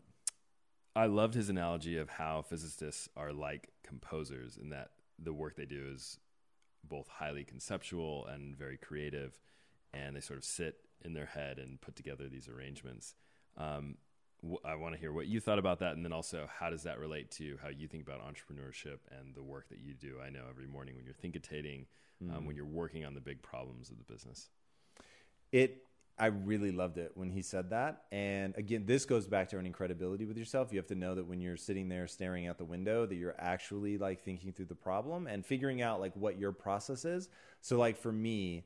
I 0.95 1.07
loved 1.07 1.33
his 1.33 1.49
analogy 1.49 1.97
of 1.97 2.09
how 2.09 2.43
physicists 2.43 3.09
are 3.17 3.33
like 3.33 3.69
composers 3.83 4.57
in 4.57 4.69
that 4.69 4.91
the 5.17 5.33
work 5.33 5.55
they 5.55 5.65
do 5.65 5.91
is 5.93 6.19
both 6.83 7.07
highly 7.07 7.43
conceptual 7.43 8.25
and 8.27 8.55
very 8.55 8.77
creative, 8.77 9.39
and 9.93 10.15
they 10.15 10.19
sort 10.19 10.37
of 10.37 10.45
sit 10.45 10.77
in 11.03 11.13
their 11.13 11.25
head 11.25 11.57
and 11.57 11.81
put 11.81 11.95
together 11.95 12.27
these 12.27 12.47
arrangements. 12.47 13.15
Um, 13.57 13.97
I 14.65 14.75
want 14.75 14.93
to 14.93 14.99
hear 14.99 15.13
what 15.13 15.27
you 15.27 15.39
thought 15.39 15.59
about 15.59 15.79
that, 15.79 15.95
and 15.95 16.03
then 16.03 16.11
also 16.11 16.49
how 16.59 16.69
does 16.69 16.83
that 16.83 16.99
relate 16.99 17.31
to 17.31 17.57
how 17.63 17.69
you 17.69 17.87
think 17.87 18.05
about 18.05 18.21
entrepreneurship 18.21 18.99
and 19.09 19.33
the 19.33 19.43
work 19.43 19.69
that 19.69 19.79
you 19.79 19.93
do? 19.93 20.17
I 20.23 20.29
know 20.29 20.43
every 20.49 20.67
morning 20.67 20.95
when 20.95 21.05
you're 21.05 21.13
thinkitating, 21.13 21.85
mm. 22.21 22.35
um, 22.35 22.45
when 22.45 22.55
you're 22.55 22.65
working 22.65 23.05
on 23.05 23.13
the 23.13 23.21
big 23.21 23.41
problems 23.41 23.89
of 23.89 23.97
the 23.97 24.03
business. 24.03 24.49
It 25.51 25.83
I 26.17 26.27
really 26.27 26.71
loved 26.71 26.99
it 26.99 27.11
when 27.15 27.31
he 27.31 27.41
said 27.41 27.71
that. 27.71 28.03
And 28.11 28.55
again, 28.55 28.85
this 28.85 29.05
goes 29.05 29.27
back 29.27 29.49
to 29.49 29.55
earning 29.55 29.71
credibility 29.71 30.25
with 30.25 30.37
yourself. 30.37 30.71
You 30.71 30.77
have 30.77 30.87
to 30.87 30.95
know 30.95 31.15
that 31.15 31.25
when 31.25 31.41
you're 31.41 31.57
sitting 31.57 31.89
there 31.89 32.07
staring 32.07 32.47
out 32.47 32.57
the 32.57 32.65
window, 32.65 33.05
that 33.05 33.15
you're 33.15 33.35
actually 33.39 33.97
like 33.97 34.23
thinking 34.23 34.53
through 34.53 34.67
the 34.67 34.75
problem 34.75 35.25
and 35.25 35.45
figuring 35.45 35.81
out 35.81 35.99
like 35.99 36.15
what 36.15 36.37
your 36.37 36.51
process 36.51 37.03
is. 37.03 37.29
So, 37.61 37.77
like 37.77 37.97
for 37.97 38.11
me, 38.11 38.65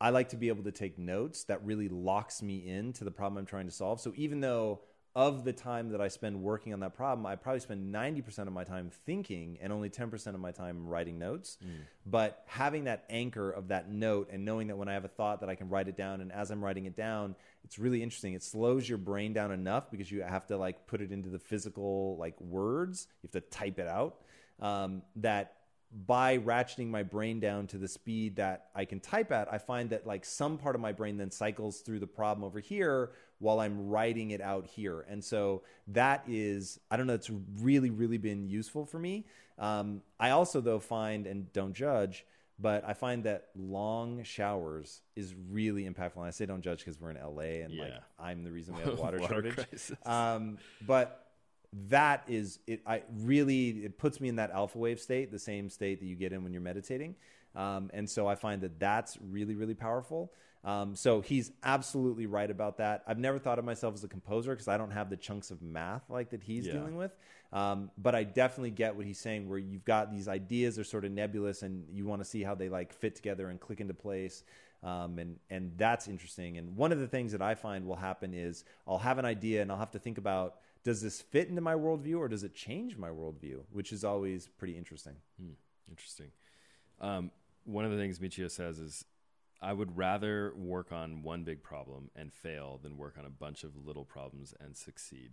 I 0.00 0.10
like 0.10 0.30
to 0.30 0.36
be 0.36 0.48
able 0.48 0.64
to 0.64 0.72
take 0.72 0.98
notes 0.98 1.44
that 1.44 1.64
really 1.64 1.88
locks 1.88 2.42
me 2.42 2.66
into 2.68 3.04
the 3.04 3.10
problem 3.10 3.38
I'm 3.38 3.46
trying 3.46 3.66
to 3.66 3.72
solve. 3.72 4.00
So 4.00 4.12
even 4.16 4.40
though 4.40 4.80
of 5.16 5.44
the 5.44 5.52
time 5.52 5.88
that 5.88 6.00
I 6.02 6.08
spend 6.08 6.42
working 6.42 6.74
on 6.74 6.80
that 6.80 6.94
problem, 6.94 7.24
I 7.24 7.36
probably 7.36 7.60
spend 7.60 7.92
90% 7.92 8.40
of 8.40 8.52
my 8.52 8.64
time 8.64 8.90
thinking 9.06 9.56
and 9.62 9.72
only 9.72 9.88
10% 9.88 10.26
of 10.26 10.40
my 10.40 10.52
time 10.52 10.86
writing 10.86 11.18
notes. 11.18 11.56
Mm. 11.64 11.70
But 12.04 12.44
having 12.44 12.84
that 12.84 13.06
anchor 13.08 13.50
of 13.50 13.68
that 13.68 13.90
note 13.90 14.28
and 14.30 14.44
knowing 14.44 14.66
that 14.66 14.76
when 14.76 14.90
I 14.90 14.92
have 14.92 15.06
a 15.06 15.08
thought 15.08 15.40
that 15.40 15.48
I 15.48 15.54
can 15.54 15.70
write 15.70 15.88
it 15.88 15.96
down 15.96 16.20
and 16.20 16.30
as 16.30 16.50
I'm 16.50 16.62
writing 16.62 16.84
it 16.84 16.96
down, 16.96 17.34
it's 17.64 17.78
really 17.78 18.02
interesting. 18.02 18.34
It 18.34 18.42
slows 18.42 18.86
your 18.86 18.98
brain 18.98 19.32
down 19.32 19.52
enough 19.52 19.90
because 19.90 20.12
you 20.12 20.20
have 20.20 20.46
to 20.48 20.58
like 20.58 20.86
put 20.86 21.00
it 21.00 21.10
into 21.10 21.30
the 21.30 21.38
physical 21.38 22.18
like 22.18 22.38
words. 22.38 23.08
You 23.22 23.30
have 23.32 23.42
to 23.42 23.48
type 23.48 23.78
it 23.78 23.88
out. 23.88 24.16
Um, 24.60 25.00
that 25.16 25.54
by 26.06 26.38
ratcheting 26.38 26.88
my 26.88 27.02
brain 27.02 27.40
down 27.40 27.66
to 27.68 27.78
the 27.78 27.88
speed 27.88 28.36
that 28.36 28.68
I 28.74 28.84
can 28.84 29.00
type 29.00 29.32
at, 29.32 29.50
I 29.50 29.56
find 29.56 29.90
that 29.90 30.06
like 30.06 30.26
some 30.26 30.58
part 30.58 30.74
of 30.74 30.80
my 30.80 30.92
brain 30.92 31.16
then 31.16 31.30
cycles 31.30 31.80
through 31.80 32.00
the 32.00 32.06
problem 32.06 32.44
over 32.44 32.60
here 32.60 33.12
while 33.38 33.60
I'm 33.60 33.88
writing 33.88 34.30
it 34.30 34.40
out 34.40 34.66
here. 34.66 35.04
And 35.08 35.22
so 35.22 35.62
that 35.88 36.24
is, 36.26 36.80
I 36.90 36.96
don't 36.96 37.06
know, 37.06 37.14
it's 37.14 37.30
really, 37.60 37.90
really 37.90 38.18
been 38.18 38.48
useful 38.48 38.86
for 38.86 38.98
me. 38.98 39.26
Um, 39.58 40.02
I 40.18 40.30
also, 40.30 40.60
though, 40.60 40.78
find, 40.78 41.26
and 41.26 41.52
don't 41.52 41.74
judge, 41.74 42.24
but 42.58 42.84
I 42.86 42.94
find 42.94 43.24
that 43.24 43.48
long 43.54 44.22
showers 44.22 45.02
is 45.14 45.34
really 45.50 45.84
impactful. 45.84 46.16
And 46.16 46.26
I 46.26 46.30
say 46.30 46.46
don't 46.46 46.62
judge 46.62 46.78
because 46.78 47.00
we're 47.00 47.10
in 47.10 47.16
LA 47.16 47.64
and 47.64 47.72
yeah. 47.72 47.82
like 47.82 47.92
I'm 48.18 48.42
the 48.44 48.52
reason 48.52 48.74
we 48.74 48.82
have 48.82 48.98
water, 48.98 49.18
water 49.18 49.52
shortage. 49.52 49.92
Um, 50.04 50.58
but 50.86 51.26
that 51.88 52.22
is 52.26 52.58
it 52.66 52.80
i 52.86 53.02
really 53.18 53.70
it 53.84 53.98
puts 53.98 54.20
me 54.20 54.28
in 54.28 54.36
that 54.36 54.50
alpha 54.50 54.78
wave 54.78 55.00
state 55.00 55.30
the 55.30 55.38
same 55.38 55.68
state 55.68 56.00
that 56.00 56.06
you 56.06 56.16
get 56.16 56.32
in 56.32 56.42
when 56.42 56.52
you're 56.52 56.62
meditating 56.62 57.14
um, 57.54 57.90
and 57.92 58.08
so 58.08 58.26
i 58.26 58.34
find 58.34 58.62
that 58.62 58.78
that's 58.78 59.18
really 59.30 59.54
really 59.54 59.74
powerful 59.74 60.32
um, 60.66 60.94
so 60.94 61.22
he's 61.22 61.50
absolutely 61.64 62.26
right 62.26 62.50
about 62.50 62.76
that 62.76 63.02
i've 63.06 63.18
never 63.18 63.38
thought 63.38 63.58
of 63.58 63.64
myself 63.64 63.94
as 63.94 64.04
a 64.04 64.08
composer 64.08 64.50
because 64.50 64.68
i 64.68 64.76
don't 64.76 64.90
have 64.90 65.08
the 65.08 65.16
chunks 65.16 65.50
of 65.50 65.62
math 65.62 66.02
like 66.10 66.30
that 66.30 66.42
he's 66.42 66.66
yeah. 66.66 66.74
dealing 66.74 66.96
with 66.96 67.16
um, 67.52 67.90
but 67.96 68.14
i 68.14 68.22
definitely 68.22 68.70
get 68.70 68.94
what 68.94 69.06
he's 69.06 69.18
saying 69.18 69.48
where 69.48 69.58
you've 69.58 69.84
got 69.84 70.12
these 70.12 70.28
ideas 70.28 70.78
are 70.78 70.84
sort 70.84 71.04
of 71.04 71.12
nebulous 71.12 71.62
and 71.62 71.84
you 71.90 72.04
want 72.04 72.20
to 72.20 72.24
see 72.24 72.42
how 72.42 72.54
they 72.54 72.68
like 72.68 72.92
fit 72.92 73.14
together 73.14 73.48
and 73.48 73.60
click 73.60 73.80
into 73.80 73.94
place 73.94 74.44
um, 74.82 75.18
and 75.18 75.38
and 75.48 75.72
that's 75.78 76.06
interesting 76.06 76.58
and 76.58 76.76
one 76.76 76.92
of 76.92 76.98
the 76.98 77.08
things 77.08 77.32
that 77.32 77.40
i 77.40 77.54
find 77.54 77.86
will 77.86 77.96
happen 77.96 78.34
is 78.34 78.64
i'll 78.86 78.98
have 78.98 79.18
an 79.18 79.24
idea 79.24 79.62
and 79.62 79.72
i'll 79.72 79.78
have 79.78 79.90
to 79.90 79.98
think 79.98 80.18
about 80.18 80.56
does 80.86 81.02
this 81.02 81.20
fit 81.20 81.48
into 81.48 81.60
my 81.60 81.74
worldview 81.74 82.16
or 82.16 82.28
does 82.28 82.44
it 82.44 82.54
change 82.54 82.96
my 82.96 83.08
worldview? 83.08 83.58
Which 83.72 83.90
is 83.90 84.04
always 84.04 84.46
pretty 84.56 84.76
interesting. 84.78 85.16
Hmm, 85.36 85.54
interesting. 85.90 86.28
Um, 87.00 87.32
one 87.64 87.84
of 87.84 87.90
the 87.90 87.96
things 87.96 88.20
Michio 88.20 88.48
says 88.48 88.78
is, 88.78 89.04
I 89.66 89.72
would 89.72 89.96
rather 89.96 90.52
work 90.56 90.92
on 90.92 91.22
one 91.22 91.42
big 91.42 91.60
problem 91.60 92.08
and 92.14 92.32
fail 92.32 92.78
than 92.80 92.96
work 92.96 93.16
on 93.18 93.24
a 93.24 93.30
bunch 93.30 93.64
of 93.64 93.72
little 93.84 94.04
problems 94.04 94.54
and 94.60 94.76
succeed. 94.76 95.32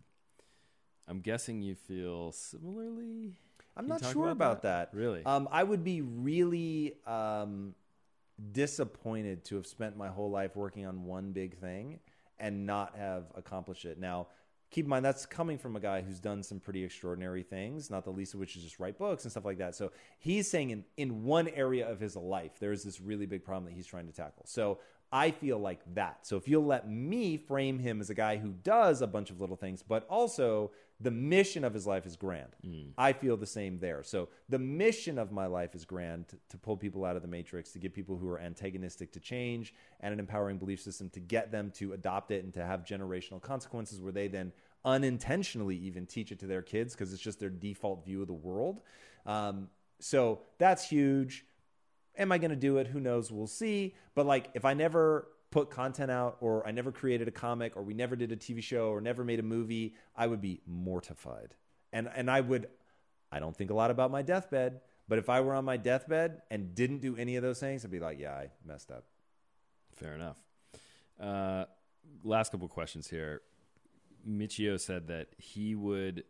I'm 1.07 1.19
guessing 1.19 1.61
you 1.61 1.75
feel 1.75 2.31
similarly. 2.31 3.33
I'm 3.77 3.87
not 3.87 4.03
sure 4.03 4.29
about, 4.29 4.31
about 4.31 4.61
that? 4.63 4.91
that. 4.91 4.97
Really? 4.97 5.23
Um, 5.23 5.47
I 5.51 5.63
would 5.63 5.83
be 5.83 6.01
really 6.01 6.95
um, 7.05 7.75
disappointed 8.51 9.45
to 9.45 9.55
have 9.57 9.67
spent 9.67 9.97
my 9.97 10.07
whole 10.07 10.31
life 10.31 10.55
working 10.55 10.87
on 10.87 11.03
one 11.03 11.31
big 11.31 11.59
thing 11.59 11.99
and 12.39 12.65
not 12.65 12.95
have 12.97 13.25
accomplished 13.35 13.85
it. 13.85 13.99
Now, 13.99 14.29
keep 14.73 14.85
in 14.85 14.89
mind 14.89 15.05
that's 15.05 15.25
coming 15.27 15.57
from 15.57 15.75
a 15.75 15.79
guy 15.79 16.01
who's 16.01 16.19
done 16.19 16.41
some 16.41 16.59
pretty 16.59 16.83
extraordinary 16.83 17.43
things, 17.43 17.91
not 17.91 18.03
the 18.03 18.11
least 18.11 18.33
of 18.33 18.39
which 18.39 18.55
is 18.55 18.63
just 18.63 18.79
write 18.79 18.97
books 18.97 19.23
and 19.23 19.31
stuff 19.31 19.45
like 19.45 19.59
that. 19.59 19.75
So 19.75 19.91
he's 20.17 20.49
saying 20.49 20.71
in, 20.71 20.83
in 20.97 21.23
one 21.23 21.47
area 21.49 21.87
of 21.87 21.99
his 21.99 22.15
life, 22.15 22.53
there's 22.59 22.83
this 22.83 22.99
really 22.99 23.27
big 23.27 23.45
problem 23.45 23.65
that 23.65 23.75
he's 23.75 23.85
trying 23.85 24.07
to 24.07 24.13
tackle. 24.13 24.45
So 24.47 24.79
I 25.11 25.29
feel 25.29 25.59
like 25.59 25.81
that. 25.93 26.25
So 26.25 26.37
if 26.37 26.47
you'll 26.47 26.65
let 26.65 26.89
me 26.89 27.37
frame 27.37 27.77
him 27.77 28.01
as 28.01 28.09
a 28.09 28.15
guy 28.15 28.37
who 28.37 28.49
does 28.63 29.03
a 29.03 29.07
bunch 29.07 29.29
of 29.29 29.39
little 29.39 29.55
things, 29.55 29.83
but 29.83 30.07
also 30.09 30.71
the 30.99 31.11
mission 31.11 31.63
of 31.63 31.73
his 31.73 31.85
life 31.85 32.05
is 32.07 32.15
grand. 32.15 32.55
Mm. 32.65 32.93
I 32.97 33.13
feel 33.13 33.37
the 33.37 33.45
same 33.45 33.77
there. 33.77 34.01
So 34.01 34.29
the 34.49 34.57
mission 34.57 35.19
of 35.19 35.31
my 35.31 35.45
life 35.45 35.75
is 35.75 35.85
grand 35.85 36.29
to, 36.29 36.37
to, 36.49 36.57
pull 36.57 36.77
people 36.77 37.05
out 37.05 37.15
of 37.15 37.21
the 37.21 37.27
matrix, 37.27 37.71
to 37.73 37.79
get 37.79 37.93
people 37.93 38.17
who 38.17 38.27
are 38.29 38.39
antagonistic 38.39 39.11
to 39.13 39.19
change 39.19 39.73
and 39.99 40.13
an 40.13 40.19
empowering 40.19 40.57
belief 40.57 40.81
system 40.81 41.09
to 41.11 41.19
get 41.19 41.51
them 41.51 41.71
to 41.75 41.93
adopt 41.93 42.31
it 42.31 42.43
and 42.43 42.53
to 42.53 42.65
have 42.65 42.83
generational 42.83 43.41
consequences 43.41 44.01
where 44.01 44.13
they 44.13 44.27
then 44.27 44.51
unintentionally 44.85 45.77
even 45.77 46.05
teach 46.05 46.31
it 46.31 46.39
to 46.39 46.47
their 46.47 46.61
kids 46.61 46.93
because 46.93 47.13
it's 47.13 47.21
just 47.21 47.39
their 47.39 47.49
default 47.49 48.05
view 48.05 48.21
of 48.21 48.27
the 48.27 48.33
world. 48.33 48.81
Um, 49.25 49.69
so 49.99 50.41
that's 50.57 50.87
huge. 50.87 51.45
Am 52.17 52.31
I 52.31 52.37
going 52.37 52.51
to 52.51 52.57
do 52.57 52.77
it? 52.77 52.87
Who 52.87 52.99
knows? 52.99 53.31
We'll 53.31 53.47
see. 53.47 53.95
But 54.13 54.25
like, 54.25 54.49
if 54.53 54.65
I 54.65 54.73
never 54.73 55.27
put 55.51 55.69
content 55.69 56.11
out, 56.11 56.37
or 56.41 56.65
I 56.67 56.71
never 56.71 56.91
created 56.91 57.27
a 57.27 57.31
comic, 57.31 57.77
or 57.77 57.83
we 57.83 57.93
never 57.93 58.15
did 58.15 58.31
a 58.31 58.35
TV 58.35 58.61
show, 58.61 58.89
or 58.89 59.01
never 59.01 59.23
made 59.23 59.39
a 59.39 59.43
movie, 59.43 59.95
I 60.15 60.27
would 60.27 60.41
be 60.41 60.61
mortified. 60.65 61.55
And 61.91 62.09
and 62.15 62.29
I 62.29 62.41
would 62.41 62.67
I 63.31 63.39
don't 63.39 63.55
think 63.55 63.71
a 63.71 63.73
lot 63.73 63.89
about 63.89 64.11
my 64.11 64.21
deathbed, 64.21 64.81
but 65.07 65.17
if 65.17 65.29
I 65.29 65.41
were 65.41 65.55
on 65.55 65.65
my 65.65 65.77
deathbed 65.77 66.41
and 66.51 66.75
didn't 66.75 66.99
do 66.99 67.15
any 67.17 67.35
of 67.35 67.43
those 67.43 67.59
things, 67.59 67.83
I'd 67.83 67.91
be 67.91 67.99
like, 67.99 68.19
yeah, 68.19 68.33
I 68.33 68.49
messed 68.65 68.91
up. 68.91 69.05
Fair 69.95 70.13
enough. 70.13 70.37
Uh, 71.19 71.65
last 72.23 72.51
couple 72.51 72.67
questions 72.67 73.07
here. 73.07 73.41
Michio 74.27 74.79
said 74.79 75.07
that 75.07 75.27
he 75.37 75.75
would 75.75 76.23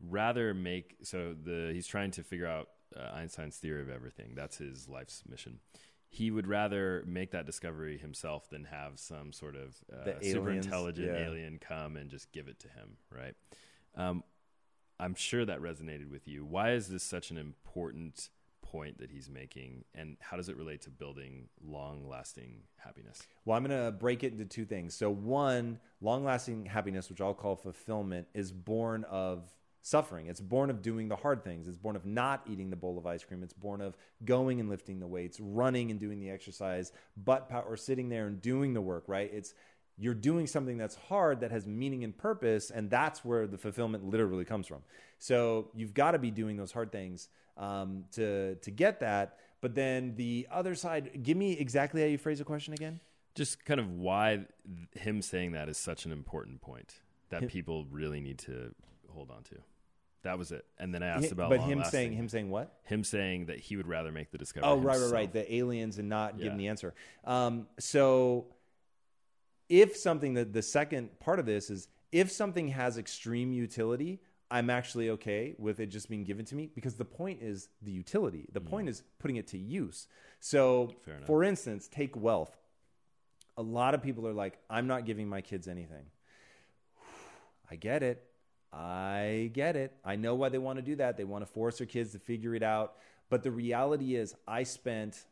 rather 0.00 0.52
make 0.54 0.96
so 1.02 1.34
the 1.34 1.70
he's 1.72 1.86
trying 1.86 2.10
to 2.12 2.22
figure 2.22 2.46
out 2.46 2.68
uh, 2.96 3.14
Einstein's 3.14 3.56
theory 3.56 3.82
of 3.82 3.88
everything. 3.88 4.32
That's 4.34 4.58
his 4.58 4.88
life's 4.88 5.22
mission. 5.28 5.60
He 6.08 6.30
would 6.30 6.46
rather 6.46 7.02
make 7.06 7.32
that 7.32 7.46
discovery 7.46 7.98
himself 7.98 8.48
than 8.48 8.64
have 8.64 8.98
some 8.98 9.32
sort 9.32 9.56
of 9.56 9.76
uh, 9.92 10.20
super 10.22 10.50
intelligent 10.50 11.08
yeah. 11.08 11.26
alien 11.26 11.58
come 11.58 11.96
and 11.96 12.10
just 12.10 12.32
give 12.32 12.48
it 12.48 12.60
to 12.60 12.68
him, 12.68 12.96
right? 13.10 13.34
Um, 13.96 14.22
I'm 14.98 15.14
sure 15.14 15.44
that 15.44 15.60
resonated 15.60 16.10
with 16.10 16.26
you. 16.26 16.44
Why 16.44 16.72
is 16.72 16.88
this 16.88 17.02
such 17.02 17.30
an 17.30 17.36
important 17.36 18.30
point 18.76 18.98
that 18.98 19.10
he's 19.10 19.30
making, 19.30 19.84
and 19.94 20.16
how 20.20 20.36
does 20.36 20.50
it 20.50 20.56
relate 20.56 20.82
to 20.82 20.90
building 20.90 21.48
long-lasting 21.64 22.62
happiness? 22.76 23.22
Well, 23.44 23.56
I'm 23.56 23.64
going 23.64 23.84
to 23.84 23.90
break 23.90 24.22
it 24.22 24.32
into 24.32 24.44
two 24.44 24.66
things. 24.66 24.94
So, 24.94 25.10
one, 25.10 25.78
long 26.02 26.24
lasting 26.24 26.66
happiness, 26.66 27.08
which 27.08 27.22
I'll 27.22 27.32
call 27.34 27.56
fulfillment, 27.56 28.26
is 28.34 28.52
born 28.52 29.04
of 29.04 29.50
suffering. 29.80 30.26
It's 30.26 30.40
born 30.40 30.68
of 30.68 30.82
doing 30.82 31.08
the 31.08 31.16
hard 31.16 31.42
things. 31.42 31.68
It's 31.68 31.76
born 31.78 31.96
of 31.96 32.04
not 32.04 32.42
eating 32.50 32.68
the 32.68 32.76
bowl 32.76 32.98
of 32.98 33.06
ice 33.06 33.24
cream. 33.24 33.42
It's 33.42 33.54
born 33.54 33.80
of 33.80 33.96
going 34.24 34.60
and 34.60 34.68
lifting 34.68 35.00
the 35.00 35.06
weights, 35.06 35.40
running 35.40 35.90
and 35.90 35.98
doing 35.98 36.20
the 36.20 36.28
exercise, 36.28 36.92
butt 37.16 37.48
power, 37.48 37.62
or 37.62 37.76
sitting 37.76 38.10
there 38.10 38.26
and 38.26 38.42
doing 38.42 38.74
the 38.74 38.80
work, 38.82 39.04
right? 39.06 39.30
It's 39.32 39.54
you're 39.96 40.12
doing 40.12 40.46
something 40.46 40.76
that's 40.76 40.96
hard 40.96 41.40
that 41.40 41.50
has 41.50 41.66
meaning 41.66 42.04
and 42.04 42.14
purpose, 42.16 42.70
and 42.70 42.90
that's 42.90 43.24
where 43.24 43.46
the 43.46 43.56
fulfillment 43.56 44.04
literally 44.04 44.44
comes 44.44 44.66
from. 44.66 44.82
So 45.18 45.70
you've 45.74 45.94
got 45.94 46.10
to 46.10 46.18
be 46.18 46.30
doing 46.30 46.58
those 46.58 46.72
hard 46.72 46.92
things 46.92 47.28
um, 47.56 48.04
to 48.12 48.56
to 48.56 48.70
get 48.70 49.00
that. 49.00 49.38
But 49.60 49.74
then 49.74 50.14
the 50.16 50.46
other 50.50 50.74
side, 50.74 51.22
give 51.22 51.36
me 51.36 51.52
exactly 51.52 52.00
how 52.00 52.06
you 52.06 52.18
phrase 52.18 52.38
the 52.38 52.44
question 52.44 52.74
again. 52.74 53.00
Just 53.34 53.64
kind 53.64 53.80
of 53.80 53.90
why 53.90 54.46
him 54.92 55.22
saying 55.22 55.52
that 55.52 55.68
is 55.68 55.76
such 55.78 56.06
an 56.06 56.12
important 56.12 56.60
point 56.60 57.00
that 57.30 57.48
people 57.48 57.86
really 57.90 58.20
need 58.20 58.38
to 58.38 58.74
hold 59.10 59.30
on 59.30 59.42
to. 59.44 59.56
That 60.22 60.38
was 60.38 60.50
it. 60.50 60.64
And 60.78 60.92
then 60.92 61.02
I 61.02 61.08
asked 61.08 61.30
about, 61.32 61.50
but 61.50 61.60
him 61.60 61.82
saying 61.84 62.12
him 62.12 62.28
saying 62.28 62.50
what? 62.50 62.72
him 62.84 63.04
saying 63.04 63.46
that 63.46 63.60
he 63.60 63.76
would 63.76 63.86
rather 63.86 64.10
make 64.10 64.30
the 64.30 64.38
discovery. 64.38 64.68
Oh, 64.68 64.76
right, 64.76 64.98
right, 64.98 65.12
right. 65.12 65.32
The 65.32 65.54
aliens 65.54 65.98
and 65.98 66.08
not 66.08 66.38
Yeah. 66.38 66.54
the 66.56 66.68
answer. 66.68 66.94
Um, 67.24 67.68
so, 67.78 68.46
if 69.68 69.96
something 69.96 70.34
that 70.34 70.52
the 70.52 70.62
second 70.62 71.18
part 71.20 71.38
of 71.38 71.46
this 71.46 71.70
is 71.70 71.88
if 72.12 72.30
something 72.32 72.68
has 72.68 72.98
extreme 72.98 73.52
utility, 73.52 74.20
I'm 74.50 74.70
actually 74.70 75.10
okay 75.10 75.54
with 75.58 75.80
it 75.80 75.86
just 75.86 76.08
being 76.08 76.24
given 76.24 76.44
to 76.46 76.54
me 76.54 76.70
because 76.74 76.94
the 76.94 77.04
point 77.04 77.42
is 77.42 77.68
the 77.82 77.90
utility. 77.90 78.48
The 78.52 78.60
point 78.60 78.88
is 78.88 79.02
putting 79.18 79.36
it 79.36 79.48
to 79.48 79.58
use. 79.58 80.06
So, 80.40 80.92
Mm. 81.06 81.26
For 81.26 81.42
instance, 81.42 81.88
take 81.88 82.14
wealth. 82.16 82.56
A 83.56 83.62
lot 83.62 83.94
of 83.94 84.02
people 84.02 84.26
are 84.28 84.32
like, 84.32 84.58
I'm 84.70 84.86
not 84.86 85.04
giving 85.04 85.28
my 85.28 85.40
kids 85.40 85.66
anything. 85.66 86.04
I 87.70 87.76
get 87.76 88.02
it. 88.02 88.22
I 88.72 89.50
get 89.52 89.74
it. 89.76 89.96
I 90.04 90.16
know 90.16 90.34
why 90.34 90.48
they 90.50 90.58
want 90.58 90.76
to 90.78 90.82
do 90.82 90.96
that. 90.96 91.16
They 91.16 91.24
want 91.24 91.44
to 91.44 91.50
force 91.50 91.78
their 91.78 91.86
kids 91.86 92.12
to 92.12 92.18
figure 92.18 92.54
it 92.54 92.62
out. 92.62 92.94
But 93.30 93.42
the 93.42 93.50
reality 93.50 94.14
is, 94.14 94.34
I 94.46 94.62
spent, 94.64 95.24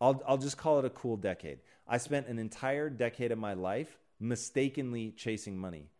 I'll, 0.00 0.22
I'll 0.26 0.38
just 0.38 0.56
call 0.56 0.78
it 0.78 0.84
a 0.84 0.90
cool 0.90 1.16
decade. 1.16 1.60
I 1.86 1.98
spent 1.98 2.26
an 2.26 2.38
entire 2.38 2.88
decade 2.90 3.30
of 3.32 3.38
my 3.38 3.54
life 3.54 3.98
mistakenly 4.18 5.12
chasing 5.16 5.56
money. 5.58 5.90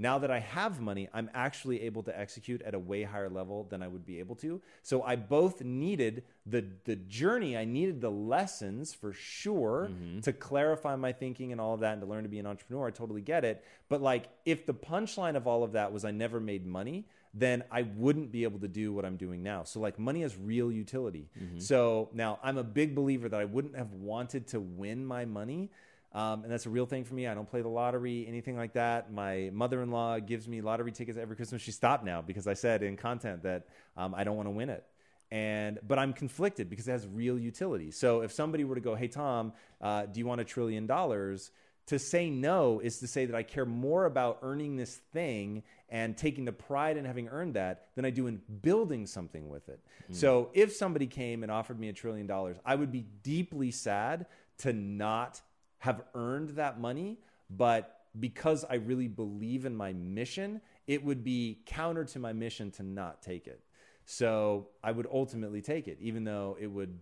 Now 0.00 0.18
that 0.20 0.30
I 0.30 0.38
have 0.38 0.80
money, 0.80 1.10
I'm 1.12 1.28
actually 1.34 1.82
able 1.82 2.02
to 2.04 2.18
execute 2.18 2.62
at 2.62 2.72
a 2.72 2.78
way 2.78 3.02
higher 3.02 3.28
level 3.28 3.66
than 3.68 3.82
I 3.82 3.86
would 3.86 4.06
be 4.06 4.18
able 4.18 4.34
to. 4.36 4.62
So 4.82 5.02
I 5.02 5.16
both 5.16 5.62
needed 5.62 6.24
the 6.46 6.64
the 6.84 6.96
journey, 6.96 7.54
I 7.54 7.66
needed 7.66 8.00
the 8.00 8.10
lessons 8.10 8.94
for 8.94 9.12
sure 9.12 9.90
mm-hmm. 9.92 10.20
to 10.20 10.32
clarify 10.32 10.96
my 10.96 11.12
thinking 11.12 11.52
and 11.52 11.60
all 11.60 11.74
of 11.74 11.80
that 11.80 11.92
and 11.92 12.00
to 12.00 12.06
learn 12.06 12.22
to 12.22 12.30
be 12.30 12.38
an 12.38 12.46
entrepreneur. 12.46 12.86
I 12.88 12.92
totally 12.92 13.20
get 13.20 13.44
it. 13.44 13.62
But 13.90 14.00
like 14.00 14.30
if 14.46 14.64
the 14.64 14.72
punchline 14.72 15.36
of 15.36 15.46
all 15.46 15.64
of 15.64 15.72
that 15.72 15.92
was 15.92 16.06
I 16.06 16.12
never 16.12 16.40
made 16.40 16.64
money, 16.66 17.04
then 17.34 17.62
I 17.70 17.82
wouldn't 17.82 18.32
be 18.32 18.44
able 18.44 18.60
to 18.60 18.68
do 18.68 18.94
what 18.94 19.04
I'm 19.04 19.18
doing 19.18 19.42
now. 19.42 19.64
So 19.64 19.80
like 19.80 19.98
money 19.98 20.22
has 20.22 20.34
real 20.34 20.72
utility. 20.72 21.28
Mm-hmm. 21.38 21.58
So 21.58 22.08
now 22.14 22.38
I'm 22.42 22.56
a 22.56 22.64
big 22.64 22.94
believer 22.94 23.28
that 23.28 23.38
I 23.38 23.44
wouldn't 23.44 23.76
have 23.76 23.92
wanted 23.92 24.46
to 24.48 24.60
win 24.60 25.04
my 25.04 25.26
money. 25.26 25.70
Um, 26.12 26.42
and 26.42 26.52
that's 26.52 26.66
a 26.66 26.70
real 26.70 26.86
thing 26.86 27.04
for 27.04 27.14
me. 27.14 27.26
I 27.26 27.34
don't 27.34 27.48
play 27.48 27.62
the 27.62 27.68
lottery, 27.68 28.26
anything 28.26 28.56
like 28.56 28.72
that. 28.72 29.12
My 29.12 29.50
mother 29.52 29.82
in 29.82 29.90
law 29.90 30.18
gives 30.18 30.48
me 30.48 30.60
lottery 30.60 30.90
tickets 30.90 31.16
every 31.16 31.36
Christmas. 31.36 31.62
She 31.62 31.70
stopped 31.70 32.04
now 32.04 32.20
because 32.20 32.46
I 32.46 32.54
said 32.54 32.82
in 32.82 32.96
content 32.96 33.44
that 33.44 33.68
um, 33.96 34.14
I 34.14 34.24
don't 34.24 34.36
want 34.36 34.46
to 34.46 34.52
win 34.52 34.70
it. 34.70 34.84
And 35.30 35.78
but 35.86 35.98
I'm 35.98 36.12
conflicted 36.12 36.68
because 36.68 36.88
it 36.88 36.90
has 36.90 37.06
real 37.06 37.38
utility. 37.38 37.92
So 37.92 38.22
if 38.22 38.32
somebody 38.32 38.64
were 38.64 38.74
to 38.74 38.80
go, 38.80 38.96
"Hey 38.96 39.06
Tom, 39.06 39.52
uh, 39.80 40.06
do 40.06 40.18
you 40.18 40.26
want 40.26 40.40
a 40.40 40.44
trillion 40.44 40.86
dollars?" 40.86 41.52
To 41.86 41.98
say 41.98 42.30
no 42.30 42.80
is 42.80 42.98
to 42.98 43.08
say 43.08 43.26
that 43.26 43.34
I 43.34 43.42
care 43.42 43.64
more 43.66 44.04
about 44.04 44.38
earning 44.42 44.76
this 44.76 44.96
thing 45.12 45.64
and 45.88 46.16
taking 46.16 46.44
the 46.44 46.52
pride 46.52 46.96
in 46.96 47.04
having 47.04 47.28
earned 47.28 47.54
that 47.54 47.88
than 47.96 48.04
I 48.04 48.10
do 48.10 48.28
in 48.28 48.40
building 48.62 49.06
something 49.06 49.48
with 49.48 49.68
it. 49.68 49.80
So 50.12 50.50
if 50.52 50.72
somebody 50.72 51.08
came 51.08 51.42
and 51.42 51.50
offered 51.50 51.80
me 51.80 51.88
a 51.88 51.92
trillion 51.92 52.28
dollars, 52.28 52.56
I 52.64 52.76
would 52.76 52.92
be 52.92 53.06
deeply 53.22 53.72
sad 53.72 54.26
to 54.58 54.72
not 54.72 55.40
have 55.80 56.02
earned 56.14 56.50
that 56.50 56.80
money, 56.80 57.18
but 57.50 57.96
because 58.18 58.64
I 58.68 58.74
really 58.76 59.08
believe 59.08 59.64
in 59.64 59.74
my 59.74 59.92
mission, 59.92 60.60
it 60.86 61.04
would 61.04 61.22
be 61.22 61.60
counter 61.66 62.04
to 62.04 62.18
my 62.18 62.32
mission 62.32 62.70
to 62.72 62.82
not 62.82 63.22
take 63.22 63.46
it. 63.46 63.62
So 64.04 64.68
I 64.82 64.92
would 64.92 65.06
ultimately 65.12 65.62
take 65.62 65.88
it, 65.88 65.98
even 66.00 66.24
though 66.24 66.56
it 66.60 66.66
would 66.66 66.98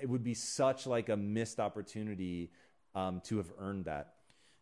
it 0.00 0.08
would 0.08 0.22
be 0.22 0.34
such 0.34 0.86
like 0.86 1.08
a 1.08 1.16
missed 1.16 1.58
opportunity 1.58 2.52
um, 2.94 3.20
to 3.24 3.38
have 3.38 3.52
earned 3.58 3.86
that. 3.86 4.14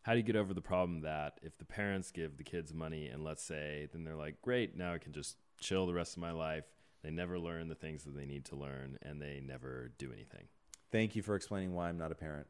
How 0.02 0.12
do 0.12 0.18
you 0.18 0.24
get 0.24 0.36
over 0.36 0.54
the 0.54 0.62
problem 0.62 1.02
that 1.02 1.38
if 1.42 1.58
the 1.58 1.64
parents 1.64 2.10
give 2.10 2.38
the 2.38 2.44
kids 2.44 2.72
money 2.72 3.08
and 3.08 3.22
let's 3.22 3.42
say, 3.42 3.88
then 3.92 4.04
they're 4.04 4.16
like, 4.16 4.40
great, 4.40 4.76
now 4.76 4.94
I 4.94 4.98
can 4.98 5.12
just 5.12 5.36
chill 5.60 5.86
the 5.86 5.92
rest 5.92 6.16
of 6.16 6.22
my 6.22 6.32
life. 6.32 6.64
They 7.02 7.10
never 7.10 7.38
learn 7.38 7.68
the 7.68 7.74
things 7.74 8.04
that 8.04 8.16
they 8.16 8.24
need 8.24 8.46
to 8.46 8.56
learn 8.56 8.98
and 9.02 9.20
they 9.20 9.40
never 9.44 9.92
do 9.98 10.10
anything. 10.12 10.46
Thank 10.90 11.14
you 11.14 11.22
for 11.22 11.36
explaining 11.36 11.74
why 11.74 11.88
I'm 11.88 11.98
not 11.98 12.10
a 12.10 12.14
parent. 12.14 12.46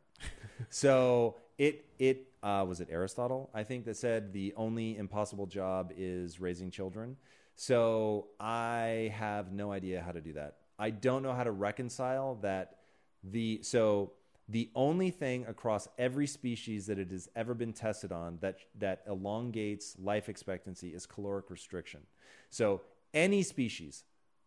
So 0.71 1.37
it 1.57 1.85
it 1.99 2.27
uh, 2.43 2.65
was 2.69 2.81
it 2.81 2.89
Aristotle 2.91 3.51
I 3.55 3.65
think 3.65 3.85
that 3.87 3.97
said 3.97 4.33
the 4.33 4.53
only 4.57 4.97
impossible 4.97 5.47
job 5.47 5.93
is 5.97 6.41
raising 6.41 6.71
children. 6.71 7.17
So 7.57 8.29
I 8.39 9.13
have 9.17 9.53
no 9.53 9.73
idea 9.73 10.01
how 10.01 10.13
to 10.13 10.21
do 10.21 10.35
that. 10.35 10.59
I 10.79 10.91
don't 10.91 11.25
know 11.25 11.33
how 11.33 11.43
to 11.43 11.51
reconcile 11.51 12.37
that 12.43 12.77
the 13.25 13.61
so 13.63 14.13
the 14.49 14.71
only 14.75 15.11
thing 15.11 15.45
across 15.47 15.89
every 15.99 16.27
species 16.27 16.87
that 16.87 16.99
it 16.99 17.11
has 17.11 17.29
ever 17.37 17.55
been 17.55 17.73
tested 17.73 18.13
on 18.13 18.39
that 18.41 18.59
that 18.79 19.03
elongates 19.07 19.97
life 19.99 20.29
expectancy 20.29 20.89
is 20.89 21.05
caloric 21.07 21.51
restriction. 21.51 22.01
So 22.49 22.83
any 23.13 23.43
species, 23.43 24.05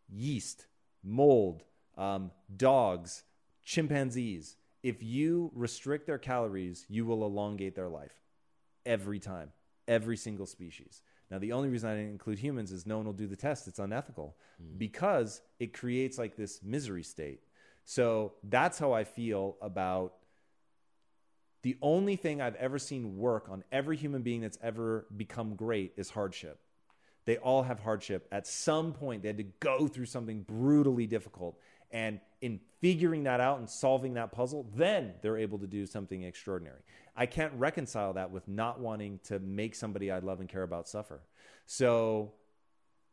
yeast, 0.10 0.68
mold, 1.04 1.64
um, 1.98 2.32
dogs, 2.56 3.24
chimpanzees, 3.64 4.56
if 4.84 5.04
you 5.04 5.52
restrict 5.54 6.08
their 6.08 6.18
calories, 6.18 6.86
you 6.90 7.06
will 7.06 7.24
elongate 7.26 7.76
their 7.76 7.90
life 7.90 8.14
every 8.86 9.20
time, 9.20 9.52
every 9.88 10.18
single 10.18 10.46
species. 10.46 11.02
Now, 11.30 11.40
the 11.40 11.54
only 11.54 11.70
reason 11.70 11.90
I 11.90 11.96
didn't 11.96 12.12
include 12.12 12.40
humans 12.40 12.72
is 12.72 12.86
no 12.86 12.98
one 12.98 13.06
will 13.06 13.14
do 13.14 13.28
the 13.28 13.36
test. 13.36 13.68
It's 13.68 13.80
unethical 13.80 14.36
mm. 14.62 14.78
because 14.78 15.42
it 15.60 15.74
creates 15.74 16.18
like 16.18 16.36
this 16.36 16.62
misery 16.62 17.04
state. 17.04 17.42
So 17.86 18.34
that's 18.44 18.78
how 18.78 18.92
I 18.92 19.06
feel 19.06 19.56
about 19.62 20.14
the 21.64 21.78
only 21.82 22.16
thing 22.16 22.42
I've 22.42 22.56
ever 22.56 22.80
seen 22.80 23.18
work 23.18 23.48
on 23.50 23.64
every 23.72 23.96
human 23.96 24.24
being 24.24 24.42
that's 24.42 24.58
ever 24.62 25.06
become 25.16 25.56
great 25.56 25.94
is 25.96 26.10
hardship. 26.10 26.60
They 27.26 27.38
all 27.38 27.64
have 27.64 27.80
hardship. 27.80 28.28
At 28.32 28.48
some 28.48 28.94
point, 28.94 29.22
they 29.22 29.30
had 29.30 29.38
to 29.38 29.44
go 29.60 29.88
through 29.88 30.08
something 30.08 30.42
brutally 30.42 31.06
difficult. 31.06 31.60
And 31.92 32.20
in 32.42 32.60
figuring 32.80 33.24
that 33.24 33.40
out 33.40 33.60
and 33.60 33.70
solving 33.70 34.14
that 34.16 34.32
puzzle, 34.32 34.66
then 34.76 35.14
they're 35.22 35.38
able 35.38 35.60
to 35.60 35.68
do 35.68 35.86
something 35.86 36.24
extraordinary. 36.24 36.82
I 37.16 37.26
can't 37.26 37.54
reconcile 37.56 38.14
that 38.14 38.32
with 38.32 38.48
not 38.48 38.80
wanting 38.80 39.20
to 39.26 39.40
make 39.40 39.76
somebody 39.76 40.10
I 40.10 40.20
love 40.20 40.40
and 40.40 40.48
care 40.50 40.64
about 40.64 40.88
suffer. 40.88 41.22
So, 41.66 42.34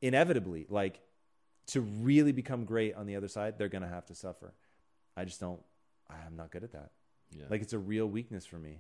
inevitably, 0.01 0.66
like 0.70 1.01
to 1.68 1.81
really 1.81 2.33
become 2.33 2.64
great 2.64 2.95
on 2.95 3.07
the 3.07 3.16
other 3.16 3.29
side, 3.29 3.59
they're 3.59 3.68
going 3.68 3.83
to 3.83 3.89
have 3.89 4.07
to 4.07 4.14
suffer. 4.14 4.55
I 5.16 5.24
just 5.24 5.41
don't, 5.41 5.61
I'm 6.09 6.37
not 6.37 6.51
good 6.51 6.64
at 6.64 6.72
that. 6.72 6.91
Yeah. 7.37 7.45
Like 7.51 7.61
it's 7.61 7.72
a 7.74 7.79
real 7.79 8.07
weakness 8.07 8.47
for 8.47 8.57
me. 8.57 8.79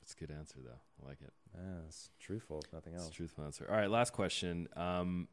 That's 0.00 0.14
a 0.14 0.16
good 0.16 0.34
answer, 0.36 0.56
though. 0.64 0.80
I 1.04 1.08
like 1.08 1.18
it. 1.20 1.32
Yeah, 1.54 1.60
it's 1.86 2.10
truthful, 2.18 2.60
if 2.64 2.72
nothing 2.72 2.94
It's 2.94 3.02
else. 3.04 3.12
a 3.12 3.14
truthful 3.14 3.44
answer. 3.44 3.66
All 3.70 3.76
right, 3.76 3.90
last 3.90 4.12
question. 4.12 4.68
Um, 4.76 5.28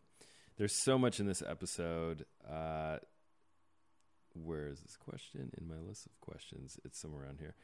there's 0.57 0.73
so 0.73 0.97
much 0.97 1.19
in 1.19 1.27
this 1.27 1.43
episode. 1.47 2.25
Uh, 2.49 2.97
where 4.33 4.67
is 4.67 4.81
this 4.81 4.95
question 4.95 5.51
in 5.57 5.67
my 5.67 5.79
list 5.87 6.05
of 6.05 6.19
questions? 6.21 6.79
It's 6.83 6.99
somewhere 6.99 7.23
around 7.23 7.39
here. 7.39 7.55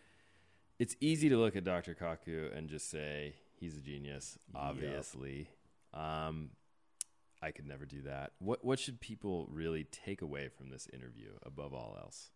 It's 0.80 0.96
easy 1.00 1.30
to 1.30 1.38
look 1.38 1.56
at 1.56 1.64
Dr. 1.64 1.96
Kaku 1.96 2.56
and 2.56 2.68
just 2.68 2.89
say 2.89 3.36
he's 3.60 3.78
a 3.78 3.82
genius, 3.82 4.38
obviously. 4.56 5.50
Um, 5.94 6.52
I 7.41 7.52
could 7.52 7.68
never 7.68 7.86
do 7.86 8.02
that. 8.04 8.32
What 8.39 8.64
what 8.64 8.80
should 8.80 9.00
people 9.00 9.48
really 9.52 9.84
take 9.84 10.22
away 10.22 10.50
from 10.50 10.70
this 10.70 10.88
interview 10.91 11.32
above 11.46 11.74
all 11.74 11.98
else? 12.00 12.32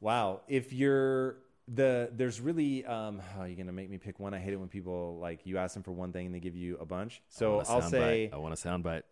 Wow, 0.00 0.40
if 0.48 0.72
you're 0.72 1.36
the 1.68 2.10
there's 2.12 2.40
really 2.40 2.84
um 2.84 3.22
oh, 3.38 3.44
you're 3.44 3.56
gonna 3.56 3.72
make 3.72 3.88
me 3.88 3.98
pick 3.98 4.18
one. 4.18 4.34
I 4.34 4.38
hate 4.38 4.52
it 4.52 4.56
when 4.56 4.68
people 4.68 5.18
like 5.20 5.46
you 5.46 5.58
ask 5.58 5.74
them 5.74 5.82
for 5.82 5.92
one 5.92 6.12
thing 6.12 6.26
and 6.26 6.34
they 6.34 6.40
give 6.40 6.56
you 6.56 6.76
a 6.78 6.84
bunch. 6.84 7.22
So 7.28 7.62
I'll 7.68 7.82
say 7.82 8.28
bite. 8.28 8.36
I 8.36 8.40
want 8.40 8.52
a 8.52 8.56
soundbite. 8.56 9.02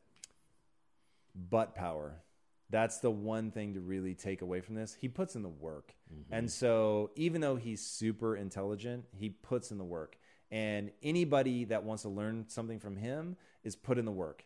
Butt 1.35 1.75
power. 1.75 2.23
That's 2.71 2.99
the 2.99 3.11
one 3.11 3.51
thing 3.51 3.75
to 3.75 3.81
really 3.81 4.15
take 4.15 4.43
away 4.43 4.61
from 4.61 4.75
this. 4.75 4.95
He 5.01 5.09
puts 5.09 5.35
in 5.35 5.43
the 5.43 5.49
work. 5.49 5.95
Mm-hmm. 6.13 6.35
And 6.35 6.51
so 6.51 7.11
even 7.17 7.41
though 7.41 7.57
he's 7.57 7.81
super 7.81 8.37
intelligent, 8.37 9.07
he 9.13 9.31
puts 9.31 9.71
in 9.71 9.79
the 9.79 9.85
work. 9.85 10.19
And 10.51 10.91
anybody 11.03 11.65
that 11.67 11.85
wants 11.85 12.03
to 12.03 12.09
learn 12.09 12.45
something 12.49 12.79
from 12.79 12.97
him 12.97 13.37
is 13.65 13.77
put 13.77 13.99
in 13.99 14.05
the 14.05 14.13
work. 14.13 14.45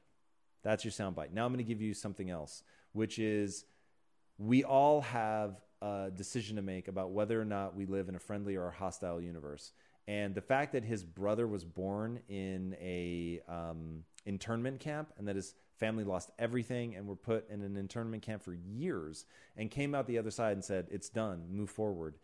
That's 0.62 0.84
your 0.84 0.92
soundbite. 0.92 1.32
Now 1.32 1.44
I'm 1.44 1.52
going 1.52 1.64
to 1.64 1.68
give 1.68 1.80
you 1.80 1.94
something 1.94 2.30
else, 2.30 2.62
which 2.92 3.18
is 3.18 3.64
we 4.38 4.62
all 4.64 5.00
have 5.02 5.60
a 5.80 6.10
decision 6.14 6.56
to 6.56 6.62
make 6.62 6.88
about 6.88 7.10
whether 7.10 7.40
or 7.40 7.44
not 7.44 7.74
we 7.74 7.86
live 7.86 8.08
in 8.08 8.14
a 8.14 8.20
friendly 8.20 8.56
or 8.56 8.68
a 8.68 8.72
hostile 8.72 9.20
universe. 9.20 9.72
And 10.08 10.34
the 10.34 10.40
fact 10.40 10.72
that 10.72 10.84
his 10.84 11.04
brother 11.04 11.46
was 11.46 11.64
born 11.64 12.20
in 12.28 12.76
a 12.80 13.40
um, 13.48 14.04
internment 14.26 14.80
camp 14.80 15.12
and 15.16 15.28
that 15.28 15.36
his 15.36 15.54
family 15.78 16.04
lost 16.04 16.30
everything 16.38 16.94
and 16.94 17.06
were 17.06 17.16
put 17.16 17.48
in 17.50 17.62
an 17.62 17.76
internment 17.76 18.22
camp 18.22 18.42
for 18.42 18.54
years 18.54 19.24
and 19.56 19.70
came 19.70 19.94
out 19.94 20.06
the 20.06 20.18
other 20.18 20.30
side 20.30 20.52
and 20.52 20.64
said, 20.64 20.88
It's 20.90 21.08
done, 21.08 21.44
move 21.50 21.70
forward. 21.70 22.16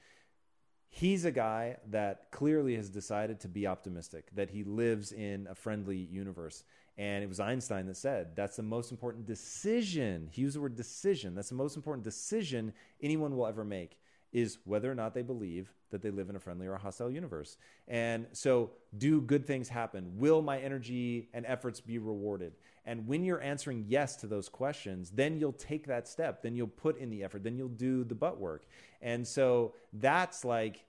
He's 0.90 1.24
a 1.24 1.30
guy 1.30 1.76
that 1.90 2.30
clearly 2.30 2.76
has 2.76 2.88
decided 2.88 3.40
to 3.40 3.48
be 3.48 3.66
optimistic, 3.66 4.28
that 4.34 4.50
he 4.50 4.64
lives 4.64 5.12
in 5.12 5.46
a 5.50 5.54
friendly 5.54 5.98
universe. 5.98 6.64
And 6.96 7.22
it 7.22 7.28
was 7.28 7.38
Einstein 7.38 7.86
that 7.86 7.96
said 7.96 8.34
that's 8.34 8.56
the 8.56 8.62
most 8.62 8.90
important 8.90 9.26
decision. 9.26 10.28
He 10.32 10.42
used 10.42 10.56
the 10.56 10.60
word 10.60 10.76
decision. 10.76 11.34
That's 11.34 11.50
the 11.50 11.54
most 11.54 11.76
important 11.76 12.04
decision 12.04 12.72
anyone 13.00 13.36
will 13.36 13.46
ever 13.46 13.64
make 13.64 14.00
is 14.32 14.58
whether 14.64 14.90
or 14.90 14.94
not 14.94 15.14
they 15.14 15.22
believe 15.22 15.72
that 15.90 16.02
they 16.02 16.10
live 16.10 16.28
in 16.28 16.36
a 16.36 16.40
friendly 16.40 16.66
or 16.66 16.74
a 16.74 16.78
hostile 16.78 17.10
universe. 17.10 17.56
And 17.86 18.26
so, 18.32 18.72
do 18.96 19.20
good 19.20 19.46
things 19.46 19.68
happen? 19.68 20.18
Will 20.18 20.42
my 20.42 20.58
energy 20.58 21.28
and 21.32 21.46
efforts 21.46 21.80
be 21.80 21.98
rewarded? 21.98 22.52
And 22.88 23.06
when 23.06 23.22
you're 23.22 23.42
answering 23.42 23.84
yes 23.86 24.16
to 24.16 24.26
those 24.26 24.48
questions, 24.48 25.10
then 25.10 25.38
you'll 25.38 25.52
take 25.52 25.86
that 25.88 26.08
step, 26.08 26.42
then 26.42 26.56
you'll 26.56 26.68
put 26.68 26.98
in 26.98 27.10
the 27.10 27.22
effort, 27.22 27.44
then 27.44 27.56
you'll 27.58 27.68
do 27.68 28.02
the 28.02 28.14
butt 28.14 28.40
work. 28.40 28.64
And 29.02 29.28
so, 29.28 29.74
that's 29.92 30.42
like, 30.42 30.86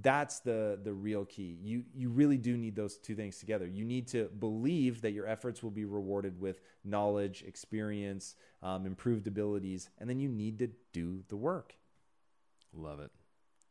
that's 0.00 0.38
the 0.40 0.78
the 0.82 0.92
real 0.92 1.24
key. 1.24 1.58
You 1.60 1.82
you 1.94 2.08
really 2.08 2.38
do 2.38 2.56
need 2.56 2.76
those 2.76 2.96
two 2.96 3.14
things 3.14 3.38
together. 3.38 3.66
You 3.66 3.84
need 3.84 4.06
to 4.08 4.30
believe 4.38 5.02
that 5.02 5.12
your 5.12 5.26
efforts 5.26 5.62
will 5.62 5.70
be 5.70 5.84
rewarded 5.84 6.40
with 6.40 6.60
knowledge, 6.84 7.44
experience, 7.46 8.36
um, 8.62 8.86
improved 8.86 9.26
abilities, 9.26 9.90
and 9.98 10.08
then 10.08 10.20
you 10.20 10.28
need 10.28 10.60
to 10.60 10.70
do 10.92 11.24
the 11.28 11.36
work. 11.36 11.74
Love 12.72 13.00
it. 13.00 13.10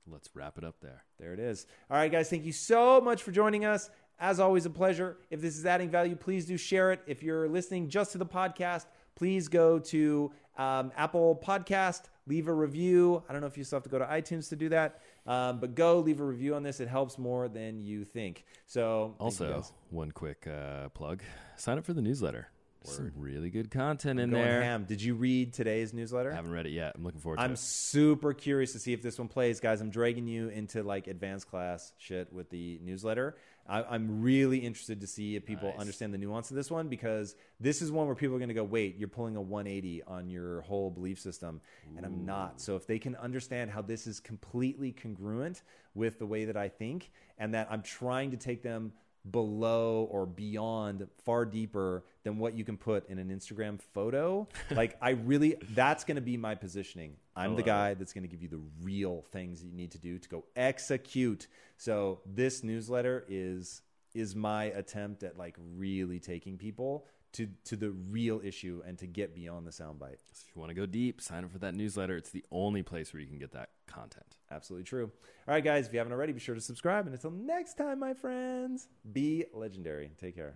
Let's 0.07 0.29
wrap 0.35 0.57
it 0.57 0.63
up 0.63 0.75
there. 0.81 1.03
There 1.19 1.33
it 1.33 1.39
is. 1.39 1.67
All 1.89 1.97
right, 1.97 2.11
guys, 2.11 2.29
thank 2.29 2.45
you 2.45 2.51
so 2.51 2.99
much 3.01 3.23
for 3.23 3.31
joining 3.31 3.65
us. 3.65 3.89
As 4.21 4.39
always, 4.39 4.67
a 4.67 4.69
pleasure. 4.69 5.17
If 5.31 5.41
this 5.41 5.57
is 5.57 5.65
adding 5.65 5.89
value, 5.89 6.15
please 6.15 6.45
do 6.45 6.55
share 6.55 6.91
it. 6.91 7.01
If 7.07 7.23
you're 7.23 7.49
listening 7.49 7.89
just 7.89 8.11
to 8.11 8.19
the 8.19 8.25
podcast, 8.25 8.85
please 9.15 9.47
go 9.47 9.79
to 9.79 10.31
um, 10.59 10.91
Apple 10.95 11.41
Podcast, 11.43 12.03
leave 12.27 12.47
a 12.47 12.53
review. 12.53 13.23
I 13.27 13.31
don't 13.31 13.41
know 13.41 13.47
if 13.47 13.57
you 13.57 13.63
still 13.63 13.77
have 13.77 13.83
to 13.83 13.89
go 13.89 13.97
to 13.97 14.05
iTunes 14.05 14.47
to 14.49 14.55
do 14.55 14.69
that, 14.69 15.01
um, 15.25 15.59
but 15.59 15.73
go 15.73 15.99
leave 15.99 16.19
a 16.19 16.23
review 16.23 16.53
on 16.53 16.61
this. 16.61 16.79
It 16.79 16.87
helps 16.87 17.17
more 17.17 17.49
than 17.49 17.81
you 17.81 18.05
think. 18.05 18.45
So, 18.67 19.15
also, 19.19 19.63
one 19.89 20.11
quick 20.11 20.45
uh, 20.45 20.89
plug 20.89 21.23
sign 21.55 21.79
up 21.79 21.85
for 21.85 21.93
the 21.93 22.01
newsletter. 22.03 22.50
Word. 22.83 22.95
Some 22.95 23.11
really 23.15 23.49
good 23.51 23.69
content 23.69 24.19
in 24.19 24.31
Going 24.31 24.43
there. 24.43 24.63
Ham. 24.63 24.85
Did 24.85 25.01
you 25.01 25.13
read 25.13 25.53
today's 25.53 25.93
newsletter? 25.93 26.31
I 26.31 26.35
haven't 26.35 26.51
read 26.51 26.65
it 26.65 26.71
yet. 26.71 26.93
I'm 26.95 27.03
looking 27.03 27.21
forward 27.21 27.37
to 27.37 27.43
I'm 27.43 27.51
it. 27.51 27.53
I'm 27.53 27.57
super 27.57 28.33
curious 28.33 28.71
to 28.73 28.79
see 28.79 28.93
if 28.93 29.03
this 29.03 29.19
one 29.19 29.27
plays, 29.27 29.59
guys. 29.59 29.81
I'm 29.81 29.91
dragging 29.91 30.27
you 30.27 30.49
into 30.49 30.81
like 30.81 31.07
advanced 31.07 31.49
class 31.49 31.93
shit 31.99 32.33
with 32.33 32.49
the 32.49 32.79
newsletter. 32.83 33.35
I, 33.67 33.95
am 33.95 34.21
really 34.21 34.57
interested 34.57 35.01
to 35.01 35.07
see 35.07 35.35
if 35.35 35.45
people 35.45 35.69
nice. 35.69 35.79
understand 35.79 36.13
the 36.13 36.17
nuance 36.17 36.49
of 36.49 36.55
this 36.55 36.71
one 36.71 36.87
because 36.87 37.35
this 37.59 37.81
is 37.81 37.91
one 37.91 38.07
where 38.07 38.15
people 38.15 38.35
are 38.35 38.39
going 38.39 38.49
to 38.49 38.55
go, 38.55 38.63
wait, 38.63 38.97
you're 38.97 39.07
pulling 39.07 39.35
a 39.35 39.41
180 39.41 40.03
on 40.03 40.29
your 40.29 40.61
whole 40.61 40.89
belief 40.89 41.19
system. 41.19 41.61
And 41.95 42.05
I'm 42.05 42.25
not. 42.25 42.59
So 42.59 42.75
if 42.75 42.87
they 42.87 42.99
can 42.99 43.15
understand 43.15 43.71
how 43.71 43.81
this 43.81 44.07
is 44.07 44.19
completely 44.19 44.91
congruent 44.91 45.61
with 45.93 46.19
the 46.19 46.25
way 46.25 46.45
that 46.45 46.57
I 46.57 46.69
think 46.69 47.11
and 47.37 47.53
that 47.53 47.67
I'm 47.69 47.83
trying 47.83 48.31
to 48.31 48.37
take 48.37 48.63
them 48.63 48.93
below 49.29 50.07
or 50.09 50.25
beyond 50.25 51.07
far 51.23 51.45
deeper 51.45 52.03
than 52.23 52.37
what 52.37 52.55
you 52.55 52.63
can 52.63 52.77
put 52.77 53.07
in 53.09 53.19
an 53.19 53.29
Instagram 53.29 53.79
photo. 53.93 54.47
like 54.71 54.97
I 55.01 55.11
really 55.11 55.57
that's 55.73 56.03
going 56.03 56.15
to 56.15 56.21
be 56.21 56.37
my 56.37 56.55
positioning. 56.55 57.15
I'm 57.35 57.55
the 57.55 57.63
guy 57.63 57.91
it. 57.91 57.99
that's 57.99 58.13
going 58.13 58.23
to 58.23 58.27
give 58.27 58.41
you 58.41 58.49
the 58.49 58.61
real 58.81 59.23
things 59.31 59.63
you 59.63 59.71
need 59.71 59.91
to 59.91 59.99
do 59.99 60.17
to 60.17 60.29
go 60.29 60.43
execute. 60.55 61.47
So 61.77 62.21
this 62.25 62.63
newsletter 62.63 63.25
is 63.27 63.81
is 64.13 64.35
my 64.35 64.65
attempt 64.65 65.23
at 65.23 65.37
like 65.37 65.55
really 65.75 66.19
taking 66.19 66.57
people 66.57 67.05
to 67.33 67.47
to 67.65 67.75
the 67.75 67.91
real 67.91 68.41
issue 68.43 68.81
and 68.85 68.97
to 68.99 69.07
get 69.07 69.33
beyond 69.35 69.65
the 69.65 69.71
soundbite. 69.71 70.19
So 70.33 70.45
if 70.47 70.55
you 70.55 70.59
want 70.59 70.69
to 70.69 70.75
go 70.75 70.85
deep, 70.85 71.21
sign 71.21 71.43
up 71.43 71.51
for 71.51 71.59
that 71.59 71.75
newsletter. 71.75 72.17
It's 72.17 72.31
the 72.31 72.45
only 72.51 72.83
place 72.83 73.13
where 73.13 73.21
you 73.21 73.27
can 73.27 73.37
get 73.37 73.51
that 73.53 73.69
content. 73.87 74.37
Absolutely 74.49 74.85
true. 74.85 75.11
All 75.47 75.53
right, 75.53 75.63
guys, 75.63 75.87
if 75.87 75.93
you 75.93 75.99
haven't 75.99 76.13
already, 76.13 76.33
be 76.33 76.39
sure 76.39 76.55
to 76.55 76.61
subscribe. 76.61 77.05
And 77.05 77.15
until 77.15 77.31
next 77.31 77.75
time, 77.77 77.99
my 77.99 78.13
friends, 78.13 78.87
be 79.11 79.45
legendary. 79.53 80.11
Take 80.19 80.35
care. 80.35 80.55